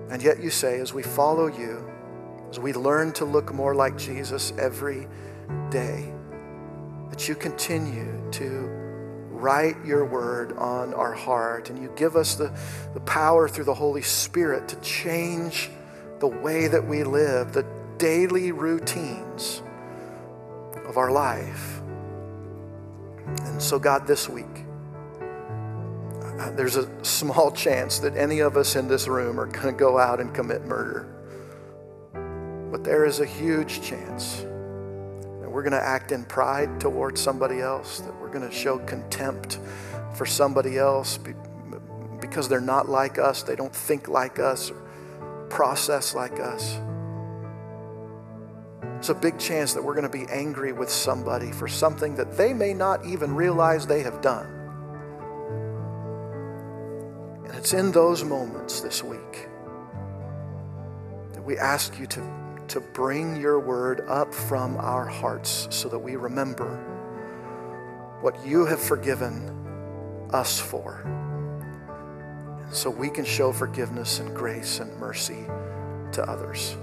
And 0.09 0.23
yet 0.23 0.41
you 0.41 0.51
say, 0.51 0.79
as 0.79 0.95
we 0.95 1.03
follow 1.03 1.49
you, 1.49 1.85
as 2.49 2.61
we 2.61 2.73
learn 2.73 3.11
to 3.15 3.25
look 3.25 3.53
more 3.53 3.75
like 3.75 3.99
Jesus 3.99 4.53
every 4.57 5.09
day, 5.69 6.13
that 7.11 7.29
you 7.29 7.35
continue 7.35 8.23
to 8.31 8.69
write 9.33 9.85
your 9.85 10.05
word 10.05 10.53
on 10.59 10.95
our 10.95 11.13
heart 11.13 11.71
and 11.71 11.83
you 11.83 11.93
give 11.97 12.15
us 12.15 12.37
the, 12.37 12.57
the 12.95 13.01
power 13.01 13.49
through 13.49 13.65
the 13.65 13.75
Holy 13.75 14.03
Spirit 14.03 14.69
to 14.69 14.77
change 14.77 15.71
the 16.21 16.29
way 16.29 16.69
that 16.69 16.87
we 16.87 17.03
live, 17.03 17.53
the 17.53 17.67
daily 17.99 18.53
routines 18.53 19.61
of 20.87 20.97
our 20.97 21.11
life. 21.11 21.81
And 23.27 23.61
so, 23.61 23.81
God, 23.81 24.07
this 24.07 24.29
week, 24.29 24.47
there's 26.55 26.77
a 26.77 26.89
small 27.05 27.51
chance 27.51 27.99
that 27.99 28.17
any 28.17 28.41
of 28.41 28.57
us 28.57 28.77
in 28.77 28.89
this 28.89 29.09
room 29.09 29.41
are 29.41 29.47
going 29.47 29.67
to 29.67 29.73
go 29.73 29.99
out 29.99 30.21
and 30.21 30.33
commit 30.33 30.65
murder. 30.65 31.15
But 32.71 32.85
there 32.85 33.05
is 33.05 33.21
a 33.21 33.27
huge 33.27 33.83
chance 33.83 34.37
that 34.37 35.51
we're 35.51 35.63
going 35.63 35.73
to 35.73 35.83
act 35.83 36.13
in 36.13 36.25
pride 36.25 36.81
towards 36.81 37.21
somebody 37.21 37.61
else, 37.61 38.01
that 38.01 38.21
we're 38.21 38.31
going 38.31 38.49
to 38.49 38.55
show 38.55 38.79
contempt 38.79 39.59
for 40.15 40.27
somebody 40.27 40.79
else 40.79 41.19
because 42.21 42.49
they're 42.49 42.61
not 42.61 42.89
like 42.89 43.19
us, 43.19 43.43
they 43.43 43.57
don't 43.57 43.75
think 43.75 44.09
like 44.09 44.39
us, 44.39 44.71
process 45.49 46.15
like 46.15 46.39
us. 46.41 46.79
It's 48.99 49.09
a 49.09 49.15
big 49.15 49.39
chance 49.39 49.75
that 49.75 49.83
we're 49.83 49.95
going 49.95 50.11
to 50.11 50.19
be 50.19 50.27
angry 50.31 50.73
with 50.73 50.91
somebody 50.91 51.53
for 51.53 51.69
something 51.69 52.17
that 52.17 52.37
they 52.37 52.53
may 52.53 52.75
not 52.75 53.07
even 53.07 53.35
realize 53.35 53.87
they 53.87 54.03
have 54.03 54.21
done. 54.21 54.58
It's 57.55 57.73
in 57.73 57.93
those 57.93 58.25
moments 58.25 58.81
this 58.81 59.03
week 59.03 59.49
that 61.33 61.43
we 61.43 61.59
ask 61.59 61.99
you 61.99 62.07
to, 62.07 62.65
to 62.69 62.81
bring 62.81 63.41
your 63.41 63.59
word 63.59 64.03
up 64.09 64.33
from 64.35 64.77
our 64.77 65.07
hearts 65.07 65.67
so 65.71 65.89
that 65.89 65.99
we 65.99 66.17
remember 66.17 66.77
what 68.21 68.47
you 68.47 68.67
have 68.67 68.81
forgiven 68.81 70.29
us 70.33 70.61
for. 70.61 71.05
So 72.71 72.91
we 72.91 73.09
can 73.09 73.25
show 73.25 73.53
forgiveness 73.53 74.19
and 74.19 74.35
grace 74.35 74.81
and 74.81 74.95
mercy 74.99 75.47
to 76.13 76.23
others. 76.29 76.77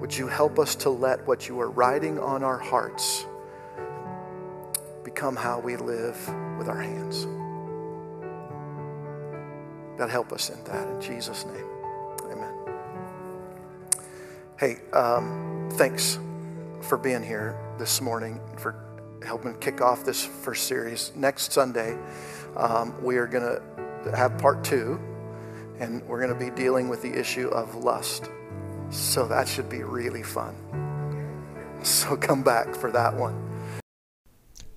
Would 0.00 0.16
you 0.16 0.26
help 0.28 0.58
us 0.58 0.74
to 0.76 0.90
let 0.90 1.26
what 1.26 1.48
you 1.48 1.60
are 1.60 1.70
writing 1.70 2.18
on 2.18 2.42
our 2.42 2.58
hearts 2.58 3.24
become 5.04 5.36
how 5.36 5.60
we 5.60 5.76
live 5.76 6.16
with 6.58 6.68
our 6.68 6.80
hands? 6.80 7.26
God, 9.98 10.10
help 10.10 10.32
us 10.32 10.48
in 10.48 10.62
that. 10.64 10.88
In 10.88 11.00
Jesus' 11.00 11.44
name, 11.44 11.66
amen. 12.30 12.54
Hey, 14.56 14.76
um, 14.92 15.68
thanks 15.72 16.20
for 16.82 16.96
being 16.96 17.22
here 17.22 17.58
this 17.80 18.00
morning, 18.00 18.40
for 18.56 18.76
helping 19.26 19.58
kick 19.58 19.80
off 19.80 20.04
this 20.04 20.24
first 20.24 20.68
series. 20.68 21.10
Next 21.16 21.50
Sunday, 21.50 21.98
um, 22.56 22.94
we 23.02 23.16
are 23.16 23.26
going 23.26 23.42
to 23.42 24.16
have 24.16 24.38
part 24.38 24.62
two, 24.62 25.00
and 25.80 26.06
we're 26.06 26.24
going 26.24 26.32
to 26.32 26.50
be 26.50 26.54
dealing 26.54 26.88
with 26.88 27.02
the 27.02 27.12
issue 27.12 27.48
of 27.48 27.74
lust. 27.74 28.30
So 28.90 29.26
that 29.26 29.48
should 29.48 29.68
be 29.68 29.82
really 29.82 30.22
fun. 30.22 30.54
So 31.82 32.16
come 32.16 32.44
back 32.44 32.72
for 32.76 32.92
that 32.92 33.14
one. 33.14 33.44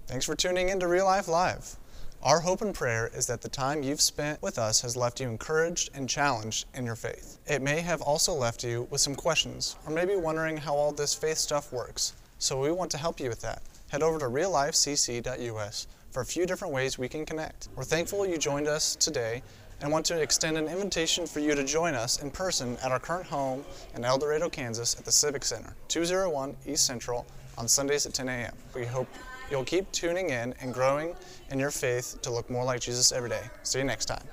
Thanks 0.07 0.26
for 0.26 0.36
tuning 0.36 0.69
in 0.69 0.80
to 0.80 0.88
Real 0.88 1.05
Life 1.05 1.28
Live. 1.28 1.78
Our 2.24 2.39
hope 2.39 2.61
and 2.61 2.72
prayer 2.72 3.09
is 3.15 3.26
that 3.28 3.41
the 3.41 3.49
time 3.49 3.82
you've 3.82 3.99
spent 3.99 4.43
with 4.43 4.59
us 4.59 4.82
has 4.82 4.95
left 4.95 5.19
you 5.19 5.28
encouraged 5.28 5.89
and 5.95 6.07
challenged 6.07 6.67
in 6.76 6.86
your 6.86 6.95
faith. 6.95 7.39
It 7.47 7.63
may 7.63 7.82
have 7.82 7.99
also 7.99 8.32
left 8.32 8.63
you 8.63 8.88
with 8.91 9.01
some 9.01 9.15
questions, 9.15 9.76
or 9.88 9.91
maybe 9.91 10.15
wondering 10.15 10.57
how 10.57 10.76
all 10.76 10.91
this 10.91 11.15
faith 11.15 11.39
stuff 11.39 11.74
works. 11.74 12.13
So 12.38 12.61
we 12.61 12.72
want 12.72 12.91
to 12.91 12.99
help 12.99 13.19
you 13.19 13.28
with 13.28 13.41
that. 13.41 13.63
Head 13.89 14.03
over 14.03 14.19
to 14.19 14.26
reallifecc.us 14.26 15.88
for 16.11 16.22
a 16.22 16.26
few 16.26 16.45
different 16.45 16.76
ways 16.76 16.99
we 16.99 17.09
can 17.09 17.26
connect. 17.26 17.69
We're 17.76 17.86
thankful 17.86 18.24
you 18.28 18.38
joined 18.38 18.67
us 18.67 18.95
today 18.95 19.41
and 19.82 19.91
want 19.91 20.05
to 20.05 20.22
extend 20.22 20.59
an 20.59 20.67
invitation 20.67 21.26
for 21.26 21.39
you 21.39 21.55
to 21.55 21.63
join 21.63 21.95
us 21.95 22.22
in 22.22 22.30
person 22.30 22.78
at 22.84 22.91
our 22.91 22.99
current 22.99 23.26
home 23.26 23.65
in 23.95 24.05
El 24.05 24.19
Dorado, 24.19 24.47
Kansas 24.47 24.95
at 24.95 25.05
the 25.05 25.11
Civic 25.11 25.43
Center, 25.43 25.74
201 25.88 26.55
East 26.67 26.86
Central 26.86 27.26
on 27.57 27.67
Sundays 27.67 28.05
at 28.05 28.13
10 28.13 28.30
a.m. 28.30 28.53
We 28.76 28.86
hope 28.86 29.07
you'll 29.52 29.66
keep 29.66 29.91
tuning 29.91 30.30
in 30.30 30.56
and 30.62 30.74
growing 30.74 31.14
in 31.49 31.60
your 31.60 31.72
faith 31.72 32.20
to 32.22 32.32
look 32.32 32.49
more 32.49 32.64
like 32.64 32.80
Jesus 32.80 33.12
every 33.12 33.30
day. 33.30 33.43
See 33.64 33.80
you 33.80 33.86
next 33.86 34.06
time. 34.06 34.24